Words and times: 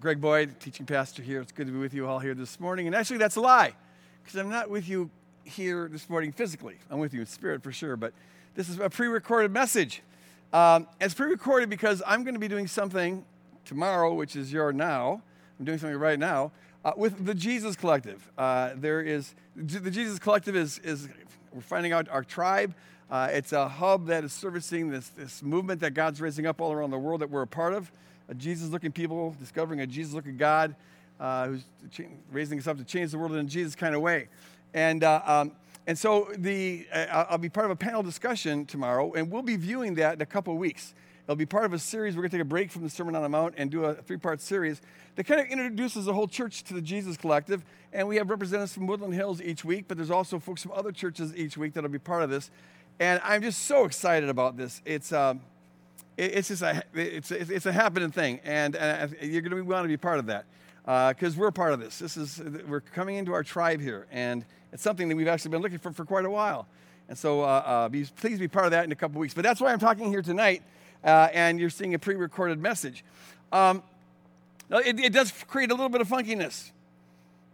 Greg 0.00 0.20
Boyd, 0.20 0.60
teaching 0.60 0.86
pastor 0.86 1.22
here. 1.22 1.40
It's 1.40 1.50
good 1.50 1.66
to 1.66 1.72
be 1.72 1.78
with 1.78 1.92
you 1.92 2.06
all 2.06 2.20
here 2.20 2.34
this 2.34 2.60
morning. 2.60 2.86
And 2.86 2.94
actually, 2.94 3.18
that's 3.18 3.34
a 3.34 3.40
lie, 3.40 3.72
because 4.22 4.38
I'm 4.38 4.48
not 4.48 4.70
with 4.70 4.88
you 4.88 5.10
here 5.42 5.88
this 5.90 6.08
morning 6.08 6.30
physically. 6.30 6.76
I'm 6.88 7.00
with 7.00 7.12
you 7.12 7.20
in 7.20 7.26
spirit 7.26 7.64
for 7.64 7.72
sure, 7.72 7.96
but 7.96 8.12
this 8.54 8.68
is 8.68 8.78
a 8.78 8.88
pre 8.88 9.08
recorded 9.08 9.50
message. 9.50 10.02
Um, 10.52 10.86
it's 11.00 11.14
pre 11.14 11.28
recorded 11.28 11.68
because 11.68 12.00
I'm 12.06 12.22
going 12.22 12.34
to 12.34 12.40
be 12.40 12.46
doing 12.46 12.68
something 12.68 13.24
tomorrow, 13.64 14.14
which 14.14 14.36
is 14.36 14.52
your 14.52 14.72
now. 14.72 15.20
I'm 15.58 15.64
doing 15.64 15.78
something 15.78 15.98
right 15.98 16.18
now 16.18 16.52
uh, 16.84 16.92
with 16.96 17.26
the 17.26 17.34
Jesus 17.34 17.74
Collective. 17.74 18.30
Uh, 18.38 18.70
there 18.76 19.00
is, 19.00 19.34
the 19.56 19.90
Jesus 19.90 20.20
Collective 20.20 20.54
is, 20.54 20.78
is 20.80 21.08
we're 21.52 21.60
finding 21.60 21.92
out 21.92 22.08
our 22.08 22.22
tribe. 22.22 22.72
Uh, 23.10 23.30
it's 23.32 23.52
a 23.52 23.68
hub 23.68 24.06
that 24.06 24.22
is 24.22 24.32
servicing 24.32 24.90
this, 24.90 25.08
this 25.08 25.42
movement 25.42 25.80
that 25.80 25.94
God's 25.94 26.20
raising 26.20 26.46
up 26.46 26.60
all 26.60 26.72
around 26.72 26.90
the 26.90 26.98
world 26.98 27.20
that 27.20 27.30
we're 27.30 27.42
a 27.42 27.48
part 27.48 27.72
of. 27.72 27.90
A 28.28 28.34
Jesus 28.34 28.68
looking 28.68 28.92
people, 28.92 29.34
discovering 29.40 29.80
a 29.80 29.86
Jesus 29.86 30.12
looking 30.12 30.36
God 30.36 30.74
uh, 31.18 31.48
who's 31.48 31.64
raising 32.30 32.58
us 32.58 32.66
up 32.66 32.76
to 32.78 32.84
change 32.84 33.10
the 33.10 33.18
world 33.18 33.32
in 33.32 33.38
a 33.38 33.44
Jesus 33.44 33.74
kind 33.74 33.94
of 33.94 34.00
way. 34.00 34.28
And, 34.74 35.02
uh, 35.02 35.22
um, 35.24 35.52
and 35.86 35.98
so 35.98 36.28
the, 36.36 36.86
uh, 36.92 37.24
I'll 37.30 37.38
be 37.38 37.48
part 37.48 37.64
of 37.64 37.70
a 37.70 37.76
panel 37.76 38.02
discussion 38.02 38.66
tomorrow, 38.66 39.12
and 39.14 39.30
we'll 39.30 39.42
be 39.42 39.56
viewing 39.56 39.94
that 39.94 40.14
in 40.14 40.20
a 40.20 40.26
couple 40.26 40.52
of 40.52 40.58
weeks. 40.58 40.94
It'll 41.24 41.36
be 41.36 41.46
part 41.46 41.64
of 41.64 41.72
a 41.74 41.78
series. 41.78 42.16
We're 42.16 42.22
going 42.22 42.30
to 42.30 42.36
take 42.38 42.42
a 42.42 42.48
break 42.48 42.70
from 42.70 42.82
the 42.82 42.90
Sermon 42.90 43.14
on 43.14 43.22
the 43.22 43.28
Mount 43.28 43.54
and 43.58 43.70
do 43.70 43.84
a 43.84 43.94
three 43.94 44.16
part 44.16 44.40
series 44.40 44.80
that 45.16 45.24
kind 45.24 45.40
of 45.40 45.46
introduces 45.48 46.06
the 46.06 46.14
whole 46.14 46.28
church 46.28 46.64
to 46.64 46.74
the 46.74 46.80
Jesus 46.80 47.18
Collective. 47.18 47.64
And 47.92 48.08
we 48.08 48.16
have 48.16 48.30
representatives 48.30 48.72
from 48.72 48.86
Woodland 48.86 49.14
Hills 49.14 49.42
each 49.42 49.64
week, 49.64 49.86
but 49.88 49.98
there's 49.98 50.10
also 50.10 50.38
folks 50.38 50.62
from 50.62 50.72
other 50.72 50.92
churches 50.92 51.36
each 51.36 51.58
week 51.58 51.74
that'll 51.74 51.90
be 51.90 51.98
part 51.98 52.22
of 52.22 52.30
this. 52.30 52.50
And 52.98 53.20
I'm 53.22 53.42
just 53.42 53.64
so 53.64 53.84
excited 53.84 54.28
about 54.28 54.56
this. 54.56 54.80
It's, 54.86 55.12
um, 55.12 55.40
it's 56.18 56.48
just 56.48 56.62
a, 56.62 56.82
it's, 56.94 57.30
it's 57.30 57.66
a 57.66 57.72
happening 57.72 58.10
thing, 58.10 58.40
and, 58.44 58.74
you're 59.22 59.40
going 59.40 59.56
to 59.56 59.62
want 59.62 59.84
to 59.84 59.88
be 59.88 59.96
part 59.96 60.18
of 60.18 60.26
that 60.26 60.46
because 61.14 61.36
uh, 61.36 61.40
we're 61.40 61.50
part 61.50 61.72
of 61.72 61.80
this. 61.80 61.98
This 61.98 62.16
is 62.16 62.42
we're 62.66 62.80
coming 62.80 63.16
into 63.16 63.32
our 63.32 63.44
tribe 63.44 63.80
here, 63.80 64.06
and 64.10 64.44
it's 64.72 64.82
something 64.82 65.08
that 65.08 65.16
we've 65.16 65.28
actually 65.28 65.52
been 65.52 65.62
looking 65.62 65.78
for 65.78 65.92
for 65.92 66.04
quite 66.04 66.24
a 66.24 66.30
while. 66.30 66.66
And 67.08 67.16
so, 67.16 67.42
uh, 67.42 67.44
uh, 67.44 67.88
be, 67.88 68.04
please 68.04 68.38
be 68.38 68.48
part 68.48 68.66
of 68.66 68.72
that 68.72 68.84
in 68.84 68.92
a 68.92 68.96
couple 68.96 69.20
weeks. 69.20 69.32
But 69.32 69.42
that's 69.42 69.60
why 69.60 69.72
I'm 69.72 69.78
talking 69.78 70.10
here 70.10 70.20
tonight, 70.20 70.62
uh, 71.04 71.28
and 71.32 71.58
you're 71.58 71.70
seeing 71.70 71.94
a 71.94 71.98
pre-recorded 71.98 72.60
message. 72.60 73.04
Um, 73.52 73.82
it, 74.70 74.98
it, 74.98 75.12
does 75.12 75.32
create 75.46 75.70
a 75.70 75.74
little 75.74 75.88
bit 75.88 76.02
of 76.02 76.08
funkiness 76.08 76.72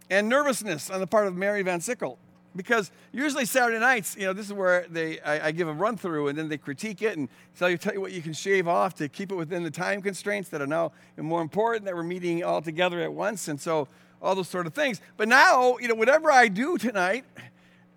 and 0.09 0.27
nervousness 0.27 0.89
on 0.89 0.99
the 0.99 1.07
part 1.07 1.27
of 1.27 1.35
Mary 1.37 1.61
Van 1.61 1.79
Sickle 1.79 2.17
because 2.55 2.91
usually 3.11 3.45
Saturday 3.45 3.79
nights, 3.79 4.15
you 4.17 4.25
know, 4.25 4.33
this 4.33 4.45
is 4.45 4.53
where 4.53 4.85
they 4.89 5.19
I, 5.21 5.47
I, 5.47 5.51
give 5.51 5.67
a 5.67 5.73
run 5.73 5.97
through 5.97 6.29
and 6.29 6.37
then 6.37 6.47
they 6.47 6.57
critique 6.57 7.01
it 7.01 7.17
and 7.17 7.27
tell 7.57 7.69
you 7.69 7.77
tell 7.77 7.93
you 7.93 8.01
what 8.01 8.11
you 8.11 8.21
can 8.21 8.33
shave 8.33 8.67
off 8.67 8.95
to 8.95 9.09
keep 9.09 9.31
it 9.31 9.35
within 9.35 9.63
the 9.63 9.71
time 9.71 10.01
constraints 10.01 10.49
that 10.49 10.61
are 10.61 10.67
now 10.67 10.91
more 11.17 11.41
important 11.41 11.85
that 11.85 11.95
we're 11.95 12.03
meeting 12.03 12.43
all 12.43 12.61
together 12.61 13.01
at 13.01 13.11
once 13.11 13.47
and 13.47 13.59
so 13.59 13.87
all 14.21 14.35
those 14.35 14.47
sort 14.47 14.65
of 14.65 14.73
things. 14.73 15.01
But 15.17 15.27
now, 15.27 15.77
you 15.77 15.87
know, 15.87 15.95
whatever 15.95 16.31
I 16.31 16.47
do 16.47 16.77
tonight, 16.77 17.25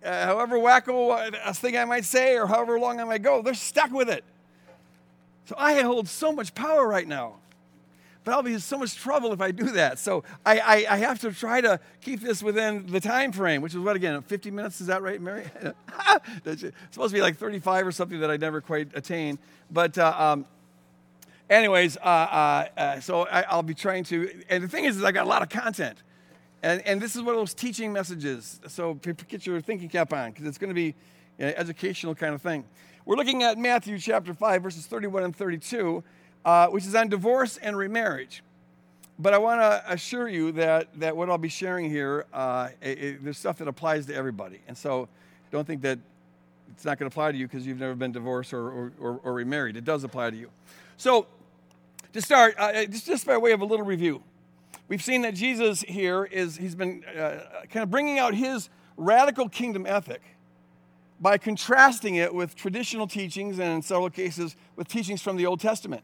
uh, 0.03 0.25
however 0.25 0.57
wacko 0.57 1.33
a 1.45 1.53
thing 1.53 1.77
I 1.77 1.85
might 1.85 2.05
say 2.05 2.35
or 2.35 2.47
however 2.47 2.79
long 2.79 2.99
I 2.99 3.03
might 3.05 3.21
go, 3.21 3.41
they're 3.41 3.53
stuck 3.53 3.91
with 3.91 4.09
it. 4.09 4.23
So 5.45 5.55
I 5.57 5.81
hold 5.81 6.07
so 6.07 6.31
much 6.31 6.53
power 6.53 6.87
right 6.87 7.07
now 7.07 7.35
but 8.29 8.35
I'll 8.35 8.43
be 8.43 8.53
in 8.53 8.59
so 8.59 8.77
much 8.77 8.95
trouble 8.95 9.33
if 9.33 9.41
I 9.41 9.49
do 9.49 9.71
that. 9.71 9.97
So 9.97 10.23
I, 10.45 10.59
I, 10.59 10.85
I, 10.87 10.97
have 10.97 11.19
to 11.21 11.31
try 11.31 11.61
to 11.61 11.79
keep 11.99 12.21
this 12.21 12.43
within 12.43 12.85
the 12.85 12.99
time 12.99 13.31
frame, 13.31 13.63
which 13.63 13.73
is 13.73 13.79
what 13.79 13.95
again, 13.95 14.21
50 14.21 14.51
minutes? 14.51 14.79
Is 14.81 14.85
that 14.85 15.01
right, 15.01 15.19
Mary? 15.19 15.49
it's 16.45 16.63
supposed 16.91 17.11
to 17.11 17.17
be 17.17 17.21
like 17.23 17.37
35 17.37 17.87
or 17.87 17.91
something 17.91 18.19
that 18.19 18.29
I 18.29 18.37
never 18.37 18.61
quite 18.61 18.89
attain. 18.93 19.39
But 19.71 19.97
uh, 19.97 20.13
um, 20.15 20.45
anyways, 21.49 21.97
uh, 21.97 22.01
uh, 22.01 22.65
uh 22.77 22.99
so 22.99 23.25
I, 23.25 23.55
will 23.55 23.63
be 23.63 23.73
trying 23.73 24.03
to. 24.05 24.29
And 24.47 24.63
the 24.63 24.67
thing 24.67 24.83
is, 24.83 24.97
is 24.97 25.03
I 25.03 25.11
got 25.11 25.25
a 25.25 25.29
lot 25.29 25.41
of 25.41 25.49
content. 25.49 25.97
And, 26.61 26.85
and 26.85 27.01
this 27.01 27.15
is 27.15 27.23
one 27.23 27.33
of 27.33 27.41
those 27.41 27.55
teaching 27.55 27.91
messages. 27.91 28.59
So 28.67 28.93
get 28.93 29.47
your 29.47 29.59
thinking 29.59 29.89
cap 29.89 30.13
on 30.13 30.29
because 30.29 30.45
it's 30.45 30.59
going 30.59 30.69
to 30.69 30.75
be 30.75 30.93
an 31.39 31.55
educational 31.57 32.13
kind 32.13 32.35
of 32.35 32.43
thing. 32.43 32.63
We're 33.05 33.15
looking 33.15 33.41
at 33.41 33.57
Matthew 33.57 33.97
chapter 33.97 34.35
5, 34.35 34.61
verses 34.61 34.85
31 34.85 35.23
and 35.23 35.35
32 35.35 36.03
uh, 36.45 36.67
which 36.67 36.85
is 36.85 36.95
on 36.95 37.09
divorce 37.09 37.57
and 37.57 37.77
remarriage. 37.77 38.43
But 39.17 39.33
I 39.33 39.37
want 39.37 39.59
to 39.59 39.83
assure 39.91 40.29
you 40.29 40.53
that, 40.53 40.87
that 40.99 41.15
what 41.15 41.29
I'll 41.29 41.37
be 41.37 41.49
sharing 41.49 41.89
here, 41.89 42.25
uh, 42.33 42.69
it, 42.81 43.03
it, 43.03 43.23
there's 43.23 43.37
stuff 43.37 43.57
that 43.57 43.67
applies 43.67 44.05
to 44.05 44.15
everybody. 44.15 44.61
And 44.67 44.77
so 44.77 45.09
don't 45.51 45.67
think 45.67 45.81
that 45.81 45.99
it's 46.71 46.85
not 46.85 46.97
going 46.97 47.09
to 47.09 47.13
apply 47.13 47.33
to 47.33 47.37
you 47.37 47.45
because 47.47 47.67
you've 47.67 47.79
never 47.79 47.95
been 47.95 48.13
divorced 48.13 48.53
or, 48.53 48.69
or, 48.69 48.91
or, 48.99 49.19
or, 49.23 49.33
remarried. 49.33 49.75
It 49.75 49.83
does 49.83 50.03
apply 50.03 50.29
to 50.29 50.37
you. 50.37 50.49
So, 50.95 51.27
to 52.13 52.21
start, 52.21 52.55
uh, 52.57 52.85
just, 52.85 53.05
just 53.05 53.25
by 53.25 53.37
way 53.37 53.51
of 53.51 53.61
a 53.61 53.65
little 53.65 53.85
review, 53.85 54.23
we've 54.87 55.03
seen 55.03 55.21
that 55.23 55.35
Jesus 55.35 55.81
here 55.81 56.23
is, 56.23 56.55
he's 56.55 56.75
been 56.75 57.03
uh, 57.05 57.39
kind 57.69 57.83
of 57.83 57.91
bringing 57.91 58.19
out 58.19 58.33
his 58.33 58.69
radical 58.95 59.49
kingdom 59.49 59.85
ethic 59.85 60.21
by 61.19 61.37
contrasting 61.37 62.15
it 62.15 62.33
with 62.33 62.55
traditional 62.55 63.07
teachings 63.07 63.59
and 63.59 63.69
in 63.69 63.81
several 63.81 64.09
cases 64.09 64.55
with 64.75 64.87
teachings 64.87 65.21
from 65.21 65.35
the 65.35 65.45
Old 65.45 65.59
Testament. 65.59 66.03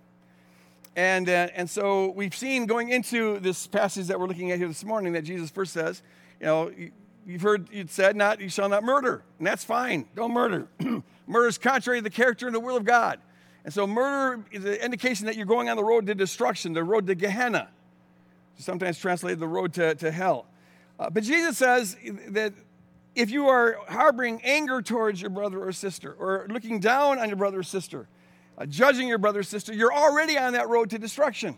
And, 0.96 1.28
uh, 1.28 1.50
and 1.54 1.70
so 1.70 2.12
we've 2.12 2.36
seen 2.36 2.68
going 2.68 2.90
into 2.90 3.40
this 3.40 3.68
passage 3.68 4.08
that 4.08 4.20
we're 4.20 4.28
looking 4.28 4.52
at 4.52 4.60
here 4.60 4.68
this 4.68 4.86
morning 4.86 5.14
that 5.14 5.24
Jesus 5.24 5.50
first 5.50 5.74
says, 5.74 6.02
you 6.40 6.46
know, 6.46 6.72
you've 7.26 7.42
heard 7.42 7.68
it 7.72 7.90
said, 7.90 8.16
not 8.16 8.40
you 8.40 8.50
shall 8.50 8.70
not 8.70 8.84
murder, 8.84 9.24
and 9.38 9.46
that's 9.46 9.64
fine. 9.64 10.08
Don't 10.16 10.32
murder. 10.32 10.68
murder 11.28 11.48
is 11.48 11.58
contrary 11.58 12.00
to 12.00 12.04
the 12.04 12.10
character 12.10 12.46
and 12.46 12.56
the 12.56 12.60
will 12.60 12.78
of 12.78 12.86
God. 12.86 13.20
And 13.66 13.74
so 13.74 13.86
murder 13.86 14.46
is 14.52 14.64
an 14.64 14.76
indication 14.76 15.26
that 15.26 15.36
you're 15.36 15.46
going 15.46 15.70
on 15.70 15.76
the 15.76 15.84
road 15.84 16.06
to 16.06 16.16
destruction, 16.16 16.74
the 16.74 16.84
road 16.84 17.08
to 17.08 17.16
Gehenna. 17.16 17.70
Sometimes 18.58 18.98
translated 18.98 19.40
the 19.40 19.48
road 19.48 19.74
to, 19.74 19.96
to 19.96 20.12
hell. 20.12 20.46
Uh, 20.98 21.10
but 21.10 21.24
Jesus 21.24 21.58
says 21.58 21.98
that 22.30 22.54
if 23.16 23.32
you 23.32 23.48
are 23.48 23.80
harboring 23.90 24.40
anger 24.44 24.82
towards 24.82 25.22
your 25.22 25.30
brother 25.30 25.62
or 25.62 25.74
sister, 25.74 26.14
or 26.14 26.48
looking 26.50 26.80
down 26.80 27.20
on 27.20 27.28
your 27.28 27.38
brother 27.38 27.60
or 27.60 27.64
sister, 27.64 28.08
uh, 28.58 28.66
judging 28.66 29.08
your 29.08 29.18
brother 29.18 29.40
or 29.40 29.44
sister, 29.44 29.74
you're 29.74 29.94
already 29.94 30.38
on 30.38 30.54
that 30.54 30.70
road 30.70 30.90
to 30.92 31.00
destruction. 31.00 31.58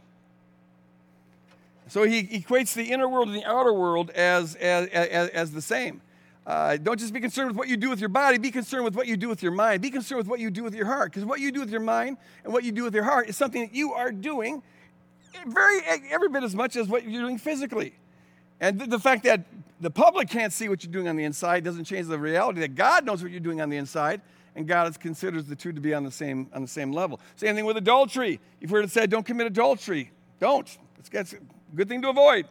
So 1.89 2.03
he 2.03 2.23
equates 2.23 2.73
the 2.73 2.91
inner 2.91 3.07
world 3.07 3.29
and 3.29 3.37
the 3.37 3.45
outer 3.45 3.73
world 3.73 4.09
as, 4.11 4.55
as, 4.55 4.87
as, 4.89 5.29
as 5.29 5.51
the 5.51 5.61
same. 5.61 6.01
Uh, 6.45 6.77
don't 6.77 6.99
just 6.99 7.13
be 7.13 7.19
concerned 7.19 7.49
with 7.49 7.57
what 7.57 7.67
you 7.67 7.75
do 7.75 7.89
with 7.89 7.99
your 7.99 8.09
body, 8.09 8.37
be 8.37 8.51
concerned 8.51 8.85
with 8.85 8.95
what 8.95 9.05
you 9.05 9.17
do 9.17 9.27
with 9.27 9.43
your 9.43 9.51
mind. 9.51 9.81
Be 9.81 9.89
concerned 9.89 10.17
with 10.17 10.27
what 10.27 10.39
you 10.39 10.49
do 10.49 10.63
with 10.63 10.73
your 10.73 10.85
heart. 10.85 11.11
Because 11.11 11.25
what 11.25 11.39
you 11.39 11.51
do 11.51 11.59
with 11.59 11.69
your 11.69 11.81
mind 11.81 12.17
and 12.43 12.53
what 12.53 12.63
you 12.63 12.71
do 12.71 12.83
with 12.83 12.95
your 12.95 13.03
heart 13.03 13.27
is 13.29 13.35
something 13.35 13.61
that 13.61 13.75
you 13.75 13.93
are 13.93 14.11
doing 14.11 14.63
very 15.45 15.81
every 16.09 16.29
bit 16.29 16.43
as 16.43 16.55
much 16.55 16.75
as 16.75 16.87
what 16.87 17.03
you're 17.03 17.21
doing 17.21 17.37
physically. 17.37 17.93
And 18.59 18.79
the 18.79 18.99
fact 18.99 19.23
that 19.25 19.45
the 19.79 19.91
public 19.91 20.29
can't 20.29 20.51
see 20.51 20.69
what 20.69 20.83
you're 20.83 20.91
doing 20.91 21.07
on 21.07 21.15
the 21.15 21.23
inside 21.23 21.63
doesn't 21.63 21.85
change 21.85 22.07
the 22.07 22.17
reality 22.17 22.61
that 22.61 22.75
God 22.75 23.05
knows 23.05 23.21
what 23.21 23.31
you're 23.31 23.39
doing 23.39 23.61
on 23.61 23.69
the 23.69 23.77
inside 23.77 24.21
and 24.57 24.67
God 24.67 24.99
considers 24.99 25.45
the 25.45 25.55
two 25.55 25.71
to 25.71 25.79
be 25.79 25.93
on 25.93 26.03
the 26.03 26.11
same, 26.11 26.49
on 26.51 26.63
the 26.63 26.67
same 26.67 26.91
level. 26.91 27.21
Same 27.35 27.55
thing 27.55 27.65
with 27.65 27.77
adultery. 27.77 28.39
You've 28.59 28.71
heard 28.71 28.83
it 28.83 28.91
said, 28.91 29.11
don't 29.11 29.25
commit 29.25 29.45
adultery. 29.45 30.11
Don't. 30.39 30.67
It's, 30.97 31.33
a 31.33 31.37
good 31.75 31.87
thing 31.87 32.01
to 32.01 32.09
avoid. 32.09 32.47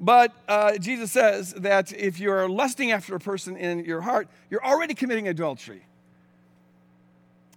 But 0.00 0.32
uh, 0.48 0.78
Jesus 0.78 1.12
says 1.12 1.52
that 1.54 1.92
if 1.92 2.18
you're 2.18 2.48
lusting 2.48 2.90
after 2.90 3.14
a 3.14 3.20
person 3.20 3.54
in 3.54 3.84
your 3.84 4.00
heart, 4.00 4.28
you're 4.48 4.64
already 4.64 4.94
committing 4.94 5.28
adultery. 5.28 5.84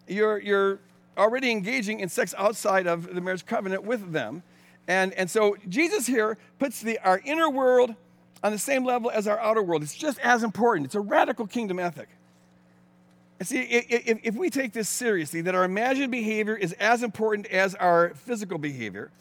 You're, 0.10 0.40
you're 0.40 0.80
already 1.18 1.50
engaging 1.50 2.02
in 2.02 2.10
sex 2.10 2.36
outside 2.38 2.86
of 2.86 3.16
the 3.16 3.22
marriage 3.22 3.46
covenant 3.46 3.86
with 3.86 4.12
them. 4.12 4.44
And, 4.90 5.14
and 5.14 5.32
so 5.32 5.56
Jesus 5.70 6.06
here 6.06 6.38
puts 6.60 6.82
the, 6.82 7.00
our 7.00 7.22
inner 7.24 7.50
world 7.50 7.96
on 8.44 8.52
the 8.52 8.60
same 8.60 8.84
level 8.84 9.10
as 9.10 9.26
our 9.26 9.40
outer 9.40 9.64
world. 9.64 9.84
It's 9.84 9.96
just 9.96 10.20
as 10.20 10.44
important. 10.44 10.88
It's 10.88 10.96
a 10.96 11.02
radical 11.02 11.48
kingdom 11.48 11.80
ethic. 11.80 12.10
And 13.40 13.48
see, 13.48 13.62
if, 13.62 14.20
if 14.24 14.36
we 14.36 14.50
take 14.50 14.74
this 14.74 14.90
seriously, 14.90 15.42
that 15.42 15.56
our 15.56 15.64
imagined 15.64 16.12
behavior 16.12 16.56
is 16.58 16.74
as 16.74 17.04
important 17.04 17.48
as 17.48 17.74
our 17.76 18.14
physical 18.14 18.58
behavior, 18.58 19.12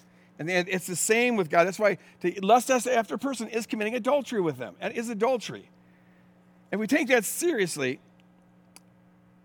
and 0.40 0.50
it's 0.50 0.86
the 0.86 0.96
same 0.96 1.36
with 1.36 1.50
God. 1.50 1.64
That's 1.64 1.78
why 1.78 1.98
to 2.20 2.32
lust 2.42 2.70
after 2.70 3.14
a 3.14 3.18
person 3.18 3.48
is 3.48 3.66
committing 3.66 3.94
adultery 3.94 4.40
with 4.40 4.56
them, 4.58 4.74
and 4.80 4.92
is 4.92 5.08
adultery. 5.08 5.68
If 6.72 6.80
we 6.80 6.86
take 6.86 7.08
that 7.08 7.24
seriously, 7.24 8.00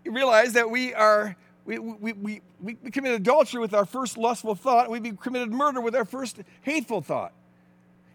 you 0.04 0.12
realize 0.12 0.52
that 0.54 0.70
we 0.70 0.92
are 0.92 1.36
we, 1.64 1.78
we, 1.78 2.12
we, 2.12 2.40
we, 2.60 2.74
committed 2.90 3.22
adultery 3.22 3.60
with 3.60 3.72
our 3.72 3.86
first 3.86 4.18
lustful 4.18 4.54
thought, 4.54 4.90
and 4.90 5.02
we 5.02 5.12
committed 5.12 5.50
murder 5.50 5.80
with 5.80 5.94
our 5.94 6.04
first 6.04 6.40
hateful 6.60 7.00
thought. 7.00 7.32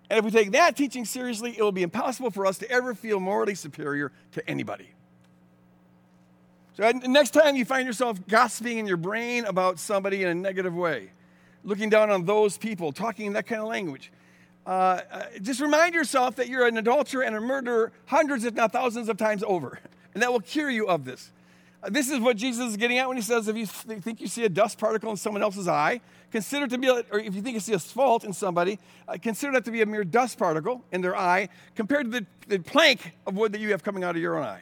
And 0.10 0.20
if 0.20 0.26
we 0.26 0.30
take 0.32 0.52
that 0.52 0.76
teaching 0.76 1.04
seriously, 1.04 1.56
it 1.58 1.64
will 1.64 1.72
be 1.72 1.84
impossible 1.84 2.30
for 2.32 2.46
us 2.46 2.60
to 2.60 2.70
ever 2.70 2.94
feel 2.94 3.20
morally 3.20 3.56
superior 3.56 4.12
to 4.34 4.48
anybody. 4.48 4.90
So 6.80 6.90
next 6.92 7.31
time 7.31 7.58
you 7.58 7.66
find 7.66 7.86
yourself 7.86 8.26
gossiping 8.30 8.78
in 8.78 8.88
your 8.88 8.96
brain 8.96 9.44
about 9.44 9.80
somebody 9.80 10.24
in 10.24 10.30
a 10.30 10.34
negative 10.34 10.74
way, 10.74 11.12
looking 11.66 11.90
down 11.90 12.10
on 12.10 12.24
those 12.24 12.58
people, 12.58 12.94
talking 12.94 13.26
in 13.26 13.34
that 13.34 13.48
kind 13.48 13.60
of 13.60 13.68
language, 13.68 14.14
uh, 14.66 15.02
uh, 15.12 15.24
just 15.42 15.60
remind 15.60 15.94
yourself 15.94 16.38
that 16.38 16.48
you're 16.48 16.66
an 16.66 16.78
adulterer 16.78 17.24
and 17.24 17.36
a 17.36 17.42
murderer 17.42 17.92
hundreds, 18.06 18.46
if 18.46 18.54
not 18.54 18.72
thousands, 18.72 19.10
of 19.10 19.18
times 19.18 19.44
over. 19.46 19.80
And 20.14 20.24
that 20.24 20.31
will 20.31 20.40
cure 20.40 20.72
you 20.72 20.88
of 20.88 21.06
this. 21.06 21.31
Uh, 21.84 21.90
This 21.90 22.10
is 22.10 22.20
what 22.20 22.36
Jesus 22.36 22.72
is 22.72 22.78
getting 22.78 22.98
at 22.98 23.08
when 23.08 23.16
he 23.16 23.22
says, 23.22 23.48
if 23.48 23.56
you 23.56 23.68
th- 23.68 24.02
think 24.02 24.22
you 24.22 24.28
see 24.28 24.44
a 24.44 24.50
dust 24.50 24.80
particle 24.80 25.12
in 25.12 25.18
someone 25.18 25.44
else's 25.44 25.68
eye, 25.68 26.02
consider 26.32 26.66
it 26.66 26.72
to 26.72 26.78
be, 26.80 26.90
or 26.90 27.20
if 27.20 27.36
you 27.36 27.42
think 27.42 27.54
you 27.54 27.60
see 27.60 27.74
a 27.74 27.80
fault 27.80 28.24
in 28.24 28.34
somebody, 28.34 28.80
uh, 29.08 29.18
consider 29.22 29.52
that 29.54 29.66
to 29.66 29.72
be 29.72 29.82
a 29.82 29.86
mere 29.86 30.04
dust 30.04 30.40
particle 30.40 30.84
in 30.92 31.02
their 31.02 31.16
eye 31.16 31.50
compared 31.75 32.12
to 32.12 32.22
the, 32.22 32.25
the 32.48 32.58
plank 32.58 33.14
of 33.28 33.36
wood 33.36 33.52
that 33.52 33.60
you 33.60 33.70
have 33.70 33.84
coming 33.84 34.04
out 34.04 34.16
of 34.16 34.22
your 34.22 34.38
own 34.38 34.46
eye. 34.46 34.62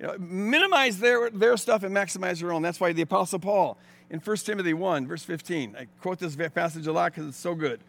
You 0.00 0.06
know, 0.06 0.16
minimize 0.18 0.98
their, 0.98 1.30
their 1.30 1.56
stuff 1.56 1.82
and 1.82 1.94
maximize 1.94 2.40
your 2.40 2.52
own. 2.52 2.62
That's 2.62 2.80
why 2.80 2.92
the 2.92 3.02
Apostle 3.02 3.38
Paul 3.38 3.78
in 4.10 4.20
1 4.20 4.36
Timothy 4.38 4.74
1, 4.74 5.06
verse 5.06 5.22
15, 5.22 5.76
I 5.78 5.86
quote 6.00 6.18
this 6.18 6.36
passage 6.36 6.86
a 6.86 6.92
lot 6.92 7.12
because 7.12 7.28
it's 7.28 7.38
so 7.38 7.54
good. 7.54 7.80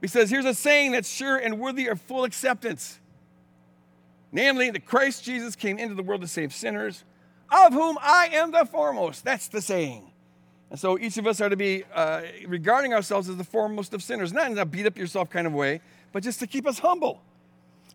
He 0.00 0.06
says, 0.06 0.30
Here's 0.30 0.44
a 0.44 0.54
saying 0.54 0.92
that's 0.92 1.10
sure 1.10 1.36
and 1.36 1.58
worthy 1.58 1.88
of 1.88 2.00
full 2.00 2.24
acceptance. 2.24 3.00
Namely, 4.32 4.70
that 4.70 4.84
Christ 4.84 5.24
Jesus 5.24 5.56
came 5.56 5.78
into 5.78 5.94
the 5.94 6.02
world 6.02 6.20
to 6.20 6.28
save 6.28 6.54
sinners, 6.54 7.04
of 7.50 7.72
whom 7.72 7.96
I 8.00 8.28
am 8.32 8.50
the 8.50 8.66
foremost. 8.66 9.24
That's 9.24 9.48
the 9.48 9.62
saying. 9.62 10.10
And 10.70 10.78
so 10.78 10.98
each 10.98 11.16
of 11.16 11.26
us 11.26 11.40
are 11.40 11.48
to 11.48 11.56
be 11.56 11.84
uh, 11.94 12.22
regarding 12.46 12.92
ourselves 12.92 13.28
as 13.28 13.36
the 13.36 13.44
foremost 13.44 13.94
of 13.94 14.02
sinners, 14.02 14.32
not 14.32 14.50
in 14.50 14.58
a 14.58 14.66
beat 14.66 14.86
up 14.86 14.98
yourself 14.98 15.30
kind 15.30 15.46
of 15.46 15.52
way, 15.52 15.80
but 16.12 16.22
just 16.22 16.40
to 16.40 16.46
keep 16.46 16.66
us 16.66 16.80
humble. 16.80 17.22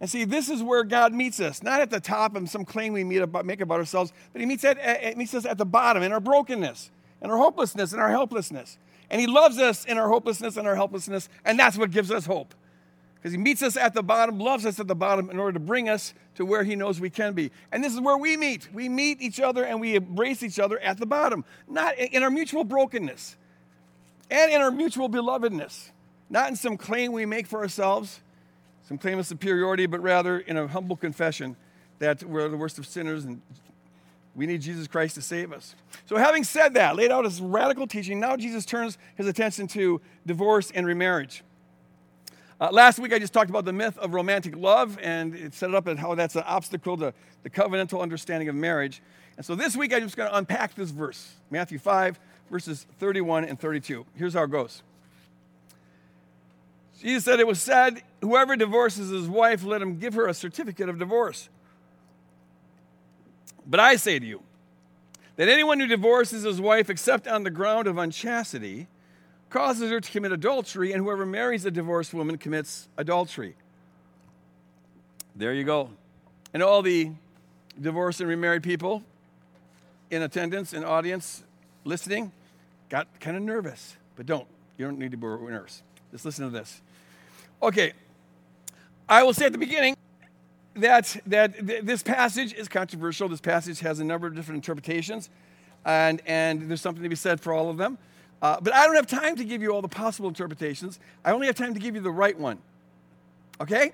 And 0.02 0.10
see, 0.10 0.26
this 0.26 0.50
is 0.50 0.64
where 0.64 0.84
God 0.84 1.14
meets 1.14 1.40
us, 1.40 1.62
not 1.62 1.80
at 1.80 1.92
the 1.92 2.00
top 2.00 2.36
of 2.36 2.50
some 2.50 2.66
claim 2.66 2.94
we 2.94 3.18
about, 3.18 3.46
make 3.46 3.62
about 3.62 3.78
ourselves, 3.78 4.12
but 4.34 4.40
He 4.42 4.48
meets, 4.48 4.64
at, 4.64 4.80
at, 4.80 5.16
meets 5.16 5.36
us 5.36 5.46
at 5.46 5.60
the 5.60 5.66
bottom 5.66 6.02
in 6.02 6.12
our 6.12 6.20
brokenness, 6.20 6.90
in 7.22 7.30
our 7.30 7.38
hopelessness, 7.38 7.94
in 7.94 8.00
our 8.00 8.10
helplessness. 8.10 8.80
And 9.12 9.22
He 9.22 9.28
loves 9.28 9.60
us 9.60 9.86
in 9.86 10.00
our 10.00 10.10
hopelessness 10.10 10.58
and 10.58 10.68
our 10.68 10.76
helplessness, 10.76 11.30
and 11.46 11.60
that's 11.60 11.78
what 11.78 11.92
gives 11.92 12.10
us 12.10 12.26
hope. 12.26 12.56
Because 13.14 13.32
He 13.32 13.38
meets 13.38 13.62
us 13.62 13.78
at 13.78 13.94
the 13.94 14.02
bottom, 14.02 14.40
loves 14.40 14.66
us 14.66 14.80
at 14.80 14.88
the 14.88 14.96
bottom 14.96 15.30
in 15.30 15.38
order 15.38 15.54
to 15.54 15.60
bring 15.60 15.88
us 15.88 16.16
to 16.34 16.46
where 16.48 16.64
He 16.64 16.76
knows 16.76 17.00
we 17.00 17.12
can 17.12 17.34
be. 17.34 17.52
And 17.72 17.84
this 17.84 17.94
is 17.94 18.02
where 18.02 18.18
we 18.18 18.36
meet. 18.38 18.70
We 18.74 18.90
meet 18.90 19.22
each 19.22 19.40
other 19.40 19.64
and 19.64 19.80
we 19.80 19.96
embrace 19.96 20.42
each 20.42 20.58
other 20.58 20.80
at 20.80 20.98
the 20.98 21.06
bottom, 21.06 21.46
not 21.68 21.96
in 22.00 22.24
our 22.24 22.32
mutual 22.32 22.64
brokenness 22.64 23.36
and 24.32 24.52
in 24.52 24.62
our 24.62 24.72
mutual 24.72 25.10
belovedness, 25.10 25.92
not 26.28 26.50
in 26.50 26.56
some 26.56 26.76
claim 26.76 27.12
we 27.12 27.28
make 27.28 27.46
for 27.46 27.60
ourselves 27.60 28.22
some 28.92 28.98
claim 28.98 29.18
of 29.18 29.26
superiority, 29.26 29.86
but 29.86 30.02
rather 30.02 30.40
in 30.40 30.58
a 30.58 30.68
humble 30.68 30.98
confession 30.98 31.56
that 32.00 32.22
we're 32.26 32.50
the 32.50 32.58
worst 32.58 32.78
of 32.78 32.86
sinners 32.86 33.24
and 33.24 33.42
we 34.36 34.46
need 34.46 34.60
Jesus 34.60 34.86
Christ 34.86 35.16
to 35.16 35.22
save 35.22 35.54
us. 35.54 35.76
So, 36.08 36.18
having 36.18 36.44
said 36.44 36.74
that, 36.74 36.98
laid 36.98 37.10
out 37.10 37.24
his 37.24 37.40
radical 37.40 37.88
teaching, 37.88 38.20
now 38.20 38.36
Jesus 38.36 38.66
turns 38.66 38.98
his 39.16 39.28
attention 39.28 39.68
to 39.68 40.02
divorce 40.26 40.72
and 40.72 40.86
remarriage. 40.86 41.42
Uh, 42.60 42.68
last 42.74 43.00
week, 43.00 43.14
I 43.14 43.20
just 43.20 43.32
talked 43.32 43.50
about 43.50 43.64
the 43.64 43.72
myth 43.72 43.98
of 43.98 44.14
romantic 44.14 44.58
love 44.58 45.00
and 45.02 45.36
it 45.36 45.54
set 45.54 45.70
it 45.70 45.76
up 45.76 45.88
and 45.88 45.98
how 45.98 46.14
that's 46.14 46.36
an 46.36 46.44
obstacle 46.46 46.98
to 46.98 47.14
the 47.44 47.50
covenantal 47.50 48.02
understanding 48.02 48.50
of 48.50 48.56
marriage. 48.56 49.02
And 49.38 49.46
so 49.46 49.56
this 49.56 49.78
week, 49.78 49.94
I'm 49.94 50.02
just 50.02 50.18
going 50.18 50.30
to 50.30 50.36
unpack 50.36 50.76
this 50.76 50.90
verse 50.90 51.36
Matthew 51.50 51.80
5, 51.80 52.20
verses 52.50 52.88
31 53.00 53.46
and 53.46 53.58
32. 53.58 54.06
Here's 54.16 54.34
how 54.34 54.44
it 54.44 54.52
goes. 54.52 54.84
Jesus 57.02 57.26
said, 57.26 57.40
It 57.40 57.48
was 57.48 57.62
said, 57.62 58.04
Whoever 58.22 58.56
divorces 58.56 59.10
his 59.10 59.28
wife, 59.28 59.64
let 59.64 59.82
him 59.82 59.98
give 59.98 60.14
her 60.14 60.28
a 60.28 60.34
certificate 60.34 60.90
of 60.90 61.00
divorce. 61.00 61.50
But 63.66 63.80
I 63.80 63.96
say 63.96 64.20
to 64.20 64.26
you, 64.26 64.44
that 65.36 65.50
anyone 65.50 65.80
who 65.80 65.88
divorces 65.88 66.44
his 66.44 66.62
wife 66.62 66.90
except 66.90 67.28
on 67.28 67.44
the 67.44 67.50
ground 67.50 67.88
of 67.88 67.98
unchastity 67.98 68.88
causes 69.50 69.90
her 69.90 70.00
to 70.00 70.12
commit 70.12 70.32
adultery, 70.32 70.92
and 70.92 71.04
whoever 71.04 71.26
marries 71.26 71.66
a 71.66 71.72
divorced 71.72 72.14
woman 72.14 72.38
commits 72.38 72.88
adultery. 72.98 73.56
There 75.36 75.54
you 75.54 75.64
go. 75.64 75.90
And 76.54 76.62
all 76.62 76.82
the 76.82 77.12
divorced 77.80 78.20
and 78.20 78.30
remarried 78.30 78.64
people 78.64 79.04
in 80.10 80.22
attendance, 80.22 80.74
in 80.74 80.84
audience, 80.84 81.44
listening, 81.86 82.32
got 82.90 83.08
kind 83.20 83.36
of 83.36 83.44
nervous. 83.44 83.96
But 84.16 84.26
don't. 84.26 84.48
You 84.78 84.86
don't 84.86 85.00
need 85.00 85.12
to 85.12 85.18
be 85.18 85.26
nervous. 85.26 85.82
Just 86.12 86.26
listen 86.26 86.46
to 86.46 86.52
this. 86.52 86.82
Okay, 87.64 87.94
I 89.08 89.22
will 89.24 89.34
say 89.34 89.46
at 89.46 89.52
the 89.52 89.58
beginning 89.60 89.96
that, 90.74 91.16
that 91.28 91.68
th- 91.68 91.84
this 91.84 92.02
passage 92.02 92.54
is 92.54 92.68
controversial. 92.68 93.30
This 93.30 93.42
passage 93.42 93.80
has 93.82 94.00
a 94.00 94.04
number 94.04 94.26
of 94.26 94.34
different 94.34 94.58
interpretations, 94.58 95.30
and, 95.86 96.22
and 96.26 96.70
there's 96.70 96.82
something 96.82 97.04
to 97.04 97.10
be 97.10 97.16
said 97.16 97.40
for 97.40 97.54
all 97.54 97.70
of 97.70 97.78
them. 97.78 98.00
Uh, 98.42 98.60
but 98.60 98.74
I 98.74 98.88
don't 98.88 98.96
have 98.96 99.06
time 99.06 99.36
to 99.36 99.44
give 99.44 99.62
you 99.62 99.72
all 99.72 99.84
the 99.84 99.88
possible 99.88 100.28
interpretations. 100.28 101.00
I 101.24 101.32
only 101.32 101.46
have 101.46 101.56
time 101.56 101.76
to 101.76 101.80
give 101.80 101.94
you 101.94 102.02
the 102.02 102.12
right 102.12 102.38
one. 102.38 102.58
Okay? 103.60 103.92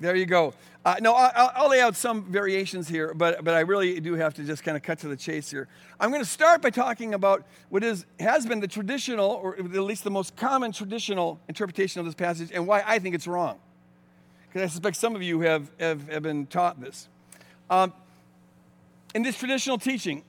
There 0.00 0.14
you 0.14 0.26
go. 0.26 0.54
Uh, 0.84 0.94
no, 1.00 1.12
I'll, 1.12 1.52
I'll, 1.54 1.68
lay 1.68 1.80
out 1.80 1.96
some 1.96 2.24
variations 2.24 2.88
here, 2.88 3.12
but, 3.12 3.44
but 3.44 3.54
I 3.54 3.60
really 3.60 3.98
do 4.00 4.14
have 4.14 4.32
to 4.34 4.44
just 4.44 4.62
kind 4.62 4.76
of 4.76 4.82
cut 4.82 5.00
to 5.00 5.08
the 5.08 5.16
chase 5.16 5.50
here. 5.50 5.66
I'm 5.98 6.10
going 6.10 6.22
to 6.22 6.28
start 6.28 6.62
by 6.62 6.70
talking 6.70 7.14
about 7.14 7.44
what 7.68 7.82
is, 7.82 8.06
has 8.20 8.46
been 8.46 8.60
the 8.60 8.68
traditional, 8.68 9.28
or 9.28 9.56
at 9.58 9.64
least 9.64 10.04
the 10.04 10.10
most 10.10 10.36
common 10.36 10.70
traditional 10.70 11.40
interpretation 11.48 11.98
of 11.98 12.06
this 12.06 12.14
passage, 12.14 12.50
and 12.54 12.66
why 12.66 12.84
I 12.86 13.00
think 13.00 13.16
it's 13.16 13.26
wrong. 13.26 13.58
Because 14.48 14.62
I 14.62 14.72
suspect 14.72 14.96
some 14.96 15.16
of 15.16 15.22
you 15.22 15.40
have, 15.40 15.68
have, 15.80 16.08
have 16.08 16.22
been 16.22 16.46
taught 16.46 16.80
this. 16.80 17.08
Um, 17.68 17.92
in 19.14 19.22
this 19.22 19.36
traditional 19.36 19.78
teaching, 19.78 20.22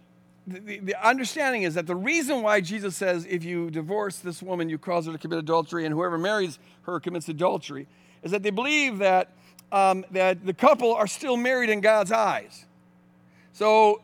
the, 0.48 0.60
the, 0.60 0.80
the 0.80 1.08
understanding 1.08 1.62
is 1.62 1.76
that 1.76 1.86
the 1.86 1.96
reason 1.96 2.42
why 2.42 2.60
Jesus 2.60 2.96
says 2.96 3.26
if 3.30 3.44
you 3.44 3.70
divorce 3.70 4.18
this 4.18 4.42
woman, 4.42 4.68
you 4.68 4.80
cause 4.80 5.06
her 5.06 5.12
to 5.12 5.18
commit 5.20 5.38
adultery, 5.38 5.86
and 5.86 5.94
whoever 5.94 6.18
marries 6.18 6.58
her 6.82 7.00
commits 7.00 7.30
adultery, 7.30 7.88
is 8.24 8.32
that 8.32 8.44
they 8.44 8.50
believe 8.50 8.98
that 8.98 9.30
um, 9.72 10.06
that 10.12 10.46
the 10.46 10.54
couple 10.54 10.94
are 10.94 11.08
still 11.08 11.38
married 11.38 11.70
in 11.70 11.82
God's 11.82 12.12
eyes. 12.12 12.66
So 13.54 14.02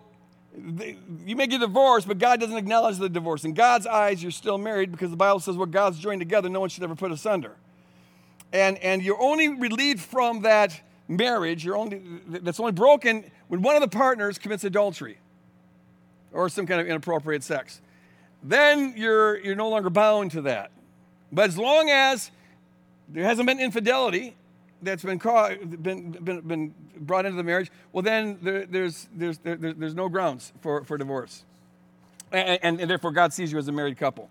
you 1.25 1.35
may 1.35 1.47
get 1.47 1.59
divorced, 1.59 2.07
but 2.07 2.17
God 2.17 2.39
doesn't 2.39 2.57
acknowledge 2.57 2.97
the 2.97 3.09
divorce. 3.09 3.43
In 3.43 3.53
God's 3.53 3.87
eyes, 3.87 4.21
you're 4.21 4.31
still 4.31 4.57
married 4.57 4.91
because 4.91 5.09
the 5.09 5.17
Bible 5.17 5.39
says 5.39 5.55
what 5.57 5.71
God's 5.71 5.99
joined 5.99 6.21
together, 6.21 6.49
no 6.49 6.59
one 6.59 6.69
should 6.69 6.83
ever 6.83 6.95
put 6.95 7.11
asunder. 7.11 7.55
And, 8.53 8.77
and 8.77 9.01
you're 9.01 9.21
only 9.21 9.49
relieved 9.49 9.99
from 9.99 10.43
that 10.43 10.79
marriage, 11.07 11.65
you're 11.65 11.77
only, 11.77 12.01
that's 12.27 12.59
only 12.59 12.71
broken 12.71 13.29
when 13.47 13.61
one 13.61 13.75
of 13.75 13.81
the 13.81 13.87
partners 13.87 14.37
commits 14.37 14.63
adultery 14.63 15.17
or 16.31 16.49
some 16.49 16.65
kind 16.65 16.81
of 16.81 16.87
inappropriate 16.87 17.43
sex. 17.43 17.81
Then 18.43 18.93
you're, 18.95 19.39
you're 19.39 19.55
no 19.55 19.69
longer 19.69 19.89
bound 19.89 20.31
to 20.31 20.41
that. 20.41 20.71
But 21.31 21.49
as 21.49 21.57
long 21.57 21.89
as 21.89 22.31
there 23.09 23.23
hasn't 23.23 23.47
been 23.47 23.59
infidelity, 23.59 24.35
that's 24.85 25.03
been, 25.03 25.17
been, 25.17 26.11
been, 26.11 26.41
been 26.41 26.73
brought 26.97 27.25
into 27.25 27.37
the 27.37 27.43
marriage, 27.43 27.71
well, 27.91 28.01
then 28.01 28.39
there, 28.41 28.65
there's, 28.65 29.09
there's, 29.13 29.37
there, 29.39 29.57
there's 29.57 29.95
no 29.95 30.07
grounds 30.07 30.53
for, 30.61 30.83
for 30.83 30.97
divorce. 30.97 31.43
And, 32.31 32.59
and, 32.63 32.81
and, 32.81 32.89
therefore, 32.89 33.11
God 33.11 33.33
sees 33.33 33.51
you 33.51 33.57
as 33.57 33.67
a 33.67 33.71
married 33.71 33.97
couple. 33.97 34.29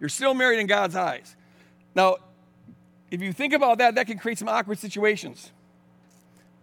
You're 0.00 0.08
still 0.08 0.34
married 0.34 0.60
in 0.60 0.66
God's 0.66 0.96
eyes. 0.96 1.36
Now, 1.94 2.16
if 3.10 3.20
you 3.20 3.32
think 3.32 3.52
about 3.52 3.78
that, 3.78 3.94
that 3.96 4.06
can 4.06 4.18
create 4.18 4.38
some 4.38 4.48
awkward 4.48 4.78
situations. 4.78 5.52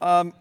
Um, 0.01 0.33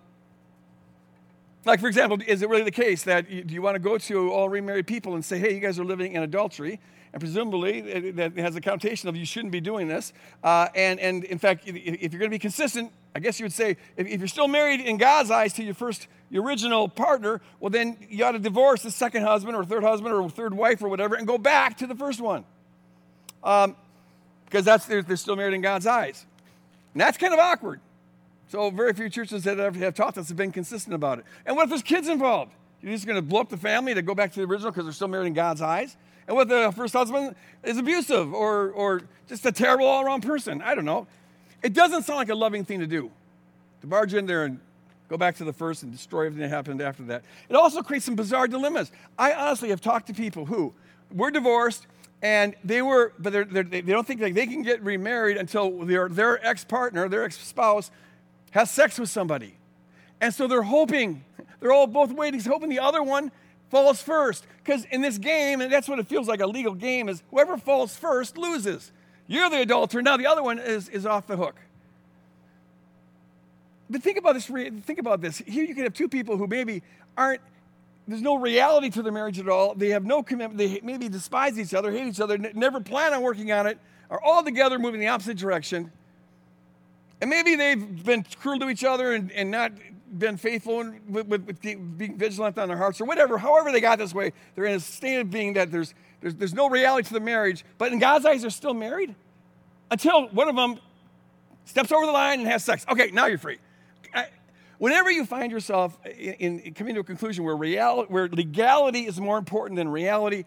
like, 1.64 1.80
for 1.80 1.88
example, 1.88 2.18
is 2.26 2.42
it 2.42 2.48
really 2.48 2.64
the 2.64 2.70
case 2.70 3.02
that 3.04 3.30
you, 3.30 3.44
do 3.44 3.54
you 3.54 3.62
want 3.62 3.74
to 3.74 3.80
go 3.80 3.98
to 3.98 4.32
all 4.32 4.48
remarried 4.48 4.86
people 4.86 5.14
and 5.14 5.24
say, 5.24 5.38
hey, 5.38 5.54
you 5.54 5.60
guys 5.60 5.78
are 5.78 5.84
living 5.84 6.14
in 6.14 6.22
adultery? 6.22 6.80
And 7.12 7.20
presumably 7.20 8.12
that 8.12 8.36
has 8.36 8.54
a 8.54 8.60
connotation 8.60 9.08
of 9.08 9.16
you 9.16 9.24
shouldn't 9.24 9.52
be 9.52 9.60
doing 9.60 9.88
this. 9.88 10.12
Uh, 10.44 10.68
and, 10.74 11.00
and 11.00 11.24
in 11.24 11.38
fact, 11.38 11.64
if, 11.66 11.74
you're 11.74 12.20
going 12.20 12.30
to 12.30 12.34
be 12.34 12.38
consistent, 12.38 12.92
I 13.14 13.18
guess 13.18 13.40
you 13.40 13.44
would 13.44 13.52
say 13.52 13.76
if, 13.96 14.06
if, 14.06 14.20
you're 14.20 14.28
still 14.28 14.46
married 14.46 14.80
in 14.80 14.96
God's 14.96 15.30
eyes 15.30 15.52
to 15.54 15.64
your 15.64 15.74
first, 15.74 16.06
your 16.30 16.44
original 16.44 16.88
partner, 16.88 17.40
well, 17.58 17.70
then 17.70 17.96
you 18.08 18.24
ought 18.24 18.32
to 18.32 18.38
divorce 18.38 18.82
the 18.82 18.92
second 18.92 19.24
husband 19.24 19.56
or 19.56 19.64
third 19.64 19.82
husband 19.82 20.14
or 20.14 20.30
third 20.30 20.54
wife 20.54 20.82
or 20.82 20.88
whatever 20.88 21.16
and 21.16 21.26
go 21.26 21.36
back 21.36 21.78
to 21.78 21.86
the 21.86 21.96
first 21.96 22.20
one. 22.20 22.44
Um, 23.42 23.74
because 24.44 24.64
that's 24.64 24.86
they're, 24.86 25.02
they're 25.02 25.16
still 25.16 25.36
married 25.36 25.54
in 25.54 25.60
God's 25.60 25.86
eyes. 25.86 26.26
And 26.94 27.00
that's 27.00 27.18
kind 27.18 27.32
of 27.32 27.38
awkward. 27.38 27.80
So 28.48 28.70
very 28.70 28.92
few 28.92 29.08
churches 29.08 29.44
that 29.44 29.58
have 29.58 29.94
taught 29.94 30.16
this 30.16 30.28
have 30.28 30.36
been 30.36 30.50
consistent 30.50 30.94
about 30.94 31.20
it. 31.20 31.24
And 31.46 31.54
what 31.54 31.64
if 31.64 31.68
there's 31.70 31.82
kids 31.82 32.08
involved? 32.08 32.52
You're 32.82 32.92
just 32.92 33.06
going 33.06 33.16
to 33.16 33.22
blow 33.22 33.40
up 33.40 33.48
the 33.48 33.56
family 33.56 33.94
to 33.94 34.02
go 34.02 34.14
back 34.14 34.32
to 34.32 34.40
the 34.40 34.46
original 34.46 34.72
because 34.72 34.84
they're 34.84 34.92
still 34.92 35.08
married 35.08 35.28
in 35.28 35.34
God's 35.34 35.62
eyes? 35.62 35.96
And 36.30 36.36
what 36.36 36.48
the 36.48 36.72
first 36.76 36.94
husband 36.94 37.34
is 37.64 37.76
abusive 37.76 38.32
or, 38.32 38.70
or 38.70 39.02
just 39.28 39.44
a 39.44 39.50
terrible 39.50 39.84
all 39.84 40.04
around 40.04 40.20
person. 40.20 40.62
I 40.62 40.76
don't 40.76 40.84
know. 40.84 41.08
It 41.60 41.72
doesn't 41.72 42.04
sound 42.04 42.18
like 42.18 42.28
a 42.28 42.36
loving 42.36 42.64
thing 42.64 42.78
to 42.78 42.86
do 42.86 43.10
to 43.80 43.88
barge 43.88 44.14
in 44.14 44.26
there 44.26 44.44
and 44.44 44.60
go 45.08 45.16
back 45.16 45.34
to 45.38 45.44
the 45.44 45.52
first 45.52 45.82
and 45.82 45.90
destroy 45.90 46.26
everything 46.26 46.48
that 46.48 46.54
happened 46.54 46.80
after 46.80 47.02
that. 47.06 47.24
It 47.48 47.56
also 47.56 47.82
creates 47.82 48.04
some 48.04 48.14
bizarre 48.14 48.46
dilemmas. 48.46 48.92
I 49.18 49.32
honestly 49.32 49.70
have 49.70 49.80
talked 49.80 50.06
to 50.06 50.14
people 50.14 50.46
who 50.46 50.72
were 51.12 51.32
divorced 51.32 51.88
and 52.22 52.54
they 52.62 52.80
were, 52.80 53.12
but 53.18 53.32
they're, 53.32 53.44
they're, 53.44 53.64
they 53.64 53.80
don't 53.82 54.06
think 54.06 54.20
they 54.20 54.46
can 54.46 54.62
get 54.62 54.80
remarried 54.84 55.36
until 55.36 55.78
their, 55.80 56.08
their 56.08 56.46
ex 56.46 56.62
partner, 56.62 57.08
their 57.08 57.24
ex 57.24 57.38
spouse, 57.38 57.90
has 58.52 58.70
sex 58.70 59.00
with 59.00 59.10
somebody. 59.10 59.56
And 60.20 60.32
so 60.32 60.46
they're 60.46 60.62
hoping, 60.62 61.24
they're 61.58 61.72
all 61.72 61.88
both 61.88 62.12
waiting, 62.12 62.38
hoping 62.38 62.68
the 62.68 62.78
other 62.78 63.02
one 63.02 63.32
falls 63.70 64.02
first. 64.02 64.44
Because 64.62 64.84
in 64.86 65.00
this 65.00 65.18
game, 65.18 65.60
and 65.60 65.72
that's 65.72 65.88
what 65.88 65.98
it 65.98 66.06
feels 66.06 66.28
like 66.28 66.40
a 66.40 66.46
legal 66.46 66.74
game, 66.74 67.08
is 67.08 67.22
whoever 67.30 67.56
falls 67.56 67.96
first 67.96 68.36
loses. 68.36 68.92
You're 69.26 69.48
the 69.48 69.62
adulterer, 69.62 70.02
now 70.02 70.16
the 70.16 70.26
other 70.26 70.42
one 70.42 70.58
is, 70.58 70.88
is 70.88 71.06
off 71.06 71.26
the 71.26 71.36
hook. 71.36 71.56
But 73.88 74.02
think 74.02 74.18
about 74.18 74.34
this. 74.34 74.46
Think 74.46 74.98
about 74.98 75.20
this. 75.20 75.38
Here 75.38 75.64
you 75.64 75.74
could 75.74 75.84
have 75.84 75.94
two 75.94 76.08
people 76.08 76.36
who 76.36 76.46
maybe 76.46 76.82
aren't 77.16 77.40
there's 78.10 78.22
no 78.22 78.36
reality 78.36 78.90
to 78.90 79.02
their 79.02 79.12
marriage 79.12 79.38
at 79.38 79.48
all. 79.48 79.74
They 79.74 79.90
have 79.90 80.04
no 80.04 80.22
commitment. 80.22 80.58
They 80.58 80.80
maybe 80.82 81.08
despise 81.08 81.58
each 81.58 81.74
other, 81.74 81.92
hate 81.92 82.08
each 82.08 82.20
other, 82.20 82.34
n- 82.34 82.50
never 82.54 82.80
plan 82.80 83.14
on 83.14 83.22
working 83.22 83.52
on 83.52 83.68
it, 83.68 83.78
are 84.10 84.20
all 84.20 84.42
together 84.42 84.80
moving 84.80 85.00
the 85.00 85.06
opposite 85.06 85.36
direction. 85.36 85.92
And 87.20 87.28
maybe 87.28 87.54
they've 87.54 88.04
been 88.04 88.24
cruel 88.40 88.58
to 88.60 88.68
each 88.68 88.84
other 88.84 89.12
and, 89.12 89.30
and 89.32 89.50
not 89.50 89.72
been 90.18 90.36
faithful 90.36 90.80
and 90.80 91.00
with, 91.08 91.26
with, 91.26 91.46
with 91.46 91.60
being 91.60 92.16
vigilant 92.16 92.58
on 92.58 92.68
their 92.68 92.76
hearts 92.76 93.00
or 93.00 93.04
whatever. 93.04 93.38
However, 93.38 93.70
they 93.70 93.80
got 93.80 93.98
this 93.98 94.14
way, 94.14 94.32
they're 94.54 94.64
in 94.64 94.76
a 94.76 94.80
state 94.80 95.20
of 95.20 95.30
being 95.30 95.52
that 95.52 95.70
there's, 95.70 95.94
there's, 96.20 96.34
there's 96.34 96.54
no 96.54 96.68
reality 96.68 97.06
to 97.08 97.14
the 97.14 97.20
marriage, 97.20 97.64
but 97.78 97.92
in 97.92 97.98
God's 97.98 98.26
eyes, 98.26 98.40
they're 98.42 98.50
still 98.50 98.74
married 98.74 99.14
until 99.90 100.28
one 100.28 100.48
of 100.48 100.56
them 100.56 100.78
steps 101.64 101.92
over 101.92 102.06
the 102.06 102.12
line 102.12 102.40
and 102.40 102.48
has 102.48 102.64
sex. 102.64 102.84
Okay, 102.90 103.10
now 103.12 103.26
you're 103.26 103.38
free. 103.38 103.58
Whenever 104.78 105.10
you 105.10 105.26
find 105.26 105.52
yourself 105.52 105.98
in, 106.06 106.60
in 106.60 106.72
coming 106.72 106.94
to 106.94 107.00
a 107.00 107.04
conclusion 107.04 107.44
where, 107.44 107.54
reality, 107.54 108.10
where 108.10 108.28
legality 108.28 109.00
is 109.00 109.20
more 109.20 109.36
important 109.36 109.76
than 109.76 109.90
reality, 109.90 110.44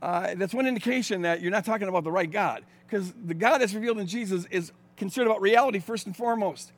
uh, 0.00 0.34
that's 0.36 0.54
one 0.54 0.66
indication 0.66 1.20
that 1.22 1.42
you're 1.42 1.50
not 1.50 1.66
talking 1.66 1.86
about 1.86 2.02
the 2.02 2.10
right 2.10 2.30
God. 2.30 2.64
Because 2.86 3.12
the 3.12 3.34
God 3.34 3.58
that's 3.58 3.74
revealed 3.74 3.98
in 3.98 4.06
Jesus 4.06 4.46
is 4.50 4.72
concerned 4.96 5.26
about 5.26 5.40
reality 5.40 5.78
first 5.78 6.06
and 6.06 6.16
foremost. 6.16 6.72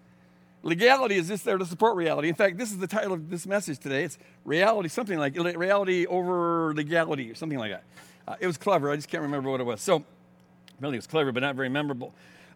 Legality 0.63 1.17
is 1.17 1.29
just 1.29 1.45
there 1.45 1.59
to 1.59 1.65
support 1.65 1.97
reality. 1.97 2.29
In 2.29 2.35
fact, 2.35 2.59
this 2.59 2.73
is 2.73 2.79
the 2.79 2.87
title 2.87 3.13
of 3.13 3.31
this 3.31 3.47
message 3.47 3.79
today. 3.79 4.03
It's 4.03 4.19
reality, 4.45 4.89
something 4.89 5.19
like 5.19 5.37
reality 5.37 6.07
over 6.07 6.75
legality, 6.75 7.31
or 7.31 7.35
something 7.35 7.59
like 7.59 7.71
that. 7.71 7.85
Uh, 8.27 8.35
it 8.41 8.47
was 8.47 8.57
clever. 8.57 8.91
I 8.91 8.97
just 8.97 9.09
can't 9.09 9.23
remember 9.23 9.49
what 9.51 9.61
it 9.61 9.65
was. 9.65 9.81
So, 9.81 10.05
really, 10.81 10.97
it 10.97 10.99
was 10.99 11.07
clever, 11.07 11.31
but 11.31 11.41
not 11.41 11.55
very 11.55 11.69
memorable. 11.69 12.13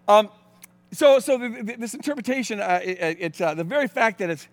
Um, 0.09 0.29
so, 0.93 1.21
so 1.21 1.39
the, 1.39 1.49
the, 1.49 1.77
this 1.77 1.95
interpretation, 1.95 2.61
uh, 2.61 2.81
it, 2.83 3.19
it's 3.21 3.41
uh, 3.41 3.55
the 3.55 3.63
very 3.63 3.87
fact 3.87 4.19
that 4.19 4.31
it's, 4.31 4.49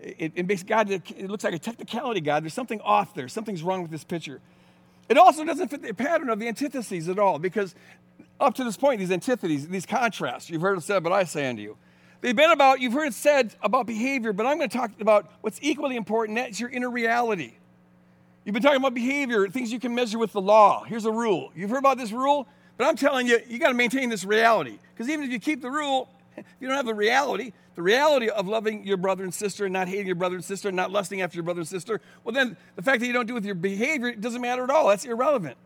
it, 0.00 0.32
it, 0.34 0.46
makes 0.46 0.62
God, 0.62 0.90
it 0.90 1.28
looks 1.28 1.44
like 1.44 1.54
a 1.54 1.58
technicality 1.58 2.20
God. 2.20 2.42
There's 2.42 2.54
something 2.54 2.80
off 2.80 3.14
there. 3.14 3.28
Something's 3.28 3.62
wrong 3.62 3.82
with 3.82 3.90
this 3.90 4.04
picture. 4.04 4.40
It 5.08 5.18
also 5.18 5.44
doesn't 5.44 5.68
fit 5.68 5.82
the 5.82 5.92
pattern 5.92 6.30
of 6.30 6.38
the 6.38 6.48
antitheses 6.48 7.08
at 7.08 7.18
all, 7.18 7.38
because 7.38 7.74
up 8.42 8.54
to 8.54 8.64
this 8.64 8.76
point, 8.76 8.98
these 8.98 9.10
antitheses, 9.10 9.68
these 9.68 9.86
contrasts, 9.86 10.50
you've 10.50 10.62
heard 10.62 10.76
it 10.76 10.82
said, 10.82 11.02
but 11.02 11.12
I 11.12 11.24
say 11.24 11.48
unto 11.48 11.62
you. 11.62 11.76
They've 12.20 12.36
been 12.36 12.50
about, 12.50 12.80
you've 12.80 12.92
heard 12.92 13.08
it 13.08 13.14
said 13.14 13.54
about 13.62 13.86
behavior, 13.86 14.32
but 14.32 14.46
I'm 14.46 14.58
going 14.58 14.68
to 14.68 14.76
talk 14.76 14.90
about 15.00 15.30
what's 15.40 15.58
equally 15.62 15.96
important. 15.96 16.36
That's 16.36 16.60
your 16.60 16.70
inner 16.70 16.90
reality. 16.90 17.54
You've 18.44 18.52
been 18.52 18.62
talking 18.62 18.78
about 18.78 18.94
behavior, 18.94 19.48
things 19.48 19.72
you 19.72 19.80
can 19.80 19.94
measure 19.94 20.18
with 20.18 20.32
the 20.32 20.40
law. 20.40 20.84
Here's 20.84 21.04
a 21.04 21.12
rule. 21.12 21.52
You've 21.54 21.70
heard 21.70 21.78
about 21.78 21.98
this 21.98 22.12
rule? 22.12 22.46
But 22.76 22.86
I'm 22.86 22.96
telling 22.96 23.26
you, 23.26 23.40
you 23.48 23.58
got 23.58 23.68
to 23.68 23.74
maintain 23.74 24.08
this 24.08 24.24
reality. 24.24 24.78
Because 24.94 25.08
even 25.08 25.24
if 25.24 25.30
you 25.30 25.38
keep 25.38 25.62
the 25.62 25.70
rule, 25.70 26.08
if 26.36 26.44
you 26.60 26.68
don't 26.68 26.76
have 26.76 26.86
the 26.86 26.94
reality, 26.94 27.52
the 27.74 27.82
reality 27.82 28.28
of 28.28 28.48
loving 28.48 28.84
your 28.86 28.96
brother 28.96 29.24
and 29.24 29.32
sister 29.32 29.64
and 29.64 29.72
not 29.72 29.88
hating 29.88 30.06
your 30.06 30.16
brother 30.16 30.36
and 30.36 30.44
sister 30.44 30.68
and 30.68 30.76
not 30.76 30.90
lusting 30.90 31.22
after 31.22 31.36
your 31.36 31.44
brother 31.44 31.60
and 31.60 31.68
sister, 31.68 32.00
well, 32.24 32.32
then 32.32 32.56
the 32.76 32.82
fact 32.82 33.00
that 33.00 33.06
you 33.06 33.12
don't 33.12 33.26
do 33.26 33.34
it 33.34 33.36
with 33.36 33.46
your 33.46 33.54
behavior 33.54 34.12
doesn't 34.12 34.40
matter 34.40 34.64
at 34.64 34.70
all. 34.70 34.88
That's 34.88 35.04
irrelevant. 35.04 35.56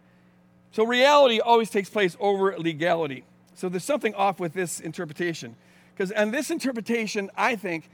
So 0.77 0.85
reality 0.85 1.41
always 1.41 1.71
takes 1.71 1.89
place 1.89 2.19
over 2.21 2.55
legality. 2.59 3.25
So 3.55 3.71
there's 3.71 3.83
something 3.83 4.15
off 4.15 4.39
with 4.39 4.53
this 4.53 4.79
interpretation. 4.79 5.57
Because, 5.95 6.11
and 6.11 6.35
this 6.35 6.51
interpretation, 6.51 7.31
I 7.35 7.57
think, 7.57 7.89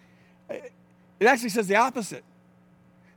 it 0.50 1.24
actually 1.24 1.50
says 1.50 1.68
the 1.68 1.76
opposite 1.76 2.24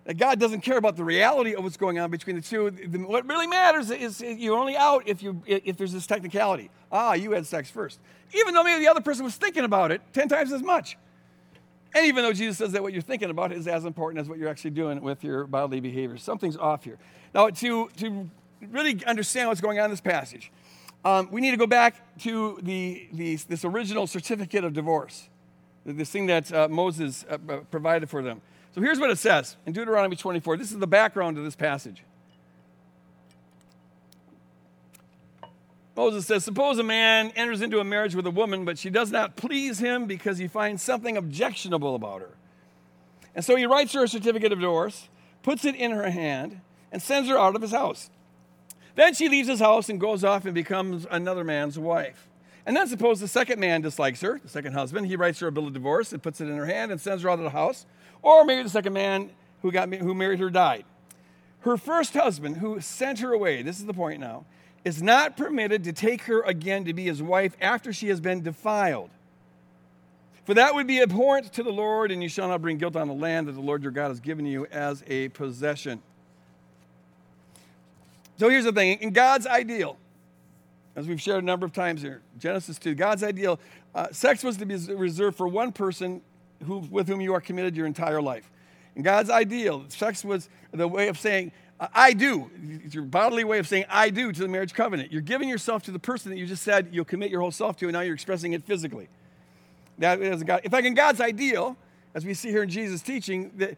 that 0.03 0.17
God 0.17 0.39
doesn't 0.39 0.61
care 0.61 0.77
about 0.77 0.97
the 0.97 1.03
reality 1.03 1.55
of 1.55 1.63
what's 1.63 1.77
going 1.77 1.97
on 1.97 2.11
between 2.11 2.35
the 2.35 2.43
two. 2.43 2.69
What 3.07 3.27
really 3.27 3.47
matters 3.47 3.89
is 3.89 4.21
you're 4.21 4.55
only 4.55 4.77
out 4.77 5.07
if, 5.07 5.23
you, 5.23 5.41
if 5.47 5.77
there's 5.77 5.93
this 5.93 6.05
technicality. 6.05 6.69
Ah, 6.91 7.13
you 7.13 7.31
had 7.31 7.47
sex 7.47 7.67
first. 7.67 7.99
Even 8.35 8.53
though 8.53 8.63
maybe 8.63 8.85
the 8.85 8.91
other 8.91 9.01
person 9.01 9.25
was 9.25 9.35
thinking 9.35 9.63
about 9.63 9.91
it 9.91 9.99
10 10.13 10.27
times 10.27 10.53
as 10.53 10.61
much. 10.61 10.95
And 11.95 12.05
even 12.05 12.23
though 12.23 12.33
Jesus 12.33 12.59
says 12.59 12.73
that 12.73 12.83
what 12.83 12.93
you're 12.93 13.01
thinking 13.01 13.31
about 13.31 13.51
is 13.51 13.67
as 13.67 13.83
important 13.83 14.21
as 14.21 14.29
what 14.29 14.37
you're 14.37 14.49
actually 14.49 14.69
doing 14.69 15.01
with 15.01 15.23
your 15.23 15.47
bodily 15.47 15.79
behavior, 15.79 16.17
something's 16.17 16.55
off 16.55 16.83
here. 16.83 16.99
Now, 17.33 17.49
to, 17.49 17.89
to 17.97 18.29
really 18.71 19.03
understand 19.05 19.49
what's 19.49 19.61
going 19.61 19.79
on 19.79 19.85
in 19.85 19.91
this 19.91 20.01
passage, 20.01 20.51
um, 21.03 21.29
we 21.31 21.41
need 21.41 21.51
to 21.51 21.57
go 21.57 21.67
back 21.67 22.17
to 22.19 22.59
the, 22.63 23.07
the, 23.13 23.35
this 23.47 23.63
original 23.63 24.07
certificate 24.07 24.63
of 24.63 24.73
divorce, 24.73 25.29
this 25.85 26.09
thing 26.09 26.25
that 26.27 26.51
uh, 26.51 26.67
Moses 26.67 27.25
uh, 27.29 27.37
provided 27.69 28.09
for 28.09 28.23
them. 28.23 28.41
So 28.73 28.81
here's 28.81 28.99
what 28.99 29.09
it 29.11 29.17
says 29.17 29.55
in 29.65 29.73
Deuteronomy 29.73 30.15
24. 30.15 30.57
This 30.57 30.71
is 30.71 30.79
the 30.79 30.87
background 30.87 31.37
to 31.37 31.41
this 31.41 31.55
passage. 31.55 32.03
Moses 35.95 36.25
says, 36.25 36.43
Suppose 36.43 36.77
a 36.77 36.83
man 36.83 37.31
enters 37.35 37.61
into 37.61 37.79
a 37.79 37.83
marriage 37.83 38.15
with 38.15 38.27
a 38.27 38.31
woman, 38.31 38.65
but 38.65 38.77
she 38.77 38.89
does 38.89 39.11
not 39.11 39.35
please 39.35 39.79
him 39.79 40.07
because 40.07 40.37
he 40.37 40.47
finds 40.47 40.83
something 40.83 41.15
objectionable 41.15 41.95
about 41.95 42.21
her. 42.21 42.35
And 43.33 43.45
so 43.45 43.55
he 43.55 43.65
writes 43.65 43.93
her 43.93 44.03
a 44.03 44.07
certificate 44.07 44.51
of 44.51 44.59
divorce, 44.59 45.07
puts 45.43 45.65
it 45.65 45.75
in 45.75 45.91
her 45.91 46.09
hand, 46.09 46.59
and 46.91 47.01
sends 47.01 47.29
her 47.29 47.37
out 47.37 47.55
of 47.55 47.61
his 47.61 47.71
house. 47.71 48.09
Then 48.95 49.13
she 49.13 49.29
leaves 49.29 49.47
his 49.47 49.59
house 49.59 49.89
and 49.89 49.99
goes 49.99 50.23
off 50.23 50.45
and 50.45 50.53
becomes 50.53 51.05
another 51.11 51.43
man's 51.43 51.77
wife. 51.77 52.27
And 52.65 52.75
then 52.75 52.87
suppose 52.87 53.19
the 53.19 53.27
second 53.27 53.59
man 53.59 53.81
dislikes 53.81 54.21
her, 54.21 54.39
the 54.41 54.49
second 54.49 54.73
husband, 54.73 55.05
he 55.05 55.15
writes 55.15 55.39
her 55.39 55.47
a 55.47 55.51
bill 55.51 55.67
of 55.67 55.73
divorce 55.73 56.13
and 56.13 56.23
puts 56.23 56.41
it 56.41 56.47
in 56.47 56.57
her 56.57 56.65
hand 56.65 56.91
and 56.91 56.99
sends 56.99 57.21
her 57.23 57.29
out 57.29 57.37
of 57.37 57.43
the 57.43 57.51
house. 57.51 57.85
Or 58.23 58.43
maybe 58.43 58.63
the 58.63 58.69
second 58.69 58.93
man 58.93 59.29
who, 59.61 59.71
got, 59.71 59.93
who 59.93 60.15
married 60.15 60.39
her 60.39 60.49
died. 60.49 60.85
Her 61.59 61.77
first 61.77 62.13
husband, 62.13 62.57
who 62.57 62.79
sent 62.79 63.19
her 63.19 63.33
away, 63.33 63.61
this 63.61 63.79
is 63.79 63.85
the 63.85 63.93
point 63.93 64.19
now, 64.19 64.45
is 64.83 65.01
not 65.01 65.35
permitted 65.35 65.83
to 65.83 65.93
take 65.93 66.23
her 66.23 66.41
again 66.43 66.85
to 66.85 66.93
be 66.93 67.05
his 67.05 67.21
wife 67.21 67.55
after 67.59 67.91
she 67.91 68.07
has 68.07 68.19
been 68.19 68.41
defiled. 68.41 69.09
For 70.45 70.53
that 70.53 70.75
would 70.75 70.85
be 70.85 71.01
abhorrent 71.01 71.51
to 71.53 71.63
the 71.63 71.71
Lord, 71.71 72.11
and 72.11 72.21
you 72.21 72.29
shall 72.29 72.47
not 72.47 72.61
bring 72.61 72.77
guilt 72.77 72.95
on 72.95 73.07
the 73.07 73.15
land 73.15 73.47
that 73.47 73.53
the 73.53 73.61
Lord 73.61 73.81
your 73.81 73.91
God 73.91 74.09
has 74.09 74.19
given 74.19 74.45
you 74.45 74.67
as 74.67 75.03
a 75.07 75.29
possession. 75.29 76.03
So 78.37 78.49
here's 78.49 78.65
the 78.65 78.71
thing 78.71 78.99
in 78.99 79.11
God's 79.11 79.47
ideal, 79.47 79.97
as 80.95 81.07
we've 81.07 81.21
shared 81.21 81.43
a 81.43 81.45
number 81.45 81.65
of 81.65 81.73
times 81.73 82.01
here, 82.01 82.21
Genesis 82.39 82.77
2, 82.79 82.95
God's 82.95 83.23
ideal, 83.23 83.59
uh, 83.93 84.07
sex 84.11 84.43
was 84.43 84.57
to 84.57 84.65
be 84.65 84.75
reserved 84.93 85.37
for 85.37 85.47
one 85.47 85.71
person 85.71 86.21
who, 86.65 86.79
with 86.79 87.07
whom 87.07 87.21
you 87.21 87.33
are 87.33 87.41
committed 87.41 87.75
your 87.75 87.85
entire 87.85 88.21
life. 88.21 88.49
In 88.95 89.03
God's 89.03 89.29
ideal, 89.29 89.85
sex 89.89 90.23
was 90.23 90.49
the 90.71 90.87
way 90.87 91.07
of 91.07 91.17
saying, 91.17 91.51
I 91.93 92.13
do. 92.13 92.49
It's 92.85 92.95
your 92.95 93.03
bodily 93.03 93.43
way 93.43 93.59
of 93.59 93.67
saying, 93.67 93.85
I 93.89 94.09
do 94.09 94.31
to 94.31 94.41
the 94.41 94.47
marriage 94.47 94.73
covenant. 94.73 95.11
You're 95.11 95.21
giving 95.21 95.49
yourself 95.49 95.83
to 95.83 95.91
the 95.91 95.99
person 95.99 96.31
that 96.31 96.37
you 96.37 96.45
just 96.45 96.63
said 96.63 96.89
you'll 96.91 97.03
commit 97.03 97.29
your 97.29 97.41
whole 97.41 97.51
self 97.51 97.75
to, 97.77 97.85
and 97.85 97.93
now 97.93 98.01
you're 98.01 98.13
expressing 98.13 98.53
it 98.53 98.63
physically. 98.63 99.09
That 99.97 100.21
is 100.21 100.43
God. 100.43 100.61
In 100.63 100.71
fact, 100.71 100.85
in 100.85 100.93
God's 100.93 101.19
ideal, 101.19 101.75
as 102.13 102.25
we 102.25 102.33
see 102.33 102.49
here 102.49 102.63
in 102.63 102.69
Jesus' 102.69 103.01
teaching, 103.01 103.51
the, 103.55 103.75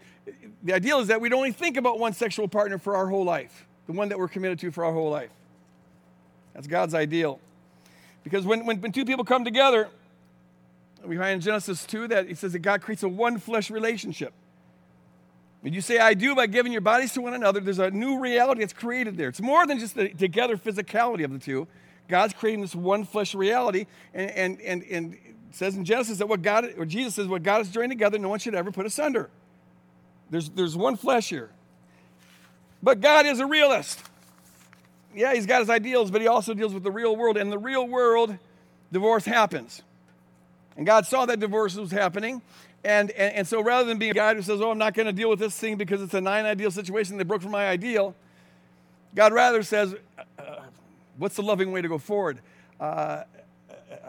the 0.64 0.74
ideal 0.74 1.00
is 1.00 1.08
that 1.08 1.22
we'd 1.22 1.34
only 1.34 1.52
think 1.52 1.78
about 1.78 2.00
one 2.00 2.14
sexual 2.14 2.48
partner 2.48 2.78
for 2.78 2.96
our 2.96 3.08
whole 3.08 3.24
life, 3.24 3.67
the 3.88 3.94
one 3.94 4.10
that 4.10 4.20
we're 4.20 4.28
committed 4.28 4.60
to 4.60 4.72
for 4.72 4.86
our 4.86 4.94
whole 4.94 5.10
life. 5.10 5.30
That's 6.54 6.68
God's 6.68 6.94
ideal. 6.94 7.40
Because 8.24 8.46
when, 8.46 8.66
when, 8.66 8.82
when 8.82 8.92
two 8.92 9.06
people 9.06 9.24
come 9.24 9.46
together, 9.46 9.90
we 11.06 11.18
find 11.18 11.36
in 11.36 11.42
Genesis 11.42 11.86
2 11.86 12.10
that 12.10 12.28
it 12.28 12.38
says 12.38 12.54
that 12.54 12.60
God 12.60 12.82
creates 12.82 13.04
a 13.04 13.10
one 13.10 13.38
flesh 13.38 13.72
relationship. 13.72 14.34
When 15.62 15.74
you 15.74 15.82
say 15.82 15.98
I 16.00 16.14
do 16.14 16.36
by 16.36 16.48
giving 16.48 16.72
your 16.72 16.82
bodies 16.82 17.14
to 17.14 17.22
one 17.22 17.34
another, 17.34 17.60
there's 17.60 17.80
a 17.80 17.90
new 17.90 18.20
reality 18.20 18.62
that's 18.62 18.74
created 18.74 19.18
there. 19.18 19.30
It's 19.30 19.42
more 19.42 19.66
than 19.66 19.80
just 19.80 19.96
the 19.96 20.10
together 20.10 20.58
physicality 20.58 21.24
of 21.24 21.32
the 21.32 21.40
two. 21.40 21.68
God's 22.08 22.34
creating 22.34 22.62
this 22.62 22.76
one 22.76 23.06
flesh 23.06 23.34
reality. 23.34 23.86
And, 24.14 24.32
and, 24.32 24.62
and, 24.62 24.84
and 24.84 25.18
says 25.52 25.76
in 25.76 25.86
Genesis 25.86 26.20
that 26.20 26.28
what 26.28 26.42
God, 26.42 26.74
or 26.78 26.86
Jesus 26.86 27.16
says, 27.16 27.28
what 27.28 27.44
God 27.44 27.60
has 27.60 27.70
joined 27.70 27.92
together, 27.92 28.18
no 28.18 28.30
one 28.30 28.40
should 28.40 28.56
ever 28.56 28.72
put 28.72 28.86
asunder. 28.86 29.30
There's, 30.30 30.50
there's 30.50 30.76
one 30.76 30.96
flesh 30.96 31.30
here. 31.30 31.50
But 32.82 33.02
God 33.02 33.26
is 33.26 33.40
a 33.40 33.46
realist. 33.46 34.02
Yeah, 35.16 35.34
he's 35.34 35.46
got 35.46 35.62
his 35.62 35.70
ideals, 35.70 36.12
but 36.12 36.22
he 36.22 36.28
also 36.28 36.54
deals 36.54 36.74
with 36.74 36.84
the 36.84 36.92
real 36.92 37.16
world. 37.16 37.38
And 37.38 37.52
the 37.52 37.58
real 37.58 37.88
world, 37.88 38.38
divorce 38.92 39.26
happens. 39.26 39.82
And 40.76 40.86
God 40.86 41.06
saw 41.06 41.26
that 41.26 41.40
divorce 41.40 41.76
was 41.76 41.92
happening. 41.92 42.42
And, 42.84 43.10
and, 43.12 43.36
and 43.36 43.48
so 43.48 43.62
rather 43.62 43.88
than 43.88 43.98
being 43.98 44.12
a 44.12 44.14
guy 44.14 44.36
who 44.36 44.42
says, 44.42 44.62
Oh, 44.62 44.72
I'm 44.72 44.78
not 44.78 44.94
going 44.94 45.08
to 45.08 45.14
deal 45.14 45.30
with 45.30 45.40
this 45.40 45.58
thing 45.58 45.76
because 45.76 46.02
it's 46.02 46.14
a 46.14 46.22
non 46.22 46.46
ideal 46.46 46.72
situation, 46.72 47.18
they 47.18 47.24
broke 47.24 47.42
from 47.42 47.52
my 47.52 47.68
ideal, 47.68 48.16
God 49.16 49.34
rather 49.34 49.64
says, 49.64 49.96
uh, 50.38 50.44
What's 51.18 51.36
the 51.36 51.42
loving 51.42 51.72
way 51.72 51.82
to 51.82 51.88
go 51.88 51.98
forward? 51.98 52.40
Uh, 52.80 53.24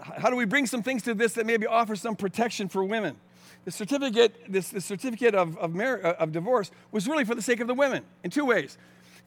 how 0.03 0.29
do 0.31 0.37
we 0.37 0.45
bring 0.45 0.67
some 0.67 0.83
things 0.83 1.03
to 1.05 1.15
this 1.15 1.35
that 1.35 1.47
maybe 1.47 1.67
offer 1.67 1.97
some 1.97 2.17
protection 2.17 2.69
for 2.69 2.85
women? 2.85 3.17
The 3.69 3.73
certificate, 3.73 4.35
this, 4.49 4.71
the 4.71 4.81
certificate 4.81 5.35
of, 5.35 5.59
of, 5.59 5.75
mar- 5.75 5.99
of 5.99 6.33
divorce 6.33 6.71
was 6.91 7.07
really 7.07 7.27
for 7.27 7.35
the 7.35 7.43
sake 7.43 7.61
of 7.61 7.69
the 7.69 7.75
women 7.75 8.03
in 8.25 8.31
two 8.31 8.47
ways. 8.47 8.79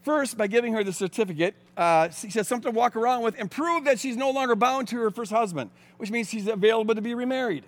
First, 0.01 0.35
by 0.35 0.47
giving 0.47 0.73
her 0.73 0.83
the 0.83 0.91
certificate, 0.91 1.53
uh, 1.77 2.09
she 2.09 2.27
has 2.29 2.47
something 2.47 2.71
to 2.71 2.75
walk 2.75 2.95
around 2.95 3.21
with 3.21 3.35
and 3.37 3.51
prove 3.51 3.83
that 3.83 3.99
she's 3.99 4.17
no 4.17 4.31
longer 4.31 4.55
bound 4.55 4.87
to 4.87 4.97
her 4.97 5.11
first 5.11 5.31
husband, 5.31 5.69
which 5.97 6.09
means 6.09 6.27
she's 6.27 6.47
available 6.47 6.95
to 6.95 7.03
be 7.03 7.13
remarried. 7.13 7.65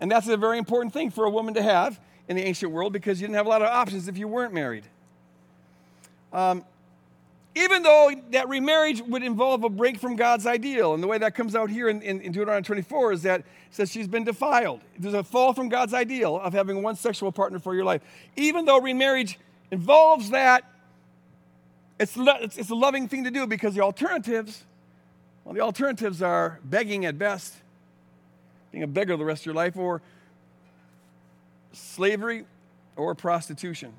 And 0.00 0.10
that's 0.10 0.26
a 0.26 0.36
very 0.36 0.58
important 0.58 0.92
thing 0.92 1.12
for 1.12 1.26
a 1.26 1.30
woman 1.30 1.54
to 1.54 1.62
have 1.62 2.00
in 2.26 2.34
the 2.34 2.42
ancient 2.42 2.72
world 2.72 2.92
because 2.92 3.20
you 3.20 3.28
didn't 3.28 3.36
have 3.36 3.46
a 3.46 3.48
lot 3.48 3.62
of 3.62 3.68
options 3.68 4.08
if 4.08 4.18
you 4.18 4.26
weren't 4.26 4.52
married. 4.52 4.82
Um, 6.32 6.64
even 7.58 7.82
though 7.82 8.12
that 8.30 8.48
remarriage 8.48 9.02
would 9.02 9.24
involve 9.24 9.64
a 9.64 9.68
break 9.68 9.98
from 9.98 10.14
God's 10.14 10.46
ideal, 10.46 10.94
and 10.94 11.02
the 11.02 11.08
way 11.08 11.18
that 11.18 11.34
comes 11.34 11.56
out 11.56 11.70
here 11.70 11.88
in, 11.88 12.00
in, 12.02 12.20
in 12.20 12.30
Deuteronomy 12.30 12.64
24 12.64 13.12
is 13.12 13.22
that 13.22 13.42
says 13.72 13.90
she's 13.90 14.06
been 14.06 14.22
defiled. 14.22 14.80
There's 14.96 15.14
a 15.14 15.24
fall 15.24 15.52
from 15.52 15.68
God's 15.68 15.92
ideal 15.92 16.38
of 16.38 16.52
having 16.52 16.84
one 16.84 16.94
sexual 16.94 17.32
partner 17.32 17.58
for 17.58 17.74
your 17.74 17.84
life. 17.84 18.00
Even 18.36 18.64
though 18.64 18.80
remarriage 18.80 19.40
involves 19.72 20.30
that, 20.30 20.64
it's, 21.98 22.16
it's, 22.16 22.58
it's 22.58 22.70
a 22.70 22.76
loving 22.76 23.08
thing 23.08 23.24
to 23.24 23.30
do 23.30 23.44
because 23.44 23.74
the 23.74 23.80
alternatives, 23.80 24.62
well, 25.44 25.52
the 25.52 25.60
alternatives 25.60 26.22
are 26.22 26.60
begging 26.62 27.06
at 27.06 27.18
best, 27.18 27.56
being 28.70 28.84
a 28.84 28.86
beggar 28.86 29.16
the 29.16 29.24
rest 29.24 29.42
of 29.42 29.46
your 29.46 29.56
life, 29.56 29.76
or 29.76 30.00
slavery 31.72 32.44
or 32.94 33.16
prostitution. 33.16 33.92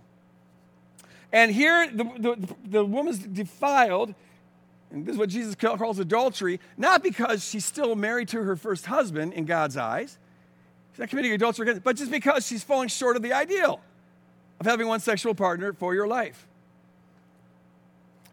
And 1.31 1.51
here, 1.51 1.89
the, 1.91 2.03
the, 2.03 2.55
the 2.65 2.85
woman's 2.85 3.19
defiled, 3.19 4.15
and 4.91 5.05
this 5.05 5.13
is 5.13 5.19
what 5.19 5.29
Jesus 5.29 5.55
calls 5.55 5.99
adultery, 5.99 6.59
not 6.77 7.03
because 7.03 7.47
she's 7.47 7.65
still 7.65 7.95
married 7.95 8.29
to 8.29 8.43
her 8.43 8.55
first 8.55 8.87
husband 8.87 9.33
in 9.33 9.45
God's 9.45 9.77
eyes. 9.77 10.17
She's 10.91 10.99
not 10.99 11.09
committing 11.09 11.33
adultery, 11.33 11.79
but 11.79 11.95
just 11.95 12.09
because 12.09 12.47
she's 12.47 12.63
falling 12.63 12.89
short 12.89 13.15
of 13.15 13.21
the 13.21 13.33
ideal 13.33 13.79
of 14.59 14.65
having 14.65 14.87
one 14.87 14.99
sexual 14.99 15.35
partner 15.35 15.73
for 15.73 15.93
your 15.93 16.07
life. 16.07 16.47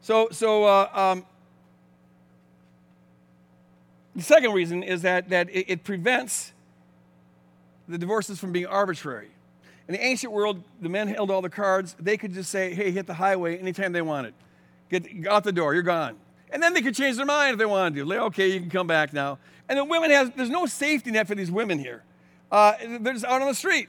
So, 0.00 0.28
so 0.30 0.64
uh, 0.64 0.88
um, 0.94 1.26
the 4.14 4.22
second 4.22 4.52
reason 4.52 4.82
is 4.82 5.02
that, 5.02 5.28
that 5.28 5.50
it, 5.50 5.70
it 5.70 5.84
prevents 5.84 6.52
the 7.88 7.98
divorces 7.98 8.38
from 8.38 8.52
being 8.52 8.66
arbitrary. 8.66 9.28
In 9.88 9.94
the 9.94 10.04
ancient 10.04 10.32
world, 10.32 10.62
the 10.80 10.88
men 10.88 11.08
held 11.08 11.30
all 11.30 11.42
the 11.42 11.50
cards. 11.50 11.94
They 11.98 12.16
could 12.16 12.34
just 12.34 12.50
say, 12.50 12.74
hey, 12.74 12.90
hit 12.90 13.06
the 13.06 13.14
highway 13.14 13.58
anytime 13.58 13.92
they 13.92 14.02
wanted. 14.02 14.34
Get 14.90 15.06
out 15.28 15.44
the 15.44 15.52
door, 15.52 15.74
you're 15.74 15.82
gone. 15.82 16.16
And 16.50 16.62
then 16.62 16.74
they 16.74 16.82
could 16.82 16.94
change 16.94 17.16
their 17.16 17.26
mind 17.26 17.52
if 17.52 17.58
they 17.58 17.66
wanted 17.66 17.96
to. 17.96 18.04
Like, 18.04 18.18
okay, 18.18 18.48
you 18.48 18.60
can 18.60 18.70
come 18.70 18.86
back 18.86 19.12
now. 19.12 19.38
And 19.68 19.78
the 19.78 19.84
women 19.84 20.10
have, 20.10 20.36
there's 20.36 20.50
no 20.50 20.66
safety 20.66 21.10
net 21.10 21.26
for 21.26 21.34
these 21.34 21.50
women 21.50 21.78
here. 21.78 22.02
Uh, 22.50 22.74
they're 23.00 23.12
just 23.12 23.24
out 23.24 23.42
on 23.42 23.48
the 23.48 23.54
street. 23.54 23.88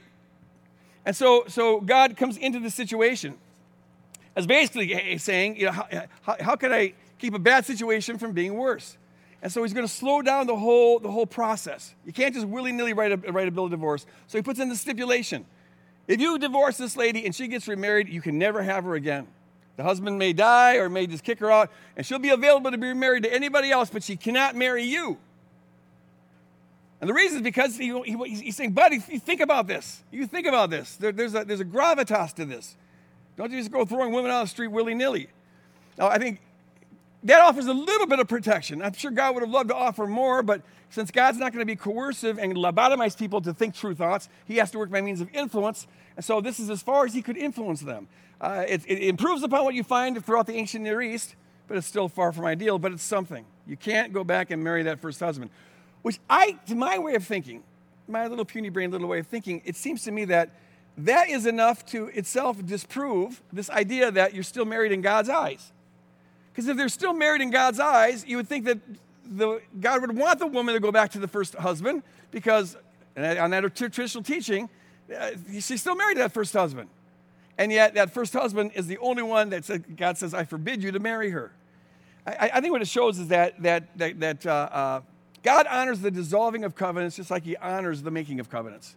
And 1.04 1.14
so, 1.14 1.44
so 1.48 1.80
God 1.80 2.16
comes 2.16 2.36
into 2.36 2.60
the 2.60 2.70
situation 2.70 3.36
as 4.36 4.46
basically 4.46 5.18
saying, 5.18 5.56
you 5.56 5.66
know, 5.66 5.72
how, 5.72 5.88
how, 6.22 6.36
how 6.40 6.56
can 6.56 6.72
I 6.72 6.94
keep 7.18 7.34
a 7.34 7.38
bad 7.38 7.64
situation 7.64 8.18
from 8.18 8.32
being 8.32 8.54
worse? 8.54 8.96
And 9.40 9.52
so 9.52 9.62
he's 9.62 9.72
going 9.72 9.86
to 9.86 9.92
slow 9.92 10.20
down 10.20 10.46
the 10.46 10.56
whole, 10.56 10.98
the 10.98 11.10
whole 11.10 11.26
process. 11.26 11.94
You 12.04 12.12
can't 12.12 12.34
just 12.34 12.46
willy 12.46 12.72
nilly 12.72 12.92
write 12.92 13.12
a, 13.12 13.32
write 13.32 13.46
a 13.48 13.50
bill 13.52 13.64
of 13.64 13.70
divorce. 13.70 14.04
So 14.26 14.36
he 14.36 14.42
puts 14.42 14.58
in 14.58 14.68
the 14.68 14.76
stipulation 14.76 15.46
if 16.08 16.20
you 16.20 16.38
divorce 16.38 16.78
this 16.78 16.96
lady 16.96 17.26
and 17.26 17.34
she 17.34 17.46
gets 17.46 17.68
remarried, 17.68 18.08
you 18.08 18.20
can 18.20 18.38
never 18.38 18.62
have 18.62 18.84
her 18.84 18.94
again. 18.94 19.28
The 19.76 19.84
husband 19.84 20.18
may 20.18 20.32
die 20.32 20.76
or 20.76 20.88
may 20.88 21.06
just 21.06 21.22
kick 21.22 21.38
her 21.38 21.52
out, 21.52 21.70
and 21.96 22.04
she'll 22.04 22.18
be 22.18 22.30
available 22.30 22.72
to 22.72 22.78
be 22.78 22.92
married 22.94 23.22
to 23.22 23.32
anybody 23.32 23.70
else, 23.70 23.90
but 23.90 24.02
she 24.02 24.16
cannot 24.16 24.56
marry 24.56 24.82
you. 24.82 25.18
And 27.00 27.08
the 27.08 27.14
reason 27.14 27.36
is 27.36 27.42
because 27.42 27.76
he, 27.76 27.92
he, 28.02 28.34
he's 28.34 28.56
saying, 28.56 28.72
buddy, 28.72 28.98
think 28.98 29.40
about 29.40 29.68
this. 29.68 30.02
You 30.10 30.26
think 30.26 30.48
about 30.48 30.70
this. 30.70 30.96
There, 30.96 31.12
there's, 31.12 31.34
a, 31.34 31.44
there's 31.44 31.60
a 31.60 31.64
gravitas 31.64 32.34
to 32.34 32.44
this. 32.44 32.76
Don't 33.36 33.52
you 33.52 33.58
just 33.58 33.70
go 33.70 33.84
throwing 33.84 34.12
women 34.12 34.32
out 34.32 34.38
on 34.38 34.44
the 34.44 34.48
street 34.48 34.68
willy 34.68 34.94
nilly. 34.94 35.28
Now, 35.96 36.08
I 36.08 36.18
think 36.18 36.40
that 37.22 37.40
offers 37.40 37.66
a 37.66 37.72
little 37.72 38.06
bit 38.08 38.18
of 38.18 38.26
protection. 38.26 38.82
I'm 38.82 38.94
sure 38.94 39.12
God 39.12 39.34
would 39.34 39.42
have 39.42 39.50
loved 39.50 39.68
to 39.68 39.76
offer 39.76 40.08
more, 40.08 40.42
but 40.42 40.62
since 40.90 41.10
God's 41.10 41.38
not 41.38 41.52
going 41.52 41.60
to 41.60 41.66
be 41.66 41.76
coercive 41.76 42.38
and 42.38 42.54
lobotomize 42.54 43.16
people 43.16 43.40
to 43.42 43.52
think 43.52 43.74
true 43.74 43.94
thoughts, 43.94 44.28
He 44.46 44.56
has 44.56 44.70
to 44.72 44.78
work 44.78 44.90
by 44.90 45.00
means 45.00 45.20
of 45.20 45.28
influence. 45.34 45.86
And 46.16 46.24
so 46.24 46.40
this 46.40 46.58
is 46.58 46.70
as 46.70 46.82
far 46.82 47.04
as 47.04 47.14
He 47.14 47.22
could 47.22 47.36
influence 47.36 47.80
them. 47.80 48.08
Uh, 48.40 48.64
it, 48.66 48.82
it 48.86 49.02
improves 49.02 49.42
upon 49.42 49.64
what 49.64 49.74
you 49.74 49.82
find 49.82 50.24
throughout 50.24 50.46
the 50.46 50.54
ancient 50.54 50.84
Near 50.84 51.02
East, 51.02 51.34
but 51.66 51.76
it's 51.76 51.86
still 51.86 52.08
far 52.08 52.32
from 52.32 52.44
ideal, 52.44 52.78
but 52.78 52.92
it's 52.92 53.02
something. 53.02 53.44
You 53.66 53.76
can't 53.76 54.12
go 54.12 54.24
back 54.24 54.50
and 54.50 54.62
marry 54.64 54.84
that 54.84 55.00
first 55.00 55.20
husband. 55.20 55.50
Which 56.02 56.18
I, 56.30 56.52
to 56.68 56.74
my 56.74 56.98
way 56.98 57.14
of 57.14 57.24
thinking, 57.24 57.62
my 58.06 58.26
little 58.26 58.44
puny 58.44 58.70
brain 58.70 58.90
little 58.90 59.08
way 59.08 59.18
of 59.18 59.26
thinking, 59.26 59.60
it 59.64 59.76
seems 59.76 60.04
to 60.04 60.10
me 60.10 60.24
that 60.26 60.50
that 60.96 61.28
is 61.28 61.46
enough 61.46 61.84
to 61.86 62.06
itself 62.08 62.64
disprove 62.64 63.42
this 63.52 63.70
idea 63.70 64.10
that 64.10 64.34
you're 64.34 64.42
still 64.42 64.64
married 64.64 64.92
in 64.92 65.00
God's 65.00 65.28
eyes. 65.28 65.72
Because 66.50 66.68
if 66.68 66.76
they're 66.76 66.88
still 66.88 67.12
married 67.12 67.40
in 67.40 67.50
God's 67.50 67.78
eyes, 67.78 68.26
you 68.26 68.36
would 68.36 68.48
think 68.48 68.64
that 68.64 68.78
the, 69.28 69.60
God 69.80 70.00
would 70.00 70.16
want 70.16 70.38
the 70.38 70.46
woman 70.46 70.74
to 70.74 70.80
go 70.80 70.90
back 70.90 71.10
to 71.12 71.18
the 71.18 71.28
first 71.28 71.54
husband 71.54 72.02
because, 72.30 72.76
on 73.16 73.50
that 73.50 73.74
traditional 73.74 74.24
teaching, 74.24 74.68
uh, 75.16 75.30
she's 75.52 75.80
still 75.80 75.96
married 75.96 76.14
to 76.14 76.20
that 76.20 76.32
first 76.32 76.52
husband. 76.52 76.88
And 77.56 77.72
yet, 77.72 77.94
that 77.94 78.12
first 78.12 78.32
husband 78.32 78.72
is 78.74 78.86
the 78.86 78.98
only 78.98 79.22
one 79.22 79.50
that 79.50 79.64
said, 79.64 79.96
God 79.96 80.16
says, 80.16 80.32
I 80.32 80.44
forbid 80.44 80.82
you 80.82 80.92
to 80.92 81.00
marry 81.00 81.30
her. 81.30 81.52
I, 82.26 82.50
I 82.54 82.60
think 82.60 82.72
what 82.72 82.82
it 82.82 82.88
shows 82.88 83.18
is 83.18 83.28
that, 83.28 83.60
that, 83.62 83.98
that, 83.98 84.20
that 84.20 84.46
uh, 84.46 84.50
uh, 84.50 85.00
God 85.42 85.66
honors 85.66 86.00
the 86.00 86.10
dissolving 86.10 86.64
of 86.64 86.74
covenants 86.74 87.16
just 87.16 87.30
like 87.30 87.44
he 87.44 87.56
honors 87.56 88.02
the 88.02 88.10
making 88.10 88.38
of 88.38 88.48
covenants. 88.48 88.94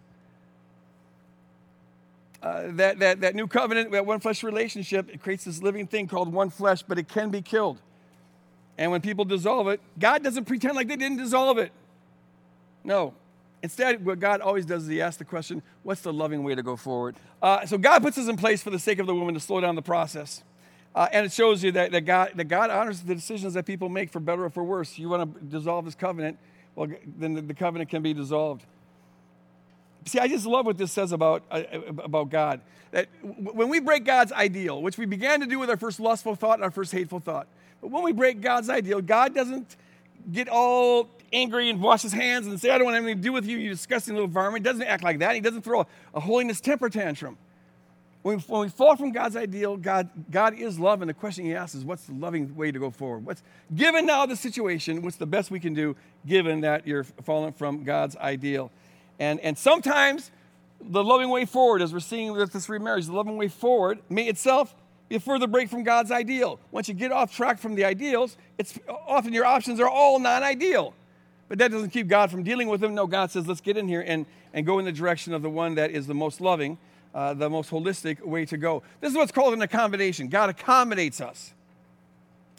Uh, 2.44 2.64
that, 2.70 3.00
that, 3.00 3.22
that 3.22 3.36
new 3.36 3.48
covenant, 3.48 3.92
that 3.92 4.06
one 4.06 4.20
flesh 4.20 4.44
relationship, 4.44 5.10
it 5.14 5.22
creates 5.22 5.44
this 5.44 5.62
living 5.62 5.88
thing 5.88 6.08
called 6.08 6.32
one 6.34 6.50
flesh, 6.50 6.82
but 6.84 6.98
it 6.98 7.08
can 7.08 7.30
be 7.30 7.42
killed. 7.42 7.80
And 8.82 8.90
when 8.90 9.00
people 9.00 9.26
dissolve 9.26 9.68
it, 9.68 9.80
God 10.00 10.24
doesn't 10.24 10.46
pretend 10.46 10.76
like 10.76 10.88
they 10.88 10.96
didn't 10.96 11.20
dissolve 11.20 11.60
it. 11.60 11.72
No. 12.84 13.14
Instead, 13.62 14.04
what 14.04 14.20
God 14.20 14.42
always 14.42 14.66
does 14.66 14.84
is 14.84 14.90
He 14.90 15.00
asks 15.00 15.18
the 15.18 15.24
question, 15.24 15.62
what's 15.84 16.02
the 16.02 16.12
loving 16.12 16.44
way 16.44 16.56
to 16.56 16.64
go 16.64 16.76
forward? 16.76 17.16
Uh, 17.44 17.64
so 17.68 17.78
God 17.78 18.02
puts 18.02 18.16
this 18.16 18.28
in 18.28 18.38
place 18.38 18.64
for 18.64 18.72
the 18.72 18.80
sake 18.80 18.98
of 18.98 19.06
the 19.06 19.14
woman 19.14 19.36
to 19.36 19.40
slow 19.40 19.62
down 19.62 19.76
the 19.76 19.84
process. 19.84 20.42
Uh, 20.96 21.08
and 21.12 21.28
it 21.28 21.32
shows 21.32 21.64
you 21.64 21.72
that, 21.74 21.92
that, 21.92 22.02
God, 22.02 22.32
that 22.34 22.46
God 22.46 22.72
honors 22.72 23.02
the 23.02 23.14
decisions 23.14 23.54
that 23.54 23.68
people 23.68 23.88
make 23.88 24.10
for 24.10 24.20
better 24.20 24.46
or 24.46 24.50
for 24.50 24.64
worse. 24.64 24.98
You 24.98 25.10
want 25.10 25.32
to 25.32 25.46
dissolve 25.46 25.86
this 25.86 25.94
covenant, 25.94 26.40
well, 26.74 26.88
then 27.06 27.36
the, 27.36 27.42
the 27.42 27.54
covenant 27.54 27.92
can 27.92 28.02
be 28.02 28.16
dissolved. 28.16 28.66
See, 30.08 30.18
I 30.18 30.28
just 30.28 30.48
love 30.48 30.66
what 30.66 30.80
this 30.80 30.92
says 30.92 31.12
about, 31.12 31.44
uh, 31.52 31.62
about 31.88 32.32
God. 32.32 32.62
That 32.90 33.10
when 33.22 33.70
we 33.70 33.80
break 33.80 34.06
God's 34.06 34.32
ideal, 34.32 34.82
which 34.82 34.98
we 34.98 35.06
began 35.06 35.40
to 35.42 35.46
do 35.46 35.60
with 35.60 35.70
our 35.70 35.78
first 35.78 36.00
lustful 36.00 36.34
thought 36.34 36.56
and 36.56 36.64
our 36.64 36.72
first 36.72 36.92
hateful 36.92 37.20
thought, 37.20 37.46
when 37.82 38.04
we 38.04 38.12
break 38.12 38.42
God's 38.42 38.70
ideal, 38.70 39.02
God 39.02 39.36
doesn't 39.36 39.76
get 40.32 40.48
all 40.48 41.10
angry 41.34 41.70
and 41.70 41.82
wash 41.82 42.02
his 42.02 42.14
hands 42.14 42.48
and 42.48 42.60
say, 42.60 42.70
I 42.70 42.78
don't 42.78 42.86
want 42.86 42.98
anything 42.98 43.18
to 43.18 43.22
do 43.22 43.34
with 43.34 43.46
you, 43.46 43.58
you 43.58 43.70
disgusting 43.70 44.14
little 44.14 44.28
varmint. 44.28 44.66
He 44.66 44.72
doesn't 44.72 44.86
act 44.86 45.04
like 45.04 45.20
that. 45.20 45.36
He 45.36 45.42
doesn't 45.42 45.64
throw 45.64 45.82
a, 45.82 45.88
a 46.14 46.20
holiness 46.20 46.62
temper 46.62 46.90
tantrum. 46.90 47.38
When 48.22 48.38
we, 48.38 48.44
when 48.44 48.62
we, 48.62 48.70
fall 48.70 48.96
from 48.96 49.12
God's 49.12 49.36
ideal, 49.36 49.78
God, 49.78 50.10
God 50.30 50.54
is 50.54 50.78
love, 50.78 51.02
and 51.02 51.10
the 51.10 51.14
question 51.14 51.44
he 51.46 51.56
asks 51.56 51.74
is, 51.74 51.84
what's 51.84 52.04
the 52.04 52.14
loving 52.14 52.56
way 52.56 52.72
to 52.72 52.78
go 52.78 52.92
forward? 52.92 53.26
What's, 53.26 53.42
given 53.76 54.06
now 54.06 54.28
the 54.28 54.36
situation, 54.36 55.02
what's 55.02 55.18
the 55.18 55.26
best 55.26 55.50
we 55.50 55.60
can 55.60 55.74
do 55.74 55.96
given 56.28 56.62
that 56.62 56.86
you're 56.86 57.04
falling 57.04 57.54
from 57.54 57.84
God's 57.84 58.16
ideal? 58.18 58.70
And, 59.18 59.40
and 59.40 59.58
sometimes 59.58 60.30
the 60.80 61.04
loving 61.04 61.30
way 61.30 61.46
forward, 61.46 61.82
as 61.82 61.94
we're 61.94 62.00
seeing 62.00 62.32
with 62.34 62.54
this 62.54 62.70
remarriage, 62.70 63.08
the 63.08 63.14
loving 63.14 63.38
way 63.38 63.48
forward 63.48 64.00
may 64.10 64.28
itself 64.28 64.76
a 65.16 65.20
further 65.20 65.48
break 65.48 65.70
from 65.70 65.84
God's 65.84 66.12
ideal. 66.12 66.60
Once 66.72 66.88
you 66.88 66.94
get 66.94 67.12
off 67.12 67.36
track 67.36 67.60
from 67.60 67.76
the 67.76 67.84
ideals, 67.84 68.38
it's 68.58 68.80
often 68.88 69.34
your 69.34 69.46
options 69.46 69.80
are 69.80 69.90
all 69.90 70.20
non-ideal. 70.20 70.94
But 71.50 71.58
that 71.58 71.72
doesn't 71.72 71.90
keep 71.90 72.08
God 72.08 72.32
from 72.32 72.44
dealing 72.44 72.70
with 72.70 72.80
them. 72.80 72.96
No, 72.96 73.08
God 73.08 73.30
says, 73.30 73.48
let's 73.48 73.60
get 73.60 73.76
in 73.76 73.88
here 73.88 74.04
and, 74.08 74.26
and 74.54 74.66
go 74.66 74.80
in 74.80 74.86
the 74.86 74.92
direction 74.92 75.34
of 75.34 75.42
the 75.42 75.50
one 75.50 75.76
that 75.76 75.92
is 75.92 76.08
the 76.08 76.14
most 76.14 76.40
loving, 76.40 76.78
uh, 77.14 77.34
the 77.34 77.50
most 77.50 77.70
holistic 77.70 78.22
way 78.26 78.46
to 78.46 78.58
go. 78.58 78.84
This 79.02 79.12
is 79.12 79.18
what's 79.18 79.34
called 79.34 79.54
an 79.54 79.62
accommodation. 79.62 80.30
God 80.30 80.50
accommodates 80.50 81.20
us. 81.20 81.54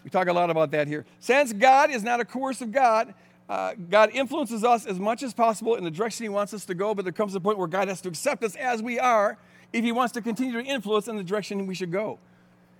We 0.05 0.11
talk 0.11 0.29
a 0.29 0.33
lot 0.33 0.51
about 0.51 0.73
that 0.73 0.89
here. 0.89 1.07
Since 1.21 1.53
God 1.55 1.91
is 1.91 2.03
not 2.03 2.21
a 2.21 2.25
coercive 2.25 2.73
God, 2.73 3.15
uh, 3.49 3.75
God 3.89 4.11
influences 4.13 4.65
us 4.65 4.87
as 4.87 4.99
much 4.99 5.23
as 5.23 5.33
possible 5.33 5.77
in 5.77 5.85
the 5.85 5.91
direction 5.91 6.25
He 6.25 6.29
wants 6.29 6.53
us 6.53 6.65
to 6.67 6.75
go, 6.75 6.95
but 6.95 7.05
there 7.05 7.13
comes 7.13 7.35
a 7.35 7.41
point 7.41 7.59
where 7.59 7.69
God 7.69 7.89
has 7.89 8.01
to 8.03 8.09
accept 8.09 8.43
us 8.45 8.57
as 8.57 8.83
we 8.83 8.99
are 8.99 9.39
if 9.73 9.85
He 9.85 9.93
wants 9.93 10.13
to 10.15 10.23
continue 10.23 10.61
to 10.61 10.65
influence 10.69 11.09
in 11.09 11.17
the 11.17 11.25
direction 11.25 11.67
we 11.67 11.75
should 11.75 11.93
go. 11.93 12.19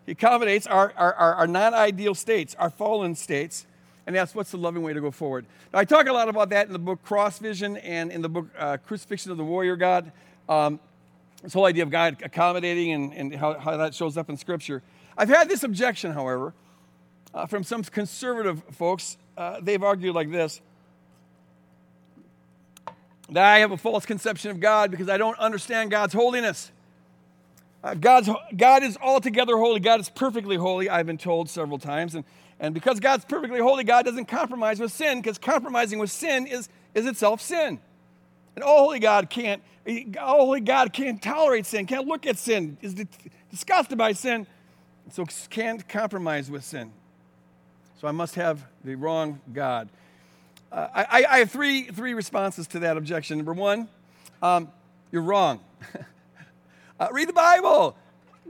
He 0.07 0.13
accommodates 0.13 0.67
our, 0.67 0.93
our, 0.97 1.15
our, 1.15 1.35
our 1.35 1.47
non 1.47 1.75
ideal 1.75 2.15
states, 2.15 2.55
our 2.59 2.71
fallen 2.71 3.15
states, 3.15 3.67
and 4.07 4.17
that's 4.17 4.35
what's 4.35 4.51
the 4.51 4.57
loving 4.57 4.83
way 4.83 4.93
to 4.93 5.01
go 5.01 5.11
forward. 5.11 5.47
Now, 5.73 5.79
I 5.79 5.85
talk 5.85 6.09
a 6.09 6.13
lot 6.13 6.29
about 6.29 6.51
that 6.51 6.67
in 6.67 6.73
the 6.73 6.79
book 6.79 7.03
Cross 7.03 7.39
Vision 7.39 7.77
and 7.79 8.11
in 8.11 8.23
the 8.23 8.29
book 8.29 8.47
uh, 8.59 8.79
Crucifixion 8.79 9.31
of 9.31 9.39
the 9.39 9.45
Warrior 9.45 9.77
God. 9.77 10.11
Um, 10.49 10.81
this 11.43 11.53
whole 11.53 11.65
idea 11.65 11.83
of 11.83 11.91
God 11.91 12.19
accommodating 12.23 12.93
and, 12.93 13.13
and 13.13 13.35
how, 13.35 13.59
how 13.59 13.77
that 13.77 13.95
shows 13.95 14.17
up 14.17 14.29
in 14.29 14.37
Scripture. 14.37 14.83
I've 15.17 15.29
had 15.29 15.49
this 15.49 15.63
objection, 15.63 16.13
however, 16.13 16.55
uh, 17.35 17.47
from 17.47 17.65
some 17.65 17.83
conservative 17.85 18.63
folks 18.73 19.17
uh, 19.37 19.59
they've 19.63 19.83
argued 19.83 20.15
like 20.15 20.31
this 20.31 20.61
that 23.31 23.45
I 23.45 23.59
have 23.61 23.73
a 23.73 23.77
false 23.77 24.05
conception 24.05 24.51
of 24.51 24.61
God 24.61 24.91
because 24.91 25.09
I 25.09 25.17
don't 25.17 25.39
understand 25.39 25.91
God's 25.91 26.13
holiness. 26.13 26.71
Uh, 27.83 27.95
God's, 27.95 28.29
God 28.57 28.83
is 28.83 28.97
altogether 29.03 29.57
holy. 29.57 29.81
God 29.81 30.01
is 30.01 30.09
perfectly 30.09 30.57
holy, 30.57 30.89
I've 30.89 31.07
been 31.07 31.19
told 31.19 31.51
several 31.51 31.79
times. 31.79 32.15
And, 32.15 32.25
and 32.61 32.75
because 32.75 33.01
God's 33.01 33.25
perfectly 33.25 33.61
holy, 33.61 33.85
God 33.85 34.05
doesn't 34.05 34.27
compromise 34.27 34.79
with 34.79 34.93
sin 34.93 35.21
because 35.21 35.39
compromising 35.39 35.99
with 35.99 36.11
sin 36.11 36.47
is, 36.47 36.69
is 36.95 37.07
itself 37.07 37.41
sin. 37.41 37.81
And 38.55 38.63
all 38.63 38.85
holy 38.85 39.01
God 39.01 39.31
can't, 39.31 39.63
all 40.21 40.47
holy 40.47 40.61
God 40.61 40.93
can't 40.93 41.21
tolerate 41.21 41.67
sin, 41.67 41.87
can't 41.87 42.07
look 42.07 42.27
at 42.27 42.39
sin, 42.39 42.77
is 42.83 42.95
disgusted 43.51 43.99
by 43.99 44.13
sin, 44.13 44.47
so 45.11 45.27
can't 45.51 45.87
compromise 45.89 46.51
with 46.51 46.65
sin. 46.65 46.93
So 48.01 48.07
I 48.07 48.13
must 48.13 48.37
have 48.37 48.65
the 48.85 48.95
wrong 48.95 49.41
God. 49.53 49.89
Uh, 50.71 50.89
I, 50.95 51.25
I, 51.29 51.39
have 51.41 51.51
three, 51.51 51.85
three 51.85 52.15
responses 52.15 52.67
to 52.69 52.79
that 52.81 52.97
objection. 52.97 53.37
Number 53.37 53.53
one, 53.53 53.89
um, 54.41 54.69
you're 55.11 55.23
wrong. 55.23 55.61
uh, 57.03 57.09
read 57.11 57.29
the 57.29 57.33
Bible. 57.33 57.97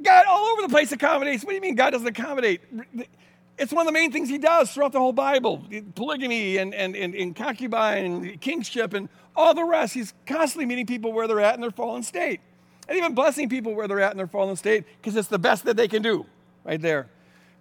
God 0.03 0.27
all 0.29 0.47
over 0.47 0.63
the 0.63 0.69
place 0.69 0.93
accommodates. 0.93 1.45
What 1.45 1.51
do 1.51 1.55
you 1.55 1.61
mean 1.61 1.75
God 1.75 1.91
doesn't 1.91 2.07
accommodate? 2.07 2.61
It's 3.59 3.73
one 3.73 3.87
of 3.87 3.87
the 3.87 3.99
main 3.99 4.13
things 4.13 4.29
he 4.29 4.39
does 4.39 4.73
throughout 4.73 4.93
the 4.93 4.99
whole 4.99 5.13
Bible 5.13 5.65
polygamy 5.95 6.57
and, 6.57 6.75
and, 6.75 6.97
and, 6.97 7.15
and 7.15 7.37
concubine 7.37 8.05
and 8.05 8.41
kingship 8.41 8.95
and 8.95 9.09
all 9.37 9.55
the 9.55 9.65
rest. 9.65 9.95
He's 9.95 10.13
constantly 10.27 10.67
meeting 10.67 10.87
people 10.87 11.13
where 11.13 11.27
they're 11.27 11.41
at 11.41 11.55
in 11.55 11.61
their 11.61 11.71
fallen 11.71 12.03
state 12.03 12.41
and 12.89 12.99
even 12.99 13.15
blessing 13.15 13.49
people 13.49 13.75
where 13.75 13.87
they're 13.87 14.01
at 14.01 14.13
in 14.13 14.17
their 14.17 14.27
fallen 14.27 14.57
state 14.57 14.85
because 15.01 15.17
it's 15.17 15.29
the 15.29 15.39
best 15.39 15.65
that 15.65 15.77
they 15.77 15.89
can 15.89 16.03
do 16.03 16.27
right 16.65 16.81
there. 16.81 17.09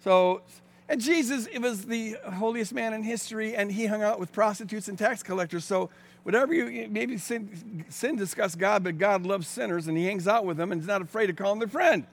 So, 0.03 0.41
and 0.89 0.99
Jesus, 0.99 1.47
it 1.47 1.59
was 1.59 1.85
the 1.85 2.17
holiest 2.33 2.73
man 2.73 2.93
in 2.93 3.03
history, 3.03 3.55
and 3.55 3.71
he 3.71 3.85
hung 3.85 4.01
out 4.01 4.19
with 4.19 4.33
prostitutes 4.33 4.87
and 4.87 4.97
tax 4.97 5.23
collectors. 5.23 5.63
So, 5.63 5.89
whatever 6.23 6.53
you 6.53 6.87
maybe 6.89 7.17
sin, 7.17 7.85
sin 7.89 8.15
disgusts 8.15 8.55
God, 8.55 8.83
but 8.83 8.97
God 8.97 9.25
loves 9.25 9.47
sinners, 9.47 9.87
and 9.87 9.97
he 9.97 10.05
hangs 10.05 10.27
out 10.27 10.45
with 10.45 10.57
them 10.57 10.71
and 10.71 10.81
is 10.81 10.87
not 10.87 11.01
afraid 11.01 11.27
to 11.27 11.33
call 11.33 11.51
them 11.51 11.59
their 11.59 11.67
friend. 11.67 12.05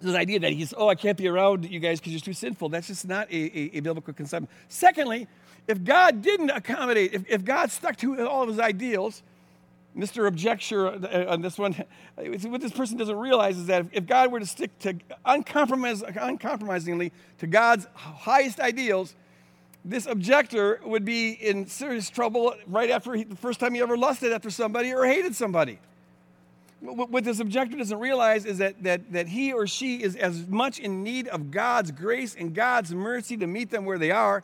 This 0.00 0.14
idea 0.14 0.40
that 0.40 0.52
he's, 0.52 0.72
oh, 0.76 0.88
I 0.88 0.94
can't 0.94 1.18
be 1.18 1.28
around 1.28 1.70
you 1.70 1.78
guys 1.78 2.00
because 2.00 2.12
you're 2.12 2.20
too 2.20 2.32
sinful, 2.32 2.70
that's 2.70 2.86
just 2.86 3.06
not 3.06 3.30
a, 3.30 3.36
a, 3.36 3.70
a, 3.76 3.80
biblical 3.80 4.14
concept. 4.14 4.46
Secondly, 4.68 5.28
if 5.68 5.84
God 5.84 6.22
didn't 6.22 6.50
accommodate, 6.50 7.12
if, 7.12 7.24
if 7.28 7.44
God 7.44 7.70
stuck 7.70 7.96
to 7.96 8.26
all 8.26 8.42
of 8.42 8.48
his 8.48 8.58
ideals, 8.58 9.22
Mr. 9.96 10.26
Objecture 10.26 10.86
uh, 10.88 11.32
on 11.32 11.42
this 11.42 11.58
one, 11.58 11.74
what 12.16 12.60
this 12.60 12.72
person 12.72 12.96
doesn't 12.96 13.16
realize 13.16 13.58
is 13.58 13.66
that 13.66 13.86
if 13.92 14.06
God 14.06 14.30
were 14.30 14.40
to 14.40 14.46
stick 14.46 14.78
to 14.80 14.94
uncompromisingly 15.24 17.12
to 17.38 17.46
God's 17.46 17.86
highest 17.94 18.60
ideals, 18.60 19.14
this 19.84 20.06
objector 20.06 20.80
would 20.84 21.04
be 21.04 21.30
in 21.30 21.66
serious 21.66 22.10
trouble 22.10 22.54
right 22.66 22.90
after 22.90 23.14
he, 23.14 23.24
the 23.24 23.36
first 23.36 23.60
time 23.60 23.74
he 23.74 23.80
ever 23.80 23.96
lusted 23.96 24.32
after 24.32 24.50
somebody 24.50 24.92
or 24.92 25.06
hated 25.06 25.34
somebody. 25.34 25.78
What 26.80 27.24
this 27.24 27.40
objector 27.40 27.76
doesn't 27.76 27.98
realize 27.98 28.46
is 28.46 28.58
that, 28.58 28.82
that, 28.84 29.12
that 29.12 29.28
he 29.28 29.52
or 29.52 29.66
she 29.66 30.02
is 30.02 30.16
as 30.16 30.46
much 30.46 30.78
in 30.78 31.02
need 31.02 31.28
of 31.28 31.50
God's 31.50 31.90
grace 31.90 32.34
and 32.34 32.54
God's 32.54 32.94
mercy 32.94 33.36
to 33.36 33.46
meet 33.46 33.70
them 33.70 33.84
where 33.84 33.98
they 33.98 34.10
are 34.10 34.42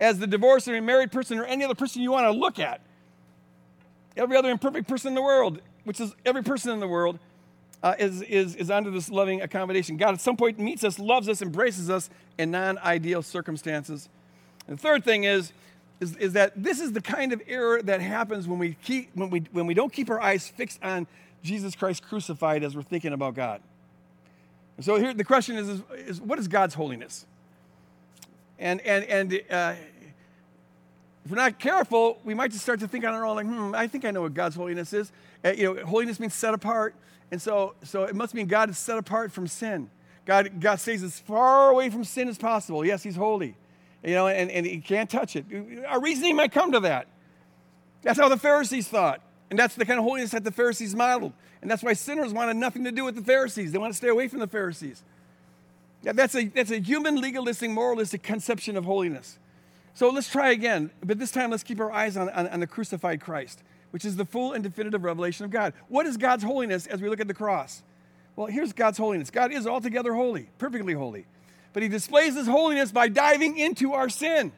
as 0.00 0.18
the 0.18 0.26
divorced 0.26 0.66
or 0.66 0.80
married 0.82 1.12
person 1.12 1.38
or 1.38 1.44
any 1.44 1.64
other 1.64 1.76
person 1.76 2.02
you 2.02 2.10
want 2.10 2.26
to 2.26 2.32
look 2.32 2.58
at 2.58 2.80
every 4.16 4.36
other 4.36 4.50
imperfect 4.50 4.88
person 4.88 5.08
in 5.08 5.14
the 5.14 5.22
world, 5.22 5.60
which 5.84 6.00
is 6.00 6.14
every 6.24 6.42
person 6.42 6.72
in 6.72 6.80
the 6.80 6.88
world, 6.88 7.18
uh, 7.82 7.94
is, 7.98 8.22
is, 8.22 8.54
is 8.56 8.70
under 8.70 8.90
this 8.90 9.10
loving 9.10 9.42
accommodation. 9.42 9.96
God 9.96 10.14
at 10.14 10.20
some 10.20 10.36
point 10.36 10.58
meets 10.58 10.84
us, 10.84 10.98
loves 10.98 11.28
us, 11.28 11.42
embraces 11.42 11.90
us 11.90 12.10
in 12.38 12.50
non 12.50 12.78
ideal 12.78 13.22
circumstances. 13.22 14.08
And 14.66 14.78
the 14.78 14.82
third 14.82 15.04
thing 15.04 15.24
is, 15.24 15.52
is, 16.00 16.16
is 16.16 16.32
that 16.32 16.52
this 16.60 16.80
is 16.80 16.92
the 16.92 17.00
kind 17.00 17.32
of 17.32 17.42
error 17.46 17.80
that 17.82 18.00
happens 18.00 18.48
when 18.48 18.58
we, 18.58 18.76
keep, 18.82 19.10
when, 19.14 19.30
we, 19.30 19.44
when 19.52 19.66
we 19.66 19.74
don't 19.74 19.92
keep 19.92 20.10
our 20.10 20.20
eyes 20.20 20.48
fixed 20.48 20.82
on 20.82 21.06
Jesus 21.42 21.74
Christ 21.74 22.02
crucified 22.02 22.62
as 22.62 22.74
we're 22.74 22.82
thinking 22.82 23.12
about 23.12 23.34
God. 23.34 23.60
And 24.76 24.84
so 24.84 24.96
here 24.96 25.14
the 25.14 25.24
question 25.24 25.56
is, 25.56 25.68
is, 25.68 25.82
is 25.96 26.20
what 26.20 26.38
is 26.38 26.48
God's 26.48 26.74
holiness? 26.74 27.26
And, 28.58 28.80
and, 28.82 29.04
and 29.04 29.40
uh, 29.50 29.74
if 31.24 31.30
we're 31.30 31.36
not 31.36 31.58
careful, 31.58 32.18
we 32.24 32.34
might 32.34 32.50
just 32.50 32.62
start 32.62 32.80
to 32.80 32.88
think 32.88 33.04
on 33.04 33.14
our 33.14 33.24
own, 33.24 33.36
like, 33.36 33.46
hmm, 33.46 33.74
I 33.74 33.86
think 33.86 34.04
I 34.04 34.10
know 34.10 34.22
what 34.22 34.34
God's 34.34 34.56
holiness 34.56 34.92
is. 34.92 35.12
Uh, 35.44 35.50
you 35.50 35.74
know, 35.74 35.84
holiness 35.84 36.18
means 36.18 36.34
set 36.34 36.54
apart. 36.54 36.94
And 37.30 37.40
so, 37.40 37.74
so 37.82 38.04
it 38.04 38.14
must 38.14 38.34
mean 38.34 38.46
God 38.46 38.70
is 38.70 38.78
set 38.78 38.98
apart 38.98 39.32
from 39.32 39.46
sin. 39.46 39.88
God, 40.24 40.60
God 40.60 40.76
stays 40.76 41.02
as 41.02 41.18
far 41.18 41.70
away 41.70 41.90
from 41.90 42.04
sin 42.04 42.28
as 42.28 42.38
possible. 42.38 42.84
Yes, 42.84 43.02
He's 43.02 43.16
holy. 43.16 43.56
You 44.02 44.14
know, 44.14 44.26
and, 44.26 44.50
and 44.50 44.66
He 44.66 44.78
can't 44.78 45.08
touch 45.08 45.36
it. 45.36 45.44
Our 45.86 46.00
reasoning 46.00 46.36
might 46.36 46.52
come 46.52 46.72
to 46.72 46.80
that. 46.80 47.06
That's 48.02 48.18
how 48.18 48.28
the 48.28 48.36
Pharisees 48.36 48.88
thought. 48.88 49.20
And 49.50 49.58
that's 49.58 49.74
the 49.74 49.84
kind 49.84 49.98
of 49.98 50.04
holiness 50.04 50.30
that 50.30 50.44
the 50.44 50.50
Pharisees 50.50 50.94
modeled. 50.94 51.32
And 51.60 51.70
that's 51.70 51.82
why 51.82 51.92
sinners 51.92 52.32
wanted 52.32 52.56
nothing 52.56 52.84
to 52.84 52.90
do 52.90 53.04
with 53.04 53.14
the 53.14 53.22
Pharisees. 53.22 53.70
They 53.70 53.78
want 53.78 53.92
to 53.92 53.96
stay 53.96 54.08
away 54.08 54.26
from 54.28 54.40
the 54.40 54.46
Pharisees. 54.46 55.04
That's 56.02 56.34
a, 56.34 56.46
that's 56.46 56.70
a 56.70 56.80
human, 56.80 57.20
legalistic, 57.20 57.70
moralistic 57.70 58.22
conception 58.22 58.76
of 58.76 58.84
holiness. 58.84 59.38
So 59.94 60.08
let's 60.08 60.28
try 60.28 60.50
again, 60.50 60.90
but 61.04 61.18
this 61.18 61.30
time 61.30 61.50
let's 61.50 61.62
keep 61.62 61.78
our 61.78 61.92
eyes 61.92 62.16
on, 62.16 62.28
on, 62.30 62.48
on, 62.48 62.60
the 62.60 62.66
crucified 62.66 63.20
Christ, 63.20 63.62
which 63.90 64.04
is 64.04 64.16
the 64.16 64.24
full 64.24 64.52
and 64.52 64.64
definitive 64.64 65.04
revelation 65.04 65.44
of 65.44 65.50
God. 65.50 65.74
What 65.88 66.06
is 66.06 66.16
God's 66.16 66.42
holiness 66.42 66.86
as 66.86 67.02
we 67.02 67.08
look 67.08 67.20
at 67.20 67.28
the 67.28 67.34
cross? 67.34 67.82
Well, 68.34 68.46
here's 68.46 68.72
God's 68.72 68.98
holiness 68.98 69.30
God 69.30 69.52
is 69.52 69.66
altogether 69.66 70.14
holy, 70.14 70.48
perfectly 70.58 70.94
holy. 70.94 71.26
But 71.72 71.82
he 71.82 71.88
displays 71.88 72.34
his 72.34 72.46
holiness 72.46 72.92
by 72.92 73.08
diving 73.08 73.58
into 73.58 73.92
our 73.92 74.08
sin. 74.08 74.52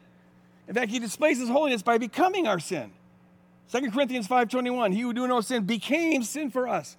In 0.67 0.73
fact, 0.73 0.91
he 0.91 0.99
displays 0.99 1.39
his 1.39 1.49
holiness 1.49 1.81
by 1.81 1.97
becoming 1.97 2.47
our 2.47 2.59
sin. 2.59 2.91
2 3.71 3.91
Corinthians 3.91 4.27
5:21, 4.27 4.91
he 4.91 5.01
who 5.01 5.13
knew 5.13 5.27
no 5.27 5.41
sin 5.41 5.63
became 5.63 6.23
sin 6.23 6.51
for 6.51 6.67
us. 6.67 6.97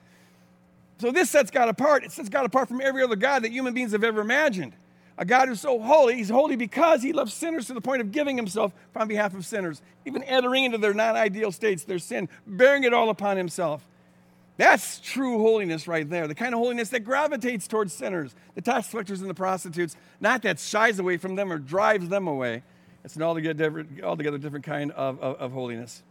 So 0.99 1.11
this 1.13 1.31
sets 1.31 1.51
God 1.51 1.69
apart. 1.69 2.05
It 2.05 2.13
sets 2.13 2.29
God 2.29 2.47
apart 2.47 2.69
from 2.69 2.81
every 2.81 3.03
other 3.03 3.17
God 3.17 3.43
that 3.43 3.53
human 3.53 3.75
beings 3.75 3.93
have 3.93 4.05
ever 4.05 4.21
imagined 4.21 4.75
a 5.19 5.25
God 5.25 5.49
who's 5.49 5.61
so 5.61 5.81
holy. 5.81 6.17
He's 6.17 6.29
holy 6.29 6.57
because 6.57 7.03
he 7.03 7.13
loves 7.13 7.33
sinners 7.33 7.67
to 7.67 7.75
the 7.75 7.81
point 7.81 8.01
of 8.01 8.13
giving 8.13 8.37
himself 8.37 8.73
on 8.95 9.09
behalf 9.09 9.35
of 9.35 9.47
sinners, 9.47 9.81
even 10.05 10.23
entering 10.23 10.65
into 10.65 10.79
their 10.79 10.95
non 10.95 11.17
ideal 11.17 11.53
states, 11.53 11.85
their 11.85 11.99
sin, 11.99 12.29
bearing 12.47 12.85
it 12.85 12.93
all 12.93 13.11
upon 13.11 13.37
himself. 13.37 13.87
That's 14.57 15.01
true 15.01 15.39
holiness 15.39 15.87
right 15.87 16.09
there. 16.09 16.27
The 16.27 16.35
kind 16.35 16.55
of 16.55 16.59
holiness 16.59 16.89
that 16.91 17.01
gravitates 17.01 17.69
towards 17.69 17.93
sinners, 17.93 18.35
the 18.55 18.63
tax 18.63 18.91
collectors 18.91 19.21
and 19.21 19.29
the 19.29 19.35
prostitutes, 19.35 19.97
not 20.21 20.43
that 20.43 20.59
shies 20.59 20.99
away 20.99 21.19
from 21.19 21.35
them 21.35 21.53
or 21.53 21.59
drives 21.59 22.09
them 22.09 22.27
away. 22.27 22.63
It's 23.05 23.17
an 23.17 23.23
altogether 23.23 23.55
different, 23.55 24.03
altogether 24.03 24.39
different 24.39 24.65
kind 24.65 24.93
of, 24.93 25.21
of, 25.21 25.37
of 25.37 25.53
holiness. 25.53 26.03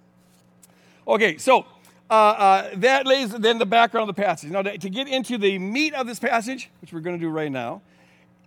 Okay, 1.08 1.38
so 1.38 1.65
uh, 2.10 2.13
uh, 2.13 2.69
that 2.75 3.08
lays 3.08 3.31
then 3.31 3.58
the 3.58 3.65
background 3.65 4.10
of 4.10 4.15
the 4.15 4.21
passage. 4.21 4.51
Now, 4.51 4.62
to, 4.62 4.77
to 4.77 4.89
get 4.89 5.08
into 5.08 5.38
the 5.38 5.58
meat 5.58 5.93
of 5.95 6.05
this 6.05 6.19
passage, 6.19 6.69
which 6.81 6.93
we're 6.93 6.99
going 6.99 7.17
to 7.17 7.23
do 7.23 7.29
right 7.29 7.51
now, 7.51 7.81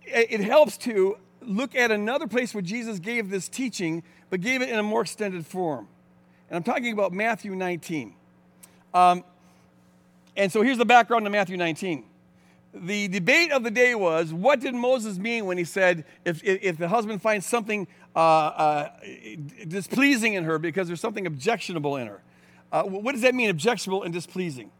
it 0.05 0.39
helps 0.39 0.77
to 0.77 1.17
look 1.41 1.75
at 1.75 1.91
another 1.91 2.27
place 2.27 2.53
where 2.53 2.61
Jesus 2.61 2.99
gave 2.99 3.29
this 3.29 3.47
teaching, 3.47 4.03
but 4.29 4.41
gave 4.41 4.61
it 4.61 4.69
in 4.69 4.79
a 4.79 4.83
more 4.83 5.01
extended 5.01 5.45
form. 5.45 5.87
And 6.49 6.57
I'm 6.57 6.63
talking 6.63 6.93
about 6.93 7.13
Matthew 7.13 7.55
19. 7.55 8.13
Um, 8.93 9.23
and 10.39 10.49
so 10.49 10.61
here's 10.61 10.77
the 10.77 10.85
background 10.85 11.25
to 11.25 11.29
Matthew 11.29 11.57
19. 11.57 12.05
The 12.73 13.09
debate 13.09 13.51
of 13.51 13.63
the 13.63 13.71
day 13.71 13.93
was 13.93 14.31
what 14.31 14.61
did 14.61 14.73
Moses 14.73 15.17
mean 15.17 15.45
when 15.45 15.57
he 15.57 15.65
said, 15.65 16.05
if, 16.23 16.41
if 16.43 16.77
the 16.77 16.87
husband 16.87 17.21
finds 17.21 17.45
something 17.45 17.87
uh, 18.15 18.19
uh, 18.19 18.89
displeasing 19.67 20.35
in 20.35 20.45
her 20.45 20.57
because 20.57 20.87
there's 20.87 21.01
something 21.01 21.27
objectionable 21.27 21.97
in 21.97 22.07
her? 22.07 22.21
Uh, 22.71 22.83
what 22.83 23.11
does 23.11 23.21
that 23.23 23.35
mean, 23.35 23.49
objectionable 23.49 24.03
and 24.03 24.13
displeasing? 24.13 24.71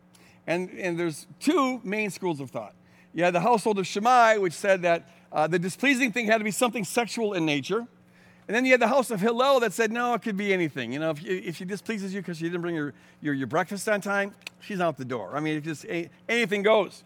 And, 0.48 0.70
and 0.70 0.98
there's 0.98 1.28
two 1.42 1.82
main 1.84 2.10
schools 2.10 2.40
of 2.40 2.52
thought. 2.52 2.74
You 3.14 3.26
had 3.26 3.34
the 3.34 3.42
household 3.42 3.80
of 3.80 3.88
Shammai, 3.88 4.38
which 4.38 4.54
said 4.54 4.84
that 4.84 5.10
uh, 5.34 5.48
the 5.48 5.60
displeasing 5.60 6.14
thing 6.14 6.28
had 6.28 6.38
to 6.38 6.46
be 6.46 6.52
something 6.52 6.86
sexual 6.86 7.34
in 7.34 7.46
nature. 7.46 7.86
And 8.50 8.56
then 8.56 8.66
you 8.66 8.72
had 8.72 8.82
the 8.82 8.88
house 8.88 9.12
of 9.12 9.22
Hillel 9.22 9.60
that 9.60 9.74
said, 9.74 9.92
no, 9.92 10.16
it 10.16 10.24
could 10.24 10.36
be 10.36 10.52
anything. 10.52 10.92
You 10.92 10.98
know, 10.98 11.12
if, 11.12 11.24
if 11.24 11.58
she 11.58 11.66
displeases 11.66 12.16
you 12.16 12.22
because 12.22 12.40
she 12.40 12.46
didn't 12.46 12.62
bring 12.62 12.74
your, 12.74 12.96
your, 13.22 13.36
your, 13.36 13.46
breakfast 13.46 13.88
on 13.88 14.02
time, 14.02 14.34
she's 14.60 14.82
out 14.82 14.98
the 14.98 15.06
door. 15.06 15.36
I 15.36 15.40
mean, 15.40 15.58
it 15.58 15.64
just 15.64 15.86
anything 16.28 16.64
goes. 16.64 17.04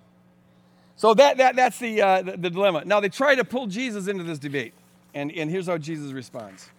So 0.95 1.13
that, 1.15 1.35
that, 1.35 1.57
that's 1.57 1.79
the, 1.79 2.01
uh, 2.01 2.21
the, 2.21 2.37
the, 2.37 2.49
dilemma. 2.49 2.85
Now, 2.85 3.01
they 3.01 3.09
try 3.09 3.35
to 3.35 3.43
pull 3.43 3.67
Jesus 3.67 4.07
into 4.07 4.23
this 4.23 4.39
debate. 4.39 4.73
And, 5.13 5.33
and 5.33 5.51
here's 5.51 5.67
how 5.67 5.77
Jesus 5.77 6.13
responds 6.13 6.69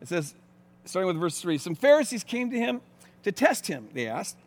it 0.00 0.08
says, 0.08 0.34
starting 0.86 1.08
with 1.08 1.18
verse 1.18 1.38
3 1.38 1.58
Some 1.58 1.74
Pharisees 1.74 2.24
came 2.24 2.50
to 2.50 2.56
him 2.56 2.80
to 3.24 3.32
test 3.32 3.66
him, 3.66 3.88
they 3.92 4.06
asked. 4.06 4.38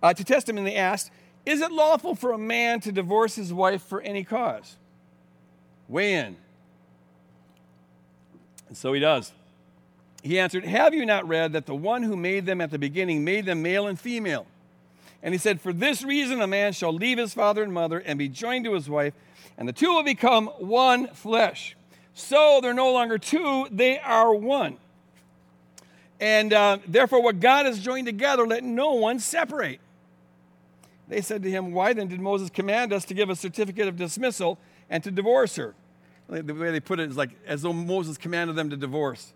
Uh, 0.00 0.14
to 0.14 0.22
test 0.22 0.48
him, 0.48 0.56
and 0.56 0.64
they 0.64 0.76
asked, 0.76 1.10
Is 1.44 1.62
it 1.62 1.72
lawful 1.72 2.14
for 2.14 2.30
a 2.30 2.38
man 2.38 2.78
to 2.82 2.92
divorce 2.92 3.34
his 3.34 3.52
wife 3.52 3.82
for 3.82 4.00
any 4.02 4.22
cause? 4.22 4.76
Weigh 5.88 6.14
in. 6.14 6.36
And 8.68 8.76
so 8.76 8.92
he 8.92 9.00
does. 9.00 9.32
He 10.22 10.38
answered, 10.38 10.64
Have 10.64 10.94
you 10.94 11.06
not 11.06 11.26
read 11.26 11.52
that 11.52 11.66
the 11.66 11.74
one 11.74 12.02
who 12.02 12.16
made 12.16 12.46
them 12.46 12.60
at 12.60 12.70
the 12.70 12.78
beginning 12.78 13.24
made 13.24 13.46
them 13.46 13.62
male 13.62 13.86
and 13.86 13.98
female? 13.98 14.46
And 15.22 15.34
he 15.34 15.38
said, 15.38 15.60
For 15.60 15.72
this 15.72 16.02
reason 16.02 16.40
a 16.40 16.46
man 16.46 16.72
shall 16.72 16.92
leave 16.92 17.18
his 17.18 17.34
father 17.34 17.62
and 17.62 17.72
mother 17.72 17.98
and 17.98 18.18
be 18.18 18.28
joined 18.28 18.64
to 18.66 18.74
his 18.74 18.88
wife, 18.88 19.14
and 19.56 19.68
the 19.68 19.72
two 19.72 19.88
will 19.88 20.02
become 20.02 20.46
one 20.58 21.08
flesh. 21.08 21.76
So 22.14 22.60
they're 22.60 22.74
no 22.74 22.92
longer 22.92 23.18
two, 23.18 23.68
they 23.70 23.98
are 23.98 24.34
one. 24.34 24.76
And 26.20 26.52
uh, 26.52 26.78
therefore, 26.86 27.22
what 27.22 27.38
God 27.38 27.66
has 27.66 27.78
joined 27.78 28.06
together, 28.06 28.46
let 28.46 28.64
no 28.64 28.94
one 28.94 29.20
separate. 29.20 29.80
They 31.06 31.20
said 31.20 31.42
to 31.44 31.50
him, 31.50 31.72
Why 31.72 31.92
then 31.92 32.08
did 32.08 32.20
Moses 32.20 32.50
command 32.50 32.92
us 32.92 33.04
to 33.06 33.14
give 33.14 33.30
a 33.30 33.36
certificate 33.36 33.88
of 33.88 33.96
dismissal 33.96 34.58
and 34.90 35.02
to 35.04 35.10
divorce 35.10 35.56
her. 35.56 35.74
The 36.28 36.54
way 36.54 36.70
they 36.70 36.80
put 36.80 37.00
it 37.00 37.08
is 37.08 37.16
like 37.16 37.30
as 37.46 37.62
though 37.62 37.72
Moses 37.72 38.18
commanded 38.18 38.54
them 38.56 38.70
to 38.70 38.76
divorce. 38.76 39.32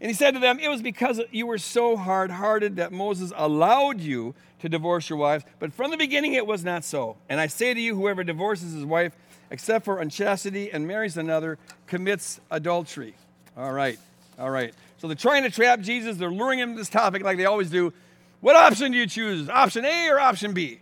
And 0.00 0.10
he 0.10 0.14
said 0.14 0.32
to 0.32 0.40
them, 0.40 0.58
It 0.58 0.68
was 0.68 0.82
because 0.82 1.20
you 1.30 1.46
were 1.46 1.58
so 1.58 1.96
hard 1.96 2.30
hearted 2.30 2.76
that 2.76 2.90
Moses 2.92 3.32
allowed 3.36 4.00
you 4.00 4.34
to 4.60 4.68
divorce 4.68 5.08
your 5.08 5.18
wives, 5.18 5.44
but 5.58 5.72
from 5.72 5.90
the 5.90 5.96
beginning 5.96 6.34
it 6.34 6.46
was 6.46 6.64
not 6.64 6.84
so. 6.84 7.16
And 7.28 7.40
I 7.40 7.46
say 7.46 7.74
to 7.74 7.80
you, 7.80 7.94
whoever 7.94 8.24
divorces 8.24 8.72
his 8.72 8.84
wife, 8.84 9.14
except 9.50 9.84
for 9.84 10.00
unchastity, 10.00 10.70
and 10.70 10.86
marries 10.86 11.16
another, 11.16 11.58
commits 11.86 12.40
adultery. 12.50 13.14
All 13.56 13.72
right, 13.72 13.98
all 14.38 14.50
right. 14.50 14.74
So 14.98 15.06
they're 15.06 15.16
trying 15.16 15.44
to 15.44 15.50
trap 15.50 15.80
Jesus, 15.80 16.16
they're 16.16 16.30
luring 16.30 16.58
him 16.58 16.72
to 16.72 16.78
this 16.78 16.88
topic 16.88 17.22
like 17.22 17.36
they 17.36 17.46
always 17.46 17.70
do. 17.70 17.92
What 18.40 18.56
option 18.56 18.92
do 18.92 18.98
you 18.98 19.06
choose? 19.06 19.48
Option 19.48 19.84
A 19.84 20.08
or 20.08 20.18
option 20.18 20.52
B? 20.52 20.80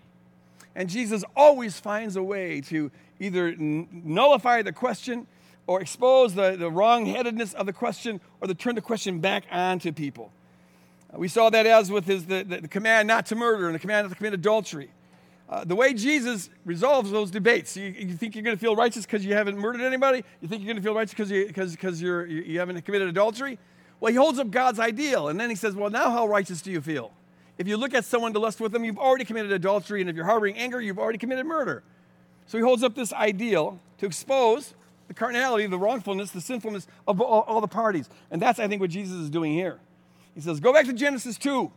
And 0.75 0.89
Jesus 0.89 1.25
always 1.37 1.79
finds 1.79 2.15
a 2.15 2.23
way 2.23 2.61
to 2.63 2.91
either 3.21 3.55
nullify 3.57 4.63
the 4.63 4.73
question 4.73 5.27
or 5.67 5.81
expose 5.81 6.35
the, 6.35 6.57
the 6.57 6.71
wrong-headedness 6.71 7.55
of 7.55 7.67
the 7.67 7.73
question 7.73 8.21
or 8.41 8.49
to 8.49 8.55
turn 8.55 8.75
the 8.75 8.81
question 8.81 9.21
back 9.21 9.45
onto 9.51 9.93
people. 9.93 10.33
Uh, 11.13 11.19
we 11.19 11.29
saw 11.29 11.51
that 11.51 11.67
as 11.67 11.91
with 11.91 12.07
his, 12.07 12.27
the, 12.27 12.43
the, 12.43 12.63
the, 12.63 12.69
command 12.69 13.07
not 13.07 13.27
to 13.27 13.37
murder 13.37 13.67
and 13.67 13.75
the 13.75 13.79
command 13.79 14.07
not 14.07 14.11
to 14.11 14.17
commit 14.17 14.33
adultery. 14.33 14.91
Uh, 15.49 15.65
the 15.65 15.75
way 15.75 15.95
Jesus 15.95 16.51
resolves 16.65 17.11
those 17.11 17.31
debates, 17.31 17.77
you, 17.77 17.87
you 17.87 18.15
think 18.15 18.35
you're 18.35 18.45
going 18.45 18.57
to 18.57 18.61
feel 18.61 18.77
righteous 18.77 19.07
because 19.07 19.25
you 19.25 19.35
haven't 19.35 19.59
murdered 19.59 19.83
anybody? 19.83 20.25
You 20.41 20.49
think 20.49 20.63
you're 20.63 20.73
going 20.73 20.77
to 20.77 20.83
feel 20.83 20.95
righteous 20.95 21.13
because 21.13 21.31
you, 21.31 21.51
cause, 21.53 21.77
cause 21.77 22.03
you're, 22.03 22.27
you, 22.27 22.43
you 22.43 22.59
haven't 22.59 22.81
committed 22.83 23.09
adultery? 23.09 23.59
Well, 24.01 24.13
he 24.13 24.17
holds 24.17 24.39
up 24.39 24.51
God's 24.51 24.79
ideal, 24.79 25.29
and 25.29 25.41
then 25.41 25.51
he 25.51 25.57
says, 25.57 25.75
Well, 25.75 25.91
now 25.91 26.11
how 26.11 26.27
righteous 26.27 26.63
do 26.63 26.71
you 26.71 26.81
feel? 26.81 27.13
If 27.57 27.67
you 27.67 27.77
look 27.77 27.95
at 27.95 28.05
someone 28.05 28.33
to 28.35 28.39
lust 28.39 28.61
with 28.61 28.73
them, 28.73 28.85
you've 28.85 28.99
already 28.99 29.25
committed 29.25 29.51
adultery, 29.51 30.01
and 30.01 30.09
if 30.09 30.15
you're 30.15 30.25
harboring 30.25 30.57
anger, 30.57 30.81
you've 30.81 30.99
already 30.99 31.19
committed 31.19 31.45
murder. 31.45 31.83
So 32.49 32.57
he 32.59 32.65
holds 32.65 32.83
up 32.83 32.95
this 32.95 33.13
ideal 33.13 33.79
to 33.99 34.07
expose 34.07 34.75
the 35.07 35.15
carnality, 35.15 35.67
the 35.67 35.79
wrongfulness, 35.79 36.31
the 36.31 36.41
sinfulness 36.41 36.87
of 37.07 37.21
all, 37.21 37.43
all, 37.43 37.61
the 37.61 37.69
parties. 37.69 38.09
And 38.31 38.43
that's, 38.43 38.59
I 38.59 38.67
think, 38.69 38.81
what 38.81 38.91
Jesus 38.91 39.17
is 39.17 39.31
doing 39.31 39.53
here. 39.53 39.79
He 40.35 40.41
says, 40.41 40.59
Go 40.59 40.73
back 40.73 40.87
to 40.87 40.93
Genesis 40.93 41.39
2. 41.39 41.71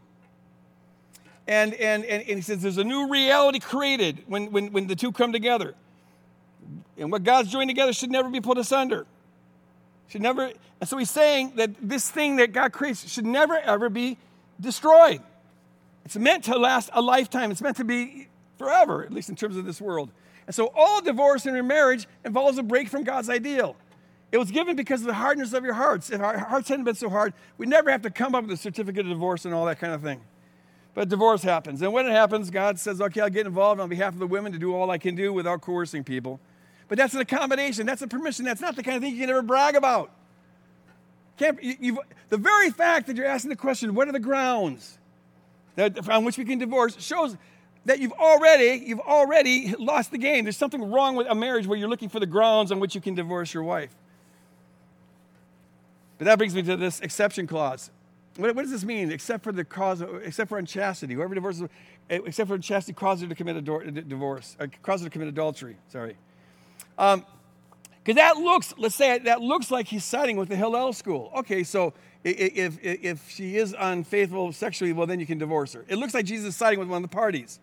And, 1.48 1.74
and, 1.74 2.06
and, 2.06 2.22
and 2.24 2.38
he 2.38 2.42
says, 2.42 2.62
There's 2.62 2.78
a 2.78 2.84
new 2.84 3.10
reality 3.10 3.60
created 3.60 4.24
when, 4.28 4.52
when, 4.52 4.72
when 4.72 4.88
the 4.88 4.96
two 4.96 5.12
come 5.12 5.34
together. 5.34 5.76
And 6.98 7.12
what 7.12 7.24
God's 7.24 7.52
joined 7.52 7.70
together 7.70 7.92
should 7.92 8.12
never 8.12 8.30
be 8.30 8.40
put 8.40 8.58
asunder. 8.58 9.06
Should 10.08 10.22
never, 10.22 10.52
and 10.80 10.90
so 10.90 10.98
he's 10.98 11.12
saying 11.12 11.54
that 11.56 11.72
this 11.82 12.10
thing 12.10 12.38
that 12.38 12.54
God 12.54 12.72
creates 12.72 13.10
should 13.10 13.26
never 13.26 13.58
ever 13.58 13.90
be 13.90 14.18
destroyed. 14.60 15.22
It's 16.06 16.16
meant 16.16 16.46
to 16.46 16.58
last 16.58 16.90
a 16.94 17.02
lifetime. 17.02 17.52
It's 17.52 17.62
meant 17.62 17.78
to 17.78 17.86
be 17.86 18.28
forever, 18.58 19.04
at 19.04 19.12
least 19.12 19.30
in 19.30 19.36
terms 19.36 19.58
of 19.58 19.66
this 19.66 19.82
world. 19.82 20.12
And 20.52 20.56
so 20.58 20.70
all 20.76 21.00
divorce 21.02 21.46
and 21.46 21.56
remarriage 21.56 22.10
involves 22.26 22.58
a 22.58 22.64
break 22.64 22.90
from 22.90 23.06
God's 23.06 23.30
ideal. 23.30 23.78
It 24.34 24.38
was 24.38 24.52
given 24.52 24.76
because 24.76 25.00
of 25.00 25.08
the 25.08 25.14
hardness 25.14 25.54
of 25.54 25.64
your 25.64 25.76
hearts. 25.76 26.10
If 26.10 26.20
our 26.20 26.40
hearts 26.40 26.68
hadn't 26.68 26.84
been 26.84 26.96
so 26.96 27.10
hard, 27.10 27.34
we'd 27.58 27.70
never 27.70 27.90
have 27.90 28.02
to 28.02 28.10
come 28.10 28.36
up 28.36 28.44
with 28.44 28.52
a 28.52 28.58
certificate 28.58 29.06
of 29.06 29.14
divorce 29.14 29.46
and 29.46 29.54
all 29.54 29.66
that 29.68 29.80
kind 29.80 29.94
of 29.94 30.02
thing. 30.02 30.20
But 30.94 31.08
divorce 31.08 31.42
happens. 31.42 31.82
And 31.82 31.94
when 31.94 32.06
it 32.06 32.12
happens, 32.12 32.50
God 32.50 32.78
says, 32.78 33.00
okay, 33.00 33.22
I'll 33.22 33.30
get 33.30 33.46
involved 33.46 33.80
on 33.80 33.88
behalf 33.88 34.12
of 34.12 34.20
the 34.20 34.28
women 34.28 34.52
to 34.52 34.60
do 34.60 34.76
all 34.76 34.92
I 34.92 34.98
can 34.98 35.16
do 35.16 35.32
without 35.32 35.62
coercing 35.62 36.04
people. 36.04 36.42
But 36.90 36.98
that's 36.98 37.14
an 37.14 37.22
accommodation. 37.22 37.86
That's 37.86 38.02
a 38.02 38.08
permission. 38.08 38.44
That's 38.44 38.60
not 38.60 38.76
the 38.76 38.84
kind 38.84 38.98
of 38.98 39.04
thing 39.04 39.14
you 39.14 39.22
can 39.22 39.30
ever 39.30 39.42
brag 39.42 39.76
about. 39.76 40.12
Can't, 41.38 41.64
you, 41.64 42.02
the 42.28 42.36
very 42.36 42.72
fact 42.72 43.08
that 43.08 43.16
you're 43.16 43.26
asking 43.26 43.52
the 43.52 43.56
question, 43.56 43.96
what 43.96 44.10
are 44.10 44.12
the 44.12 44.20
grounds? 44.20 45.00
that, 45.76 46.10
on 46.10 46.24
which 46.26 46.38
we 46.38 46.46
can 46.46 46.60
divorce 46.60 47.00
shows 47.02 47.38
that 47.86 48.00
you've 48.00 48.13
already 48.13 48.84
you've 48.86 49.00
already 49.00 49.74
lost 49.80 50.12
the 50.12 50.17
game. 50.17 50.46
There's 50.46 50.58
something 50.58 50.91
wrong 50.91 51.15
with 51.15 51.28
a 51.28 51.36
marriage 51.36 51.65
where 51.67 51.78
you're 51.78 51.89
looking 51.89 52.10
for 52.10 52.20
the 52.20 52.26
grounds 52.26 52.72
on 52.72 52.80
which 52.80 52.96
you 52.96 53.02
can 53.02 53.15
divorce 53.15 53.54
your 53.54 53.63
wife. 53.63 53.96
But 56.17 56.26
that 56.26 56.38
brings 56.38 56.54
me 56.54 56.62
to 56.62 56.78
this 56.78 57.00
exception 57.00 57.48
clause. 57.48 57.89
What, 58.38 58.56
what 58.56 58.62
does 58.62 58.72
this 58.72 58.84
mean? 58.84 59.12
Except 59.12 59.44
for 59.44 59.52
the 59.52 59.63
cause, 59.65 60.02
of, 60.02 60.22
except 60.24 60.50
for 60.50 60.60
unchastity. 60.60 61.15
Whoever 61.15 61.34
divorces, 61.34 61.67
except 62.10 62.48
for 62.48 62.56
unchastity, 62.56 62.94
causes 62.94 63.24
her 63.24 63.30
to 63.30 63.36
commit 63.36 63.56
a 63.58 63.62
divorce, 63.62 64.56
uh, 64.60 64.67
causes 64.84 65.06
her 65.06 65.10
to 65.10 65.13
commit 65.13 65.30
adultery. 65.30 65.78
Sorry. 65.89 66.15
Um, 66.98 67.26
because 68.04 68.15
that 68.15 68.38
looks, 68.38 68.74
let's 68.78 68.96
say 68.96 69.20
that 69.20 69.41
looks 69.41 69.70
like 69.70 69.88
he's 69.88 70.04
siding 70.04 70.38
with 70.38 70.50
the 70.50 70.56
Hillel 70.56 70.94
school. 70.94 71.32
Okay, 71.38 71.63
so 71.63 71.94
if, 72.24 72.78
if, 72.84 73.04
if 73.04 73.30
she 73.30 73.58
is 73.58 73.76
unfaithful 73.78 74.52
sexually, 74.54 74.94
well, 74.94 75.08
then 75.08 75.20
you 75.20 75.26
can 75.26 75.38
divorce 75.38 75.74
her. 75.74 75.86
It 75.88 75.98
looks 75.98 76.13
like 76.13 76.26
Jesus 76.26 76.50
is 76.50 76.56
siding 76.56 76.80
with 76.80 76.88
one 76.88 77.04
of 77.04 77.10
the 77.10 77.15
parties. 77.15 77.60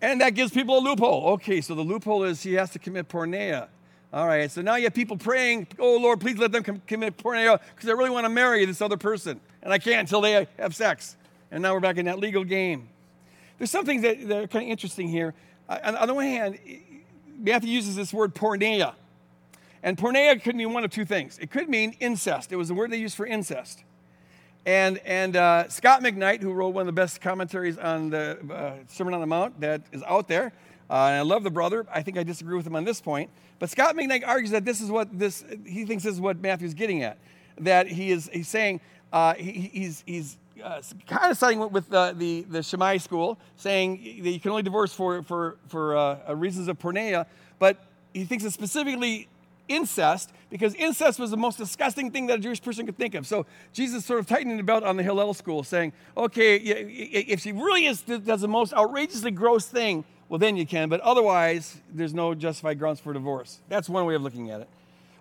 And 0.00 0.20
that 0.20 0.34
gives 0.34 0.52
people 0.52 0.78
a 0.78 0.80
loophole. 0.80 1.30
Okay, 1.34 1.60
so 1.60 1.74
the 1.74 1.82
loophole 1.82 2.24
is 2.24 2.42
he 2.42 2.54
has 2.54 2.70
to 2.70 2.78
commit 2.78 3.08
porneia. 3.08 3.68
All 4.12 4.26
right, 4.26 4.50
so 4.50 4.62
now 4.62 4.76
you 4.76 4.84
have 4.84 4.94
people 4.94 5.16
praying, 5.16 5.66
oh 5.78 5.98
Lord, 5.98 6.20
please 6.20 6.38
let 6.38 6.50
them 6.50 6.62
com- 6.62 6.82
commit 6.86 7.18
porneia 7.18 7.60
because 7.74 7.90
I 7.90 7.92
really 7.92 8.10
want 8.10 8.24
to 8.24 8.30
marry 8.30 8.64
this 8.64 8.80
other 8.80 8.96
person. 8.96 9.40
And 9.62 9.72
I 9.72 9.78
can't 9.78 10.00
until 10.00 10.20
they 10.20 10.46
have 10.58 10.74
sex. 10.74 11.16
And 11.50 11.62
now 11.62 11.74
we're 11.74 11.80
back 11.80 11.96
in 11.96 12.06
that 12.06 12.18
legal 12.18 12.44
game. 12.44 12.88
There's 13.58 13.70
some 13.70 13.84
things 13.84 14.02
that, 14.02 14.26
that 14.28 14.44
are 14.44 14.46
kind 14.46 14.64
of 14.64 14.70
interesting 14.70 15.08
here. 15.08 15.34
On, 15.68 15.96
on 15.96 16.08
the 16.08 16.14
one 16.14 16.24
hand, 16.24 16.58
Matthew 17.38 17.70
uses 17.70 17.96
this 17.96 18.12
word 18.12 18.34
porneia. 18.34 18.94
And 19.82 19.96
porneia 19.96 20.42
could 20.42 20.56
mean 20.56 20.72
one 20.72 20.84
of 20.84 20.90
two 20.90 21.04
things. 21.04 21.38
It 21.38 21.50
could 21.50 21.68
mean 21.68 21.96
incest. 22.00 22.52
It 22.52 22.56
was 22.56 22.68
the 22.68 22.74
word 22.74 22.90
they 22.90 22.96
used 22.96 23.16
for 23.16 23.26
incest. 23.26 23.84
And, 24.68 24.98
and 25.06 25.34
uh, 25.34 25.66
Scot 25.70 26.02
McKnight, 26.02 26.42
who 26.42 26.52
wrote 26.52 26.74
one 26.74 26.82
of 26.82 26.86
the 26.86 26.92
best 26.92 27.22
commentaries 27.22 27.78
on 27.78 28.10
the 28.10 28.38
uh, 28.52 28.72
Sermon 28.86 29.14
on 29.14 29.20
the 29.20 29.26
Mount 29.26 29.58
that 29.62 29.80
is 29.92 30.02
out 30.02 30.28
there, 30.28 30.52
uh, 30.90 31.06
and 31.06 31.16
I 31.16 31.22
love 31.22 31.42
the 31.42 31.50
brother. 31.50 31.86
I 31.90 32.02
think 32.02 32.18
I 32.18 32.22
disagree 32.22 32.54
with 32.54 32.66
him 32.66 32.76
on 32.76 32.84
this 32.84 33.00
point. 33.00 33.30
But 33.60 33.70
Scot 33.70 33.96
McKnight 33.96 34.26
argues 34.26 34.50
that 34.50 34.66
this 34.66 34.82
is 34.82 34.90
what 34.90 35.18
this, 35.18 35.42
he 35.64 35.86
thinks 35.86 36.04
this 36.04 36.12
is 36.12 36.20
what 36.20 36.42
Matthew's 36.42 36.74
getting 36.74 37.02
at. 37.02 37.16
That 37.56 37.86
he 37.86 38.10
is, 38.10 38.28
he's 38.30 38.48
saying, 38.48 38.82
uh, 39.10 39.32
he, 39.36 39.70
he's, 39.72 40.04
he's 40.04 40.36
uh, 40.62 40.82
kind 41.06 41.30
of 41.30 41.38
siding 41.38 41.70
with 41.70 41.88
the, 41.88 42.14
the, 42.14 42.42
the 42.42 42.62
Shammai 42.62 42.98
school, 42.98 43.38
saying 43.56 44.20
that 44.22 44.30
you 44.30 44.38
can 44.38 44.50
only 44.50 44.62
divorce 44.62 44.92
for, 44.92 45.22
for, 45.22 45.56
for 45.68 45.96
uh, 45.96 46.34
reasons 46.34 46.68
of 46.68 46.78
porneia, 46.78 47.24
but 47.58 47.78
he 48.12 48.26
thinks 48.26 48.44
it's 48.44 48.52
specifically 48.52 49.28
incest 49.66 50.30
because 50.50 50.74
incest 50.74 51.18
was 51.18 51.30
the 51.30 51.36
most 51.36 51.58
disgusting 51.58 52.10
thing 52.10 52.26
that 52.26 52.38
a 52.38 52.42
Jewish 52.42 52.62
person 52.62 52.86
could 52.86 52.96
think 52.96 53.14
of. 53.14 53.26
So 53.26 53.46
Jesus 53.72 54.04
sort 54.04 54.20
of 54.20 54.26
tightening 54.26 54.56
the 54.56 54.62
belt 54.62 54.84
on 54.84 54.96
the 54.96 55.02
Hillel 55.02 55.34
school, 55.34 55.62
saying, 55.62 55.92
okay, 56.16 56.56
if 56.56 57.40
she 57.40 57.52
really 57.52 57.86
is 57.86 58.02
does 58.02 58.40
the 58.40 58.48
most 58.48 58.72
outrageously 58.72 59.30
gross 59.30 59.66
thing, 59.66 60.04
well, 60.28 60.38
then 60.38 60.56
you 60.56 60.66
can, 60.66 60.88
but 60.88 61.00
otherwise, 61.00 61.78
there's 61.92 62.12
no 62.12 62.34
justified 62.34 62.78
grounds 62.78 63.00
for 63.00 63.12
divorce. 63.12 63.60
That's 63.68 63.88
one 63.88 64.04
way 64.04 64.14
of 64.14 64.22
looking 64.22 64.50
at 64.50 64.60
it. 64.60 64.68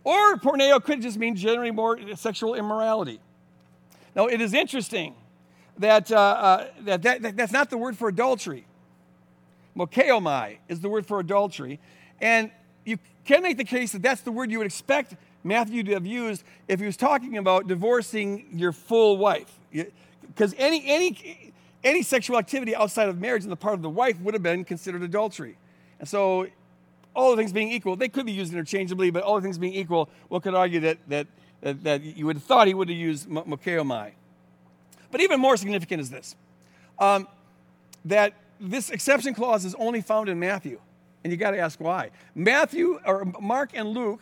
Or 0.03 0.35
porneo 0.37 0.83
could 0.83 1.01
just 1.01 1.17
mean 1.17 1.35
generally 1.35 1.71
more 1.71 1.97
sexual 2.15 2.55
immorality. 2.55 3.19
Now, 4.15 4.27
it 4.27 4.41
is 4.41 4.53
interesting 4.53 5.15
that, 5.77 6.11
uh, 6.11 6.15
uh, 6.15 6.67
that, 6.81 7.01
that, 7.03 7.21
that, 7.21 7.37
that's 7.37 7.51
not 7.51 7.69
the 7.69 7.77
word 7.77 7.97
for 7.97 8.07
adultery. 8.07 8.65
Mokeomai 9.77 10.57
is 10.67 10.79
the 10.79 10.89
word 10.89 11.05
for 11.05 11.19
adultery. 11.19 11.79
And 12.19 12.51
you 12.87 12.97
can 13.25 13.43
make 13.43 13.57
the 13.57 13.65
case 13.65 13.91
that 13.91 14.01
that's 14.01 14.21
the 14.21 14.31
word 14.31 14.49
you 14.49 14.59
would 14.59 14.67
expect 14.67 15.15
Matthew 15.43 15.83
to 15.83 15.93
have 15.93 16.05
used 16.05 16.43
if 16.67 16.79
he 16.79 16.85
was 16.85 16.95
talking 16.95 17.37
about 17.37 17.67
divorcing 17.67 18.47
your 18.53 18.71
full 18.71 19.17
wife. 19.17 19.59
Because 19.71 20.55
any, 20.57 20.83
any, 20.85 21.51
any 21.83 22.01
sexual 22.01 22.37
activity 22.37 22.75
outside 22.75 23.09
of 23.09 23.19
marriage 23.19 23.43
on 23.43 23.49
the 23.49 23.57
part 23.57 23.75
of 23.75 23.81
the 23.81 23.89
wife 23.89 24.19
would 24.21 24.33
have 24.33 24.43
been 24.43 24.63
considered 24.63 25.03
adultery. 25.03 25.57
And 25.99 26.07
so, 26.07 26.47
all 27.13 27.31
the 27.31 27.37
things 27.37 27.51
being 27.51 27.71
equal, 27.71 27.95
they 27.95 28.09
could 28.09 28.25
be 28.25 28.31
used 28.31 28.53
interchangeably, 28.53 29.09
but 29.09 29.23
all 29.23 29.35
the 29.35 29.41
things 29.41 29.57
being 29.57 29.73
equal, 29.73 30.07
one 30.29 30.39
could 30.39 30.53
argue 30.53 30.79
that, 30.81 30.97
that, 31.07 31.27
that, 31.61 31.83
that 31.83 32.01
you 32.03 32.25
would 32.27 32.35
have 32.35 32.43
thought 32.43 32.67
he 32.67 32.75
would 32.75 32.89
have 32.89 32.97
used 32.97 33.27
mokeomai. 33.27 34.11
But 35.11 35.21
even 35.21 35.39
more 35.39 35.57
significant 35.57 36.01
is 36.01 36.09
this 36.09 36.35
um, 36.99 37.27
that 38.05 38.33
this 38.59 38.89
exception 38.89 39.33
clause 39.33 39.65
is 39.65 39.75
only 39.75 40.01
found 40.01 40.29
in 40.29 40.39
Matthew. 40.39 40.79
And 41.27 41.31
you 41.33 41.35
got 41.35 41.51
to 41.51 41.59
ask 41.59 41.81
why. 41.81 42.11
Matthew 42.35 43.01
or 43.05 43.25
Mark 43.41 43.71
and 43.73 43.89
Luke 43.89 44.21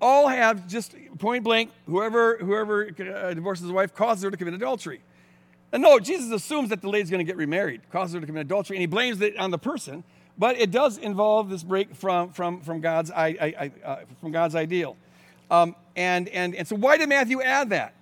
all 0.00 0.26
have 0.26 0.66
just 0.66 0.94
point 1.18 1.44
blank 1.44 1.70
whoever 1.84 2.38
whoever 2.38 2.86
uh, 2.86 3.34
divorces 3.34 3.64
his 3.64 3.72
wife 3.72 3.94
causes 3.94 4.24
her 4.24 4.30
to 4.30 4.38
commit 4.38 4.54
adultery. 4.54 5.02
And 5.70 5.82
no, 5.82 5.98
Jesus 5.98 6.32
assumes 6.32 6.70
that 6.70 6.80
the 6.80 6.88
lady's 6.88 7.10
going 7.10 7.18
to 7.18 7.30
get 7.30 7.36
remarried, 7.36 7.82
causes 7.92 8.14
her 8.14 8.20
to 8.20 8.26
commit 8.26 8.46
adultery, 8.46 8.78
and 8.78 8.80
he 8.80 8.86
blames 8.86 9.20
it 9.20 9.36
on 9.36 9.50
the 9.50 9.58
person. 9.58 10.02
But 10.38 10.58
it 10.58 10.70
does 10.70 10.96
involve 10.96 11.50
this 11.50 11.62
break 11.62 11.94
from 11.94 12.32
from 12.32 12.62
from 12.62 12.80
God's 12.80 13.10
I, 13.10 13.26
I, 13.38 13.86
uh, 13.86 13.96
from 14.22 14.32
God's 14.32 14.54
ideal. 14.54 14.96
Um, 15.50 15.76
and 15.94 16.26
and 16.30 16.54
and 16.54 16.66
so 16.66 16.74
why 16.74 16.96
did 16.96 17.10
Matthew 17.10 17.42
add 17.42 17.68
that? 17.68 17.92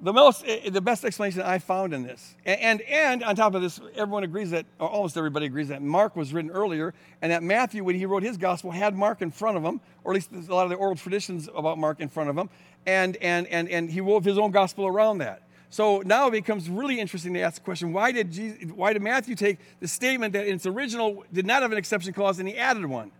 The 0.00 0.12
most 0.12 0.44
eh, 0.46 0.60
eh, 0.64 0.70
the 0.70 0.80
best 0.80 1.04
explanation 1.04 1.42
I 1.42 1.58
found 1.58 1.92
in 1.92 2.02
this, 2.02 2.36
and, 2.44 2.80
and 2.82 3.22
on 3.24 3.34
top 3.34 3.54
of 3.54 3.62
this, 3.62 3.80
everyone 3.96 4.22
agrees 4.22 4.50
that 4.50 4.66
almost 4.78 5.16
everybody 5.16 5.46
agrees 5.46 5.68
that 5.68 5.82
Mark 5.82 6.14
was 6.14 6.32
written 6.32 6.50
earlier, 6.50 6.94
and 7.20 7.32
that 7.32 7.42
Matthew, 7.42 7.82
when 7.82 7.96
he 7.96 8.06
wrote 8.06 8.22
his 8.22 8.36
gospel, 8.36 8.70
had 8.70 8.94
Mark 8.94 9.22
in 9.22 9.30
front 9.30 9.56
of 9.56 9.64
him, 9.64 9.80
or 10.04 10.12
at 10.12 10.14
least 10.14 10.30
a 10.32 10.54
lot 10.54 10.64
of 10.64 10.70
the 10.70 10.76
oral 10.76 10.94
traditions 10.94 11.48
about 11.54 11.78
Mark 11.78 12.00
in 12.00 12.08
front 12.08 12.30
of 12.30 12.38
him, 12.38 12.48
and 12.86 13.16
and 13.16 13.46
and 13.48 13.68
and 13.68 13.90
he 13.90 14.00
wove 14.00 14.24
his 14.24 14.38
own 14.38 14.50
gospel 14.50 14.86
around 14.86 15.18
that. 15.18 15.42
So 15.70 16.02
now 16.06 16.28
it 16.28 16.30
becomes 16.30 16.70
really 16.70 16.98
interesting 17.00 17.34
to 17.34 17.40
ask 17.40 17.56
the 17.56 17.64
question: 17.64 17.92
Why 17.92 18.12
did 18.12 18.30
Jesus, 18.30 18.70
why 18.72 18.92
did 18.92 19.02
Matthew 19.02 19.34
take 19.34 19.58
the 19.80 19.88
statement 19.88 20.32
that 20.34 20.46
in 20.46 20.54
its 20.54 20.66
original 20.66 21.24
did 21.32 21.44
not 21.44 21.62
have 21.62 21.72
an 21.72 21.78
exception 21.78 22.12
clause 22.12 22.38
and 22.38 22.48
he 22.48 22.56
added 22.56 22.86
one? 22.86 23.10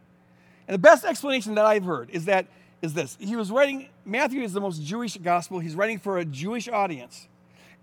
And 0.69 0.75
the 0.75 0.79
best 0.79 1.05
explanation 1.05 1.55
that 1.57 1.65
I've 1.65 1.85
heard 1.85 2.11
is 2.11 2.27
that 2.27 2.47
is 2.83 2.95
this. 2.95 3.17
He 3.21 3.37
was 3.37 3.51
writing, 3.51 3.89
Matthew 4.05 4.43
is 4.43 4.53
the 4.53 4.61
most 4.61 4.83
Jewish 4.83 5.17
gospel. 5.17 5.59
He's 5.59 5.75
writing 5.75 5.99
for 5.99 6.19
a 6.19 6.25
Jewish 6.25 6.69
audience. 6.69 7.29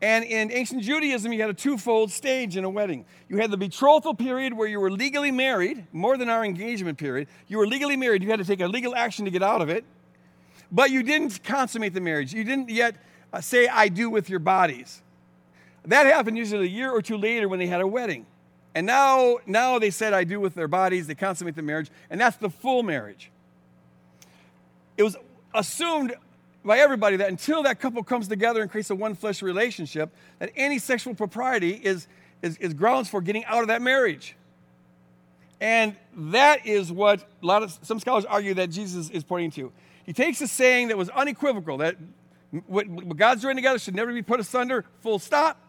And 0.02 0.26
in 0.26 0.52
ancient 0.52 0.84
Judaism, 0.84 1.32
you 1.32 1.42
had 1.42 1.50
a 1.50 1.54
twofold 1.54 2.12
stage 2.12 2.58
in 2.58 2.64
a 2.64 2.70
wedding. 2.70 3.06
You 3.30 3.38
had 3.38 3.50
the 3.50 3.58
betrothal 3.58 4.14
period 4.14 4.54
where 4.54 4.68
you 4.68 4.80
were 4.80 4.92
legally 4.92 5.32
married, 5.32 5.88
more 5.94 6.18
than 6.18 6.30
our 6.30 6.44
engagement 6.44 6.98
period. 6.98 7.28
You 7.48 7.58
were 7.58 7.68
legally 7.68 7.96
married. 7.96 8.22
You 8.22 8.30
had 8.30 8.40
to 8.40 8.46
take 8.46 8.60
a 8.60 8.68
legal 8.68 8.94
action 8.94 9.26
to 9.26 9.32
get 9.32 9.42
out 9.42 9.62
of 9.62 9.70
it. 9.70 9.86
But 10.72 10.92
you 10.92 11.04
didn't 11.04 11.44
consummate 11.44 11.94
the 11.94 12.02
marriage. 12.02 12.34
You 12.34 12.44
didn't 12.44 12.70
yet 12.70 12.96
uh, 13.32 13.40
say, 13.40 13.68
I 13.68 13.88
do 13.88 14.10
with 14.10 14.30
your 14.30 14.40
bodies. 14.40 15.02
That 15.86 16.06
happened 16.08 16.38
usually 16.38 16.68
a 16.68 16.70
year 16.70 16.92
or 16.92 17.02
two 17.02 17.18
later 17.18 17.48
when 17.48 17.60
they 17.60 17.68
had 17.68 17.82
a 17.82 17.88
wedding. 17.88 18.26
And 18.74 18.86
now, 18.86 19.38
now 19.46 19.80
they 19.80 19.92
said, 19.92 20.14
I 20.14 20.26
do 20.26 20.40
with 20.40 20.56
their 20.56 20.68
bodies, 20.68 21.08
they 21.08 21.16
consummate 21.16 21.56
the 21.56 21.62
marriage, 21.62 21.90
and 22.10 22.20
that's 22.20 22.36
the 22.36 22.50
full 22.50 22.84
marriage. 22.84 23.32
It 24.98 25.04
was 25.04 25.16
assumed 25.54 26.16
by 26.64 26.80
everybody 26.80 27.18
that 27.18 27.30
until 27.30 27.64
that 27.64 27.80
couple 27.80 28.04
comes 28.04 28.28
together 28.28 28.62
and 28.62 28.72
creates 28.72 28.90
a 28.90 28.96
one 28.96 29.16
flesh 29.16 29.42
relationship, 29.42 30.10
that 30.40 30.52
any 30.56 30.80
sexual 30.80 31.14
propriety 31.14 31.72
is, 31.72 32.08
is, 32.42 32.58
is 32.58 32.74
grounds 32.74 33.08
for 33.08 33.22
getting 33.22 33.46
out 33.46 33.62
of 33.62 33.68
that 33.68 33.82
marriage. 33.82 34.36
And 35.62 35.96
that 36.16 36.66
is 36.66 36.92
what 36.92 37.22
a 37.42 37.46
lot 37.46 37.64
of 37.64 37.78
some 37.84 38.00
scholars 38.00 38.26
argue 38.26 38.56
that 38.56 38.72
Jesus 38.72 39.10
is 39.10 39.24
pointing 39.24 39.52
to. 39.52 39.72
He 40.06 40.14
takes 40.14 40.42
a 40.42 40.48
saying 40.48 40.90
that 40.90 40.98
was 40.98 41.10
unequivocal 41.10 41.78
that 41.78 41.96
what, 42.68 42.88
what 42.88 43.18
God's 43.18 43.42
joined 43.42 43.58
together 43.58 43.80
should 43.80 43.96
never 43.96 44.14
be 44.14 44.22
put 44.22 44.40
asunder, 44.40 44.86
full 45.02 45.20
stop. 45.20 45.60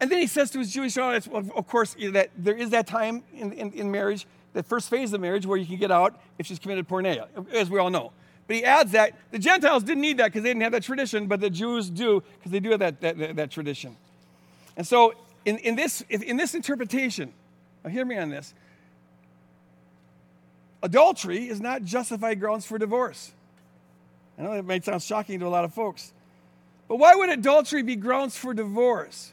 And 0.00 0.10
then 0.10 0.18
he 0.18 0.26
says 0.26 0.50
to 0.50 0.58
his 0.58 0.72
Jewish 0.72 0.96
audience, 0.96 1.28
well, 1.28 1.44
of 1.54 1.66
course, 1.68 1.94
that 2.12 2.30
there 2.36 2.56
is 2.56 2.70
that 2.70 2.86
time 2.86 3.22
in, 3.34 3.52
in, 3.52 3.72
in 3.72 3.90
marriage, 3.90 4.26
that 4.52 4.66
first 4.66 4.90
phase 4.90 5.12
of 5.12 5.20
marriage, 5.20 5.46
where 5.46 5.56
you 5.56 5.66
can 5.66 5.76
get 5.76 5.90
out 5.90 6.20
if 6.38 6.46
she's 6.46 6.58
committed 6.58 6.88
porneia, 6.88 7.28
as 7.52 7.70
we 7.70 7.78
all 7.78 7.90
know. 7.90 8.12
But 8.46 8.56
he 8.56 8.64
adds 8.64 8.92
that 8.92 9.14
the 9.30 9.38
Gentiles 9.38 9.82
didn't 9.82 10.00
need 10.02 10.18
that 10.18 10.26
because 10.26 10.42
they 10.42 10.50
didn't 10.50 10.62
have 10.62 10.72
that 10.72 10.82
tradition, 10.82 11.26
but 11.26 11.40
the 11.40 11.50
Jews 11.50 11.88
do 11.88 12.22
because 12.38 12.52
they 12.52 12.60
do 12.60 12.70
have 12.70 12.80
that, 12.80 13.00
that, 13.00 13.36
that, 13.36 13.50
tradition. 13.50 13.96
And 14.76 14.86
so, 14.86 15.14
in, 15.44 15.58
in, 15.58 15.76
this, 15.76 16.02
in 16.08 16.36
this 16.36 16.54
interpretation, 16.54 17.32
now 17.84 17.90
hear 17.90 18.04
me 18.04 18.18
on 18.18 18.30
this 18.30 18.54
adultery 20.82 21.48
is 21.48 21.60
not 21.60 21.84
justified 21.84 22.40
grounds 22.40 22.66
for 22.66 22.78
divorce. 22.78 23.32
I 24.38 24.42
know 24.42 24.54
that 24.54 24.64
might 24.64 24.84
sound 24.84 25.02
shocking 25.02 25.38
to 25.40 25.46
a 25.46 25.48
lot 25.48 25.64
of 25.64 25.72
folks. 25.72 26.12
But 26.88 26.96
why 26.96 27.14
would 27.14 27.30
adultery 27.30 27.82
be 27.82 27.96
grounds 27.96 28.36
for 28.36 28.52
divorce? 28.52 29.32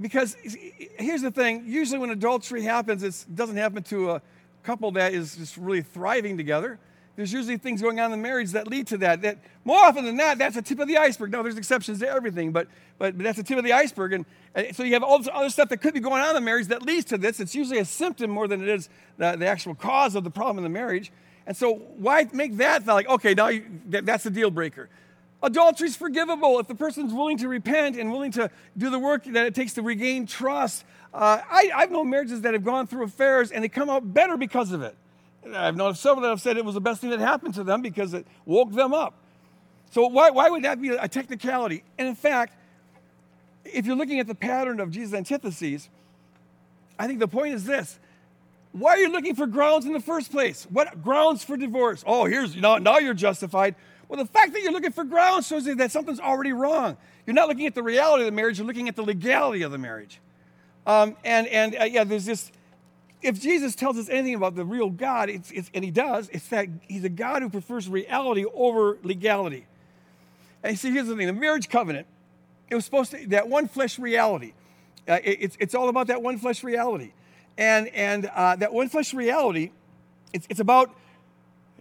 Because 0.00 0.36
here's 0.42 1.22
the 1.22 1.30
thing 1.30 1.64
usually, 1.66 1.98
when 1.98 2.10
adultery 2.10 2.62
happens, 2.62 3.02
it 3.02 3.26
doesn't 3.34 3.56
happen 3.56 3.82
to 3.84 4.12
a 4.12 4.22
couple 4.62 4.90
that 4.92 5.12
is 5.12 5.36
just 5.36 5.56
really 5.56 5.82
thriving 5.82 6.36
together. 6.38 6.78
There's 7.20 7.34
usually 7.34 7.58
things 7.58 7.82
going 7.82 8.00
on 8.00 8.06
in 8.06 8.10
the 8.12 8.16
marriage 8.16 8.52
that 8.52 8.66
lead 8.66 8.86
to 8.86 8.96
that. 8.96 9.20
That 9.20 9.40
more 9.62 9.76
often 9.76 10.06
than 10.06 10.16
that, 10.16 10.38
that's 10.38 10.54
the 10.54 10.62
tip 10.62 10.78
of 10.78 10.88
the 10.88 10.96
iceberg. 10.96 11.30
Now, 11.30 11.42
there's 11.42 11.58
exceptions 11.58 11.98
to 11.98 12.08
everything, 12.08 12.50
but 12.50 12.66
but, 12.96 13.14
but 13.14 13.24
that's 13.24 13.36
the 13.36 13.42
tip 13.42 13.58
of 13.58 13.64
the 13.64 13.74
iceberg. 13.74 14.14
And, 14.14 14.24
and, 14.54 14.74
so 14.74 14.84
you 14.84 14.94
have 14.94 15.02
all 15.02 15.18
this 15.18 15.28
other 15.30 15.50
stuff 15.50 15.68
that 15.68 15.82
could 15.82 15.92
be 15.92 16.00
going 16.00 16.22
on 16.22 16.30
in 16.30 16.34
the 16.34 16.40
marriage 16.40 16.68
that 16.68 16.80
leads 16.80 17.04
to 17.06 17.18
this. 17.18 17.38
It's 17.38 17.54
usually 17.54 17.78
a 17.78 17.84
symptom 17.84 18.30
more 18.30 18.48
than 18.48 18.62
it 18.62 18.70
is 18.70 18.88
the, 19.18 19.36
the 19.36 19.46
actual 19.46 19.74
cause 19.74 20.14
of 20.14 20.24
the 20.24 20.30
problem 20.30 20.56
in 20.56 20.62
the 20.62 20.70
marriage. 20.70 21.12
And 21.46 21.54
so 21.54 21.74
why 21.74 22.26
make 22.32 22.56
that 22.56 22.86
like 22.86 23.06
okay 23.06 23.34
now 23.34 23.48
you, 23.48 23.66
that, 23.90 24.06
that's 24.06 24.24
the 24.24 24.30
deal 24.30 24.50
breaker? 24.50 24.88
Adultery 25.42 25.88
is 25.88 25.96
forgivable 25.96 26.58
if 26.58 26.68
the 26.68 26.74
person's 26.74 27.12
willing 27.12 27.36
to 27.36 27.48
repent 27.48 27.98
and 27.98 28.10
willing 28.10 28.32
to 28.32 28.50
do 28.78 28.88
the 28.88 28.98
work 28.98 29.24
that 29.24 29.44
it 29.44 29.54
takes 29.54 29.74
to 29.74 29.82
regain 29.82 30.26
trust. 30.26 30.86
Uh, 31.12 31.42
I, 31.50 31.70
I've 31.74 31.90
known 31.90 32.08
marriages 32.08 32.40
that 32.40 32.54
have 32.54 32.64
gone 32.64 32.86
through 32.86 33.04
affairs 33.04 33.50
and 33.50 33.62
they 33.62 33.68
come 33.68 33.90
out 33.90 34.14
better 34.14 34.38
because 34.38 34.72
of 34.72 34.80
it. 34.80 34.96
I've 35.54 35.76
known 35.76 35.94
some 35.94 36.20
that 36.22 36.28
have 36.28 36.40
said 36.40 36.56
it 36.56 36.64
was 36.64 36.74
the 36.74 36.80
best 36.80 37.00
thing 37.00 37.10
that 37.10 37.20
happened 37.20 37.54
to 37.54 37.64
them 37.64 37.82
because 37.82 38.14
it 38.14 38.26
woke 38.44 38.72
them 38.72 38.92
up. 38.92 39.14
So 39.90 40.06
why, 40.06 40.30
why 40.30 40.50
would 40.50 40.62
that 40.64 40.80
be 40.80 40.90
a 40.90 41.08
technicality? 41.08 41.82
And 41.98 42.06
in 42.06 42.14
fact, 42.14 42.54
if 43.64 43.86
you're 43.86 43.96
looking 43.96 44.20
at 44.20 44.26
the 44.26 44.34
pattern 44.34 44.80
of 44.80 44.90
Jesus' 44.90 45.14
antitheses, 45.14 45.88
I 46.98 47.06
think 47.06 47.18
the 47.18 47.28
point 47.28 47.54
is 47.54 47.64
this. 47.64 47.98
Why 48.72 48.92
are 48.92 48.98
you 48.98 49.10
looking 49.10 49.34
for 49.34 49.46
grounds 49.46 49.84
in 49.84 49.92
the 49.92 50.00
first 50.00 50.30
place? 50.30 50.64
What 50.70 51.02
grounds 51.02 51.42
for 51.42 51.56
divorce? 51.56 52.04
Oh, 52.06 52.26
here's 52.26 52.54
now, 52.54 52.78
now 52.78 52.98
you're 52.98 53.14
justified. 53.14 53.74
Well, 54.08 54.18
the 54.18 54.30
fact 54.30 54.52
that 54.52 54.62
you're 54.62 54.72
looking 54.72 54.92
for 54.92 55.04
grounds 55.04 55.46
shows 55.46 55.66
you 55.66 55.74
that 55.76 55.90
something's 55.90 56.20
already 56.20 56.52
wrong. 56.52 56.96
You're 57.26 57.34
not 57.34 57.48
looking 57.48 57.66
at 57.66 57.74
the 57.74 57.82
reality 57.82 58.22
of 58.22 58.26
the 58.26 58.36
marriage, 58.36 58.58
you're 58.58 58.66
looking 58.66 58.88
at 58.88 58.96
the 58.96 59.02
legality 59.02 59.62
of 59.62 59.72
the 59.72 59.78
marriage. 59.78 60.20
Um, 60.86 61.16
and 61.24 61.46
and 61.48 61.76
uh, 61.80 61.84
yeah, 61.84 62.04
there's 62.04 62.24
this 62.24 62.50
if 63.22 63.40
Jesus 63.40 63.74
tells 63.74 63.98
us 63.98 64.08
anything 64.08 64.34
about 64.34 64.54
the 64.54 64.64
real 64.64 64.90
God, 64.90 65.28
it's, 65.28 65.50
it's, 65.50 65.70
and 65.74 65.84
he 65.84 65.90
does, 65.90 66.28
it's 66.32 66.48
that 66.48 66.68
he's 66.88 67.04
a 67.04 67.08
God 67.08 67.42
who 67.42 67.50
prefers 67.50 67.88
reality 67.88 68.44
over 68.54 68.98
legality. 69.02 69.66
And 70.62 70.78
see, 70.78 70.90
here's 70.90 71.06
the 71.06 71.16
thing 71.16 71.26
the 71.26 71.32
marriage 71.32 71.68
covenant, 71.68 72.06
it 72.68 72.74
was 72.74 72.84
supposed 72.84 73.10
to, 73.12 73.26
that 73.28 73.48
one 73.48 73.68
flesh 73.68 73.98
reality. 73.98 74.52
Uh, 75.08 75.18
it, 75.24 75.38
it's, 75.40 75.56
it's 75.60 75.74
all 75.74 75.88
about 75.88 76.06
that 76.06 76.22
one 76.22 76.38
flesh 76.38 76.62
reality. 76.62 77.12
And, 77.58 77.88
and 77.88 78.26
uh, 78.26 78.56
that 78.56 78.72
one 78.72 78.88
flesh 78.88 79.12
reality, 79.12 79.72
it's, 80.32 80.46
it's 80.48 80.60
about, 80.60 80.94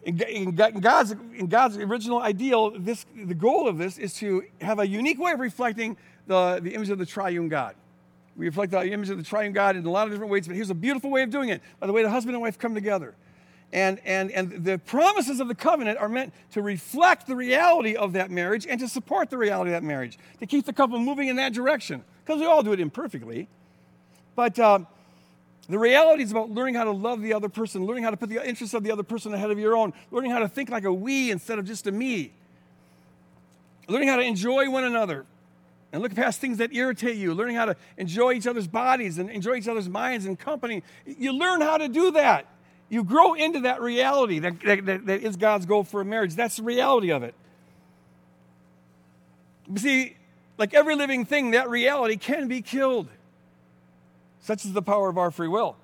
in, 0.04 0.56
God's, 0.56 1.12
in 1.12 1.47
God's 1.47 1.78
original 1.78 2.21
ideal, 2.21 2.71
this, 2.71 3.06
the 3.15 3.34
goal 3.34 3.67
of 3.67 3.78
this 3.78 3.97
is 3.97 4.13
to 4.15 4.43
have 4.62 4.80
a 4.80 4.88
unique 4.88 5.19
way 5.19 5.34
of 5.34 5.39
reflecting 5.39 5.95
the, 6.28 6.60
the 6.62 6.73
image 6.73 6.89
of 6.89 6.97
the 6.97 7.06
triune 7.06 7.49
God. 7.49 7.75
We 8.39 8.45
reflect 8.45 8.71
the 8.71 8.89
image 8.89 9.10
of 9.10 9.17
the 9.17 9.23
triune 9.23 9.52
God 9.52 9.75
in 9.75 9.86
a 9.86 9.91
lot 9.91 10.08
of 10.08 10.13
different 10.13 10.32
ways, 10.32 10.47
but 10.47 10.56
here's 10.56 10.69
a 10.69 10.73
beautiful 10.73 11.12
way 11.12 11.23
of 11.23 11.30
doing 11.30 11.49
it 11.49 11.62
by 11.82 11.88
the 11.88 11.93
way 11.93 12.04
the 12.04 12.10
husband 12.10 12.36
and 12.36 12.41
wife 12.41 12.58
come 12.58 12.73
together. 12.73 13.13
And, 13.73 13.99
and, 14.06 14.32
and 14.32 14.63
the 14.63 14.78
promises 14.78 15.41
of 15.41 15.49
the 15.49 15.56
covenant 15.56 15.99
are 15.99 16.08
meant 16.08 16.34
to 16.54 16.62
reflect 16.62 17.28
the 17.28 17.36
reality 17.36 17.97
of 17.97 18.13
that 18.13 18.32
marriage 18.32 18.65
and 18.65 18.80
to 18.80 18.88
support 18.88 19.30
the 19.30 19.38
reality 19.38 19.71
of 19.71 19.73
that 19.73 19.86
marriage, 19.86 20.17
to 20.39 20.45
keep 20.45 20.65
the 20.65 20.71
couple 20.71 20.97
moving 20.99 21.28
in 21.28 21.36
that 21.36 21.52
direction, 21.52 22.02
because 22.25 22.39
we 22.39 22.45
all 22.45 22.63
do 22.63 22.71
it 22.71 22.80
imperfectly. 22.80 23.49
But 24.38 24.58
uh, 24.58 24.80
the 25.67 25.78
reality 25.78 26.23
is 26.23 26.32
about 26.32 26.49
learning 26.49 26.75
how 26.75 26.86
to 26.86 26.91
love 26.91 27.21
the 27.21 27.34
other 27.34 27.49
person, 27.49 27.86
learning 27.86 28.06
how 28.06 28.10
to 28.10 28.17
put 28.17 28.30
the 28.30 28.47
interests 28.47 28.73
of 28.73 28.84
the 28.84 28.91
other 28.91 29.04
person 29.04 29.34
ahead 29.34 29.52
of 29.52 29.60
your 29.60 29.75
own, 29.75 29.91
learning 30.12 30.32
how 30.32 30.39
to 30.39 30.47
think 30.47 30.69
like 30.69 30.86
a 30.86 30.93
we 30.93 31.30
instead 31.30 31.60
of 31.60 31.65
just 31.65 31.88
a 31.88 31.91
me, 31.91 32.32
learning 33.89 34.08
how 34.08 34.15
to 34.15 34.23
enjoy 34.23 34.69
one 34.69 34.86
another, 34.86 35.25
and 35.91 36.02
look 36.02 36.13
past 36.13 36.39
things 36.39 36.58
that 36.60 36.73
irritate 36.73 37.15
you, 37.15 37.34
learning 37.34 37.56
how 37.56 37.65
to 37.65 37.75
enjoy 37.97 38.34
each 38.34 38.47
other's 38.47 38.67
bodies 38.67 39.17
and 39.17 39.30
enjoy 39.30 39.56
each 39.56 39.67
other's 39.67 39.89
minds 39.89 40.25
and 40.25 40.38
company. 40.38 40.84
You 41.06 41.34
learn 41.34 41.62
how 41.62 41.78
to 41.78 41.88
do 41.88 42.12
that. 42.12 42.45
You 42.89 43.04
grow 43.04 43.34
into 43.34 43.62
that 43.62 43.82
reality 43.82 44.39
that, 44.39 44.60
that, 44.62 45.06
that 45.06 45.23
is 45.23 45.36
God's 45.36 45.65
goal 45.65 45.84
for 45.84 46.02
a 46.02 46.06
marriage. 46.06 46.36
That's 46.36 46.58
the 46.58 46.63
reality 46.63 47.12
of 47.12 47.23
it. 47.23 47.34
You 49.71 49.78
see, 49.78 50.15
like 50.58 50.73
every 50.73 50.95
living 50.95 51.25
thing, 51.25 51.52
that 51.52 51.69
reality 51.69 52.17
can 52.17 52.47
be 52.47 52.62
killed. 52.62 53.08
Such 54.41 54.65
is 54.65 54.73
the 54.73 54.82
power 54.82 55.10
of 55.10 55.17
our 55.17 55.32
free 55.32 55.47
will. 55.47 55.75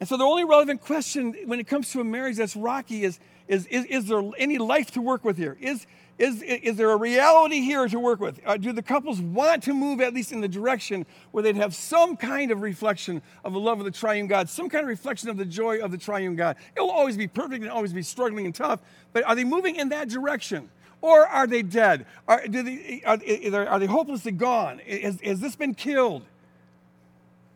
And 0.00 0.08
so 0.08 0.16
the 0.16 0.24
only 0.24 0.44
relevant 0.44 0.80
question 0.80 1.34
when 1.46 1.60
it 1.60 1.66
comes 1.66 1.90
to 1.92 2.00
a 2.00 2.04
marriage 2.04 2.36
that's 2.36 2.56
rocky 2.56 3.04
is, 3.04 3.18
is, 3.48 3.66
is, 3.66 3.84
is 3.86 4.06
there 4.08 4.22
any 4.36 4.58
life 4.58 4.90
to 4.92 5.00
work 5.00 5.24
with 5.24 5.38
here? 5.38 5.56
Is, 5.60 5.86
is, 6.22 6.40
is 6.40 6.76
there 6.76 6.92
a 6.92 6.96
reality 6.96 7.62
here 7.62 7.88
to 7.88 7.98
work 7.98 8.20
with? 8.20 8.40
Uh, 8.46 8.56
do 8.56 8.72
the 8.72 8.82
couples 8.82 9.20
want 9.20 9.64
to 9.64 9.74
move 9.74 10.00
at 10.00 10.14
least 10.14 10.30
in 10.30 10.40
the 10.40 10.46
direction 10.46 11.04
where 11.32 11.42
they'd 11.42 11.56
have 11.56 11.74
some 11.74 12.16
kind 12.16 12.52
of 12.52 12.62
reflection 12.62 13.20
of 13.44 13.52
the 13.52 13.58
love 13.58 13.80
of 13.80 13.84
the 13.84 13.90
triune 13.90 14.28
God, 14.28 14.48
some 14.48 14.68
kind 14.68 14.84
of 14.84 14.88
reflection 14.88 15.28
of 15.30 15.36
the 15.36 15.44
joy 15.44 15.80
of 15.80 15.90
the 15.90 15.98
triune 15.98 16.36
God? 16.36 16.54
It 16.76 16.80
will 16.80 16.92
always 16.92 17.16
be 17.16 17.26
perfect 17.26 17.64
and 17.64 17.72
always 17.72 17.92
be 17.92 18.02
struggling 18.02 18.46
and 18.46 18.54
tough, 18.54 18.78
but 19.12 19.24
are 19.24 19.34
they 19.34 19.42
moving 19.42 19.74
in 19.74 19.88
that 19.88 20.08
direction? 20.08 20.70
Or 21.00 21.26
are 21.26 21.48
they 21.48 21.62
dead? 21.62 22.06
Are, 22.28 22.46
they, 22.46 23.02
are, 23.04 23.66
are 23.66 23.80
they 23.80 23.86
hopelessly 23.86 24.30
gone? 24.30 24.78
Has 24.78 25.40
this 25.40 25.56
been 25.56 25.74
killed? 25.74 26.22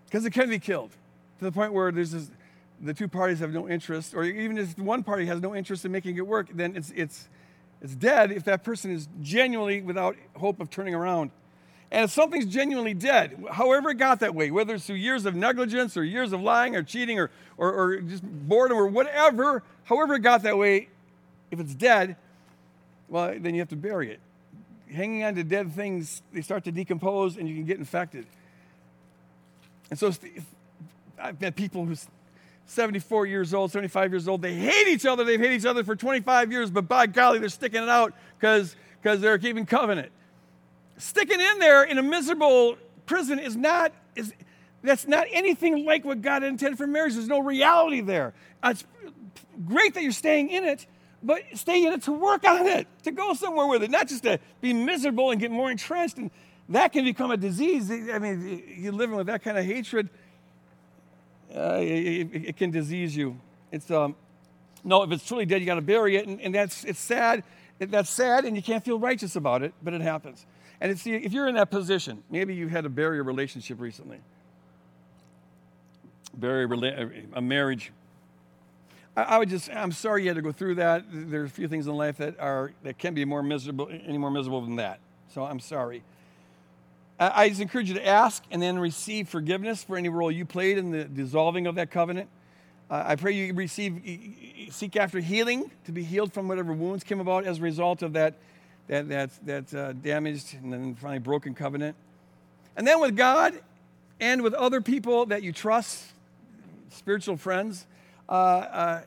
Because 0.06 0.24
it 0.24 0.32
can 0.32 0.50
be 0.50 0.58
killed 0.58 0.90
to 1.38 1.44
the 1.44 1.52
point 1.52 1.72
where 1.72 1.92
there's 1.92 2.10
this, 2.10 2.32
the 2.80 2.94
two 2.94 3.06
parties 3.06 3.38
have 3.38 3.52
no 3.52 3.68
interest, 3.68 4.12
or 4.12 4.24
even 4.24 4.58
if 4.58 4.76
one 4.76 5.04
party 5.04 5.26
has 5.26 5.40
no 5.40 5.54
interest 5.54 5.84
in 5.84 5.92
making 5.92 6.16
it 6.16 6.26
work, 6.26 6.48
then 6.52 6.74
it's, 6.74 6.92
it's, 6.96 7.28
it's 7.82 7.94
dead 7.94 8.32
if 8.32 8.44
that 8.44 8.64
person 8.64 8.90
is 8.90 9.08
genuinely 9.20 9.82
without 9.82 10.16
hope 10.36 10.60
of 10.60 10.70
turning 10.70 10.94
around. 10.94 11.30
And 11.90 12.04
if 12.04 12.10
something's 12.10 12.46
genuinely 12.46 12.94
dead, 12.94 13.44
however 13.52 13.90
it 13.90 13.94
got 13.96 14.20
that 14.20 14.34
way, 14.34 14.50
whether 14.50 14.74
it's 14.74 14.86
through 14.86 14.96
years 14.96 15.24
of 15.24 15.36
negligence 15.36 15.96
or 15.96 16.02
years 16.02 16.32
of 16.32 16.40
lying 16.40 16.74
or 16.74 16.82
cheating 16.82 17.18
or, 17.20 17.30
or, 17.56 17.72
or 17.72 18.00
just 18.00 18.24
boredom 18.24 18.76
or 18.76 18.86
whatever, 18.86 19.62
however 19.84 20.14
it 20.14 20.20
got 20.20 20.42
that 20.42 20.58
way, 20.58 20.88
if 21.50 21.60
it's 21.60 21.74
dead, 21.74 22.16
well, 23.08 23.34
then 23.38 23.54
you 23.54 23.60
have 23.60 23.68
to 23.68 23.76
bury 23.76 24.10
it. 24.10 24.20
Hanging 24.92 25.22
on 25.22 25.34
to 25.36 25.44
dead 25.44 25.72
things, 25.72 26.22
they 26.32 26.42
start 26.42 26.64
to 26.64 26.72
decompose 26.72 27.36
and 27.36 27.48
you 27.48 27.54
can 27.54 27.64
get 27.64 27.78
infected. 27.78 28.26
And 29.90 29.98
so 29.98 30.12
I've 31.20 31.40
met 31.40 31.54
people 31.54 31.84
who's 31.84 32.08
74 32.66 33.26
years 33.26 33.54
old, 33.54 33.70
75 33.70 34.12
years 34.12 34.28
old. 34.28 34.42
They 34.42 34.54
hate 34.54 34.88
each 34.88 35.06
other. 35.06 35.24
They've 35.24 35.40
hated 35.40 35.60
each 35.60 35.66
other 35.66 35.84
for 35.84 35.96
25 35.96 36.52
years, 36.52 36.70
but 36.70 36.88
by 36.88 37.06
golly, 37.06 37.38
they're 37.38 37.48
sticking 37.48 37.82
it 37.82 37.88
out 37.88 38.12
because 38.38 38.74
they're 39.02 39.38
keeping 39.38 39.66
covenant. 39.66 40.10
Sticking 40.98 41.40
in 41.40 41.58
there 41.58 41.84
in 41.84 41.98
a 41.98 42.02
miserable 42.02 42.76
prison 43.06 43.38
is 43.38 43.56
not, 43.56 43.92
is, 44.16 44.32
that's 44.82 45.06
not 45.06 45.26
anything 45.32 45.84
like 45.84 46.04
what 46.04 46.22
God 46.22 46.42
intended 46.42 46.76
for 46.76 46.86
marriage. 46.86 47.14
There's 47.14 47.28
no 47.28 47.40
reality 47.40 48.00
there. 48.00 48.34
Uh, 48.62 48.70
it's 48.70 48.84
great 49.64 49.94
that 49.94 50.02
you're 50.02 50.12
staying 50.12 50.50
in 50.50 50.64
it, 50.64 50.86
but 51.22 51.42
stay 51.54 51.84
in 51.84 51.92
it 51.92 52.02
to 52.02 52.12
work 52.12 52.44
on 52.44 52.66
it, 52.66 52.88
to 53.04 53.12
go 53.12 53.34
somewhere 53.34 53.66
with 53.66 53.82
it, 53.82 53.90
not 53.90 54.08
just 54.08 54.24
to 54.24 54.40
be 54.60 54.72
miserable 54.72 55.30
and 55.30 55.40
get 55.40 55.50
more 55.50 55.70
entrenched. 55.70 56.18
And 56.18 56.30
that 56.68 56.92
can 56.92 57.04
become 57.04 57.30
a 57.30 57.36
disease. 57.36 57.90
I 57.90 58.18
mean, 58.18 58.62
you're 58.76 58.92
living 58.92 59.14
with 59.14 59.28
that 59.28 59.42
kind 59.42 59.56
of 59.56 59.64
hatred 59.64 60.10
uh, 61.56 61.78
it, 61.80 62.28
it, 62.32 62.56
can 62.56 62.70
disease 62.70 63.16
you. 63.16 63.38
It's 63.72 63.90
um, 63.90 64.14
no, 64.84 65.02
if 65.02 65.10
it's 65.10 65.26
truly 65.26 65.46
dead, 65.46 65.60
you 65.60 65.66
got 65.66 65.76
to 65.76 65.80
bury 65.80 66.16
it, 66.16 66.26
and, 66.26 66.40
and 66.40 66.54
that's 66.54 66.84
it's 66.84 67.00
sad. 67.00 67.42
That's 67.78 68.08
sad, 68.08 68.44
and 68.44 68.56
you 68.56 68.62
can't 68.62 68.84
feel 68.84 68.98
righteous 68.98 69.36
about 69.36 69.62
it, 69.62 69.74
but 69.82 69.92
it 69.92 70.00
happens. 70.00 70.46
And 70.80 70.90
it's, 70.90 71.06
if 71.06 71.32
you're 71.32 71.48
in 71.48 71.54
that 71.54 71.70
position, 71.70 72.22
maybe 72.30 72.54
you 72.54 72.68
had 72.68 72.84
a 72.84 72.88
barrier 72.88 73.22
relationship 73.22 73.80
recently, 73.80 74.20
barrier, 76.34 77.24
a 77.32 77.40
marriage. 77.40 77.92
I, 79.16 79.22
I 79.22 79.38
would 79.38 79.48
just, 79.48 79.70
I'm 79.70 79.92
sorry 79.92 80.22
you 80.22 80.28
had 80.28 80.36
to 80.36 80.42
go 80.42 80.52
through 80.52 80.76
that. 80.76 81.04
There 81.10 81.42
are 81.42 81.44
a 81.44 81.50
few 81.50 81.68
things 81.68 81.86
in 81.86 81.94
life 81.94 82.18
that 82.18 82.38
are 82.38 82.72
that 82.82 82.98
can 82.98 83.14
be 83.14 83.24
more 83.24 83.42
miserable, 83.42 83.88
any 83.90 84.18
more 84.18 84.30
miserable 84.30 84.60
than 84.60 84.76
that. 84.76 85.00
So 85.34 85.44
I'm 85.44 85.60
sorry. 85.60 86.02
I 87.18 87.48
just 87.48 87.62
encourage 87.62 87.88
you 87.88 87.94
to 87.94 88.06
ask 88.06 88.44
and 88.50 88.60
then 88.60 88.78
receive 88.78 89.28
forgiveness 89.28 89.82
for 89.82 89.96
any 89.96 90.10
role 90.10 90.30
you 90.30 90.44
played 90.44 90.76
in 90.76 90.90
the 90.90 91.04
dissolving 91.04 91.66
of 91.66 91.76
that 91.76 91.90
covenant. 91.90 92.28
Uh, 92.90 93.04
I 93.06 93.16
pray 93.16 93.32
you 93.32 93.54
receive, 93.54 94.68
seek 94.70 94.96
after 94.96 95.18
healing 95.20 95.70
to 95.86 95.92
be 95.92 96.04
healed 96.04 96.34
from 96.34 96.46
whatever 96.46 96.74
wounds 96.74 97.04
came 97.04 97.18
about 97.18 97.46
as 97.46 97.58
a 97.58 97.62
result 97.62 98.02
of 98.02 98.12
that, 98.12 98.34
that, 98.88 99.08
that, 99.08 99.30
that 99.46 99.74
uh, 99.74 99.92
damaged 99.94 100.54
and 100.62 100.70
then 100.70 100.94
finally 100.94 101.18
broken 101.18 101.54
covenant. 101.54 101.96
And 102.76 102.86
then 102.86 103.00
with 103.00 103.16
God 103.16 103.58
and 104.20 104.42
with 104.42 104.52
other 104.52 104.82
people 104.82 105.24
that 105.26 105.42
you 105.42 105.52
trust, 105.52 106.04
spiritual 106.90 107.38
friends, 107.38 107.86
uh, 108.28 108.32
uh 108.32 109.02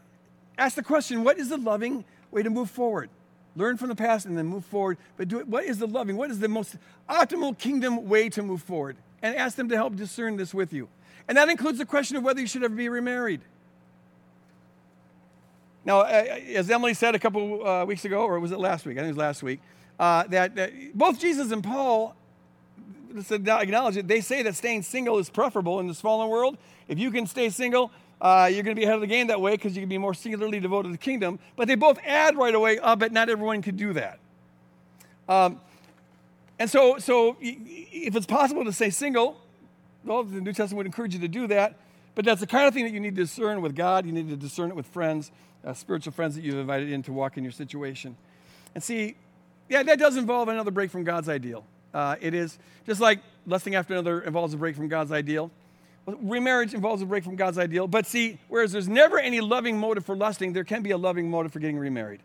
ask 0.58 0.76
the 0.76 0.84
question 0.84 1.24
what 1.24 1.38
is 1.38 1.50
the 1.50 1.58
loving 1.58 2.04
way 2.32 2.42
to 2.42 2.50
move 2.50 2.72
forward? 2.72 3.10
Learn 3.56 3.78
from 3.78 3.90
the 3.90 3.96
past 3.96 4.26
and 4.26 4.38
then 4.38 4.46
move 4.46 4.66
forward, 4.66 4.98
but 5.18 5.28
do 5.28 5.40
it. 5.40 5.48
What 5.48 5.66
is 5.66 5.80
the 5.80 5.88
loving? 5.88 6.18
What 6.18 6.32
is 6.32 6.40
the 6.40 6.48
most 6.48 6.76
optimal 7.10 7.58
kingdom 7.58 8.08
way 8.08 8.30
to 8.30 8.44
move 8.44 8.62
forward? 8.62 8.96
And 9.22 9.36
ask 9.36 9.58
them 9.58 9.70
to 9.70 9.76
help 9.76 9.96
discern 9.96 10.38
this 10.38 10.54
with 10.54 10.72
you. 10.72 10.88
And 11.28 11.38
that 11.38 11.50
includes 11.50 11.78
the 11.78 11.86
question 11.86 12.16
of 12.16 12.24
whether 12.24 12.40
you 12.40 12.48
should 12.48 12.64
ever 12.64 12.74
be 12.74 12.90
remarried. 12.90 13.42
Now, 15.84 16.02
as 16.02 16.70
Emily 16.70 16.94
said 16.94 17.16
a 17.16 17.20
couple 17.20 17.66
uh, 17.66 17.86
weeks 17.86 18.06
ago, 18.06 18.24
or 18.24 18.40
was 18.40 18.52
it 18.52 18.60
last 18.60 18.86
week? 18.86 18.98
I 18.98 19.02
think 19.02 19.10
it 19.10 19.16
was 19.16 19.18
last 19.18 19.44
week, 19.44 19.60
uh, 20.00 20.24
that, 20.28 20.56
that, 20.56 20.98
both 20.98 21.20
Jesus 21.20 21.52
and 21.52 21.64
Paul 21.64 22.16
acknowledge 23.32 23.98
it. 23.98 24.08
They 24.08 24.22
say 24.22 24.44
that 24.44 24.56
staying 24.56 24.84
single 24.84 25.18
is 25.18 25.30
preferable 25.30 25.80
in 25.80 25.88
this 25.88 26.00
fallen 26.00 26.30
world. 26.30 26.58
If 26.88 27.00
you 27.00 27.12
can 27.12 27.28
stay 27.28 27.50
single, 27.50 27.92
uh, 28.22 28.50
you're 28.52 28.64
going 28.64 28.76
to 28.76 28.80
be 28.80 28.84
ahead 28.84 28.96
of 28.96 29.02
the 29.02 29.08
game 29.08 29.28
that 29.28 29.40
way 29.40 29.52
because 29.52 29.76
you 29.76 29.82
can 29.82 29.90
be 29.90 29.98
more 29.98 30.14
singularly 30.14 30.60
devoted 30.60 30.90
to 30.90 30.92
the 30.92 30.98
kingdom. 30.98 31.40
But 31.56 31.68
they 31.68 31.76
both 31.76 32.00
add 32.06 32.38
right 32.38 32.54
away, 32.54 32.80
uh, 32.80 32.96
but 32.96 33.12
not 33.12 33.30
everyone 33.30 33.62
can 33.62 33.76
do 33.76 33.94
that. 33.94 34.20
Um, 35.28 35.62
and 36.58 36.70
so, 36.70 36.98
so 36.98 37.38
if 37.40 38.16
it's 38.16 38.26
possible 38.26 38.66
to 38.66 38.74
stay 38.74 38.90
single, 38.90 39.40
well, 40.04 40.24
the 40.24 40.42
New 40.42 40.52
Testament 40.52 40.78
would 40.78 40.86
encourage 40.86 41.14
you 41.14 41.20
to 41.22 41.28
do 41.28 41.48
that. 41.48 41.76
But 42.16 42.26
that's 42.26 42.42
the 42.42 42.48
kind 42.48 42.68
of 42.68 42.74
thing 42.74 42.84
that 42.84 42.92
you 42.92 43.00
need 43.00 43.16
to 43.16 43.24
discern 43.24 43.62
with 43.62 43.76
God. 43.76 44.06
You 44.06 44.12
need 44.12 44.30
to 44.30 44.36
discern 44.36 44.70
it 44.70 44.76
with 44.76 44.88
friends 44.88 45.32
uh, 45.66 45.74
spiritual 45.74 46.14
friends 46.14 46.36
that 46.36 46.44
you've 46.44 46.56
invited 46.56 46.92
in 46.92 47.04
to 47.04 47.14
walk 47.14 47.38
in 47.38 47.44
your 47.44 47.52
situation. 47.52 48.16
And 48.76 48.84
see, 48.84 49.16
yeah, 49.68 49.84
that 49.84 50.00
does 50.00 50.18
involve 50.18 50.48
another 50.48 50.72
break 50.72 50.92
from 50.92 51.04
God's 51.04 51.30
ideal. 51.30 51.66
Uh, 51.94 52.16
it 52.22 52.34
is 52.34 52.58
just 52.86 53.02
like 53.02 53.20
lusting 53.46 53.76
after 53.76 53.94
another 53.94 54.22
involves 54.22 54.54
a 54.54 54.58
break 54.58 54.76
from 54.76 54.88
God's 54.88 55.12
ideal. 55.12 55.52
Remarriage 56.22 56.74
involves 56.74 57.02
a 57.02 57.06
break 57.06 57.24
from 57.24 57.36
God's 57.36 57.58
ideal. 57.58 57.88
But 57.88 58.06
see, 58.06 58.40
whereas 58.48 58.72
there's 58.72 58.88
never 58.88 59.20
any 59.20 59.42
loving 59.42 59.78
motive 59.78 60.06
for 60.06 60.16
lusting, 60.16 60.54
there 60.54 60.64
can 60.64 60.82
be 60.82 60.92
a 60.92 60.98
loving 60.98 61.30
motive 61.30 61.52
for 61.52 61.60
getting 61.60 61.78
remarried. 61.78 62.22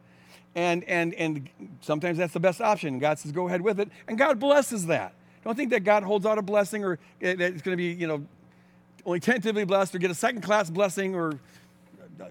And, 0.55 0.85
and, 0.85 1.14
and 1.14 1.49
sometimes 1.80 2.18
that's 2.18 2.32
the 2.32 2.41
best 2.41 2.61
option. 2.61 2.99
God 2.99 3.18
says, 3.18 3.32
go 3.32 3.49
ahead 3.49 3.61
with 3.61 3.80
it. 3.80 3.89
And 4.07 4.16
God 4.16 4.39
blesses 4.39 4.87
that. 4.87 5.14
Don't 5.43 5.57
think 5.57 5.70
that 5.70 5.80
God 5.80 6.05
holds 6.05 6.24
out 6.24 6.39
a 6.39 6.43
blessing 6.43 6.85
or 6.85 6.99
eh, 7.20 7.35
that 7.35 7.53
it's 7.53 7.62
going 7.62 7.76
to 7.76 7.76
be, 7.76 7.93
you 7.93 8.07
know, 8.07 8.24
only 9.05 9.20
tentatively 9.20 9.64
blessed 9.64 9.95
or 9.95 9.99
get 9.99 10.11
a 10.11 10.14
second 10.14 10.41
class 10.41 10.70
blessing 10.70 11.14
or 11.14 11.39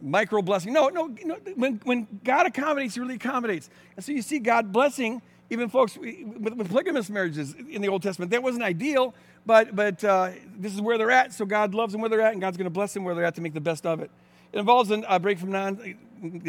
micro 0.01 0.41
blessing. 0.41 0.73
No, 0.73 0.87
no, 0.89 1.13
no. 1.23 1.35
When, 1.55 1.79
when 1.83 2.07
God 2.23 2.45
accommodates, 2.47 2.95
He 2.95 3.01
really 3.01 3.15
accommodates. 3.15 3.69
And 3.95 4.03
so 4.03 4.11
you 4.11 4.21
see 4.21 4.39
God 4.39 4.71
blessing 4.71 5.21
even 5.53 5.69
folks 5.69 5.97
with, 5.97 6.15
with 6.39 6.69
polygamous 6.69 7.09
marriages 7.09 7.55
in 7.69 7.81
the 7.81 7.87
Old 7.87 8.03
Testament. 8.03 8.31
That 8.31 8.43
wasn't 8.43 8.63
ideal, 8.63 9.15
but, 9.45 9.75
but 9.75 10.03
uh, 10.03 10.31
this 10.57 10.73
is 10.73 10.81
where 10.81 10.97
they're 10.97 11.11
at. 11.11 11.33
So 11.33 11.45
God 11.45 11.73
loves 11.73 11.93
them 11.93 12.01
where 12.01 12.09
they're 12.09 12.21
at, 12.21 12.33
and 12.33 12.41
God's 12.41 12.57
going 12.57 12.65
to 12.65 12.71
bless 12.71 12.93
them 12.93 13.03
where 13.03 13.15
they're 13.15 13.25
at 13.25 13.35
to 13.35 13.41
make 13.41 13.53
the 13.53 13.61
best 13.61 13.85
of 13.85 14.01
it. 14.01 14.11
It 14.51 14.59
involves 14.59 14.91
a 14.91 15.19
break 15.19 15.39
from 15.39 15.51
non. 15.51 15.95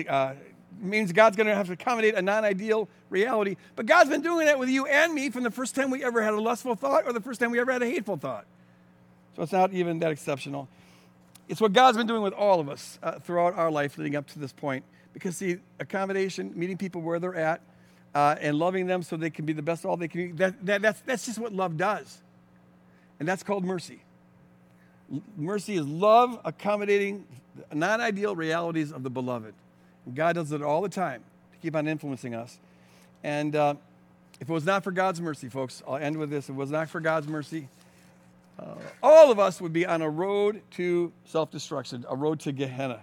Uh, 0.09 0.35
means 0.81 1.13
God's 1.13 1.37
going 1.37 1.47
to 1.47 1.55
have 1.55 1.67
to 1.67 1.73
accommodate 1.73 2.15
a 2.15 2.23
non 2.23 2.45
ideal 2.45 2.89
reality. 3.11 3.57
But 3.77 3.87
God's 3.87 4.11
been 4.11 4.23
doing 4.23 4.47
that 4.47 4.59
with 4.59 4.69
you 4.69 4.87
and 4.87 5.15
me 5.15 5.31
from 5.31 5.43
the 5.43 5.51
first 5.51 5.75
time 5.75 5.91
we 5.91 6.05
ever 6.05 6.23
had 6.23 6.35
a 6.35 6.41
lustful 6.41 6.75
thought 6.75 7.07
or 7.07 7.13
the 7.13 7.21
first 7.21 7.41
time 7.41 7.51
we 7.51 7.61
ever 7.61 7.73
had 7.73 7.83
a 7.83 7.87
hateful 7.87 8.17
thought. 8.17 8.47
So 9.37 9.43
it's 9.43 9.53
not 9.53 9.73
even 9.73 9.99
that 10.01 10.11
exceptional. 10.11 10.69
It's 11.49 11.61
what 11.61 11.73
God's 11.73 11.97
been 11.97 12.07
doing 12.07 12.23
with 12.23 12.33
all 12.33 12.61
of 12.61 12.69
us 12.69 12.99
uh, 13.03 13.19
throughout 13.19 13.55
our 13.55 13.71
life 13.71 13.99
leading 13.99 14.17
up 14.17 14.27
to 14.29 14.39
this 14.39 14.53
point. 14.53 14.85
Because, 15.13 15.37
see, 15.37 15.59
accommodation, 15.79 16.53
meeting 16.57 16.77
people 16.77 17.01
where 17.01 17.19
they're 17.19 17.35
at, 17.35 17.61
uh, 18.15 18.37
and 18.41 18.59
loving 18.59 18.87
them 18.87 19.03
so 19.03 19.17
they 19.17 19.31
can 19.31 19.45
be 19.45 19.53
the 19.53 19.63
best 19.63 19.85
of 19.85 19.91
all 19.91 19.97
they 19.97 20.09
can 20.09 20.29
be, 20.29 20.33
that, 20.33 20.65
that, 20.67 20.83
that's, 20.83 21.01
that's 21.01 21.27
just 21.27 21.39
what 21.39 21.53
love 21.53 21.77
does. 21.77 22.19
And 23.19 23.29
that's 23.29 23.43
called 23.43 23.65
mercy. 23.65 24.01
L- 25.13 25.23
mercy 25.37 25.77
is 25.77 25.87
love 25.87 26.39
accommodating 26.45 27.27
non 27.73 28.01
ideal 28.01 28.37
realities 28.37 28.93
of 28.93 29.03
the 29.03 29.11
beloved. 29.11 29.55
And 30.07 30.15
God 30.15 30.35
does 30.35 30.53
it 30.53 30.63
all 30.63 30.83
the 30.83 30.89
time 30.89 31.23
to 31.53 31.59
keep 31.59 31.75
on 31.75 31.89
influencing 31.89 32.35
us. 32.35 32.59
And 33.23 33.57
uh, 33.57 33.75
if 34.41 34.49
it 34.49 34.53
was 34.53 34.65
not 34.65 34.85
for 34.85 34.93
God's 34.93 35.21
mercy, 35.21 35.49
folks, 35.49 35.83
I'll 35.87 35.97
end 35.97 36.17
with 36.17 36.31
this. 36.31 36.45
If 36.45 36.51
it 36.51 36.59
was 36.59 36.71
not 36.71 36.89
for 36.89 37.01
God's 37.01 37.27
mercy, 37.27 37.69
uh, 38.59 38.75
all 39.03 39.33
of 39.33 39.39
us 39.39 39.61
would 39.61 39.73
be 39.73 39.87
on 39.87 40.03
a 40.03 40.09
road 40.09 40.63
to 40.73 41.13
self 41.25 41.51
destruction, 41.51 42.05
a 42.09 42.15
road 42.15 42.41
to 42.41 42.53
Gehenna. 42.53 43.01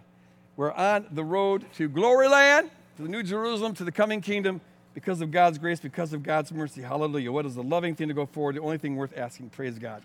We're 0.55 0.71
on 0.71 1.07
the 1.11 1.23
road 1.23 1.65
to 1.75 1.89
glory 1.89 2.27
land, 2.27 2.69
to 2.97 3.03
the 3.03 3.09
New 3.09 3.23
Jerusalem, 3.23 3.73
to 3.75 3.83
the 3.83 3.91
coming 3.91 4.21
kingdom 4.21 4.61
because 4.93 5.21
of 5.21 5.31
God's 5.31 5.57
grace, 5.57 5.79
because 5.79 6.13
of 6.13 6.23
God's 6.23 6.51
mercy. 6.51 6.81
Hallelujah. 6.81 7.31
What 7.31 7.45
is 7.45 7.55
the 7.55 7.63
loving 7.63 7.95
thing 7.95 8.07
to 8.09 8.13
go 8.13 8.25
forward? 8.25 8.55
The 8.55 8.61
only 8.61 8.77
thing 8.77 8.95
worth 8.95 9.17
asking. 9.17 9.49
Praise 9.49 9.79
God. 9.79 10.03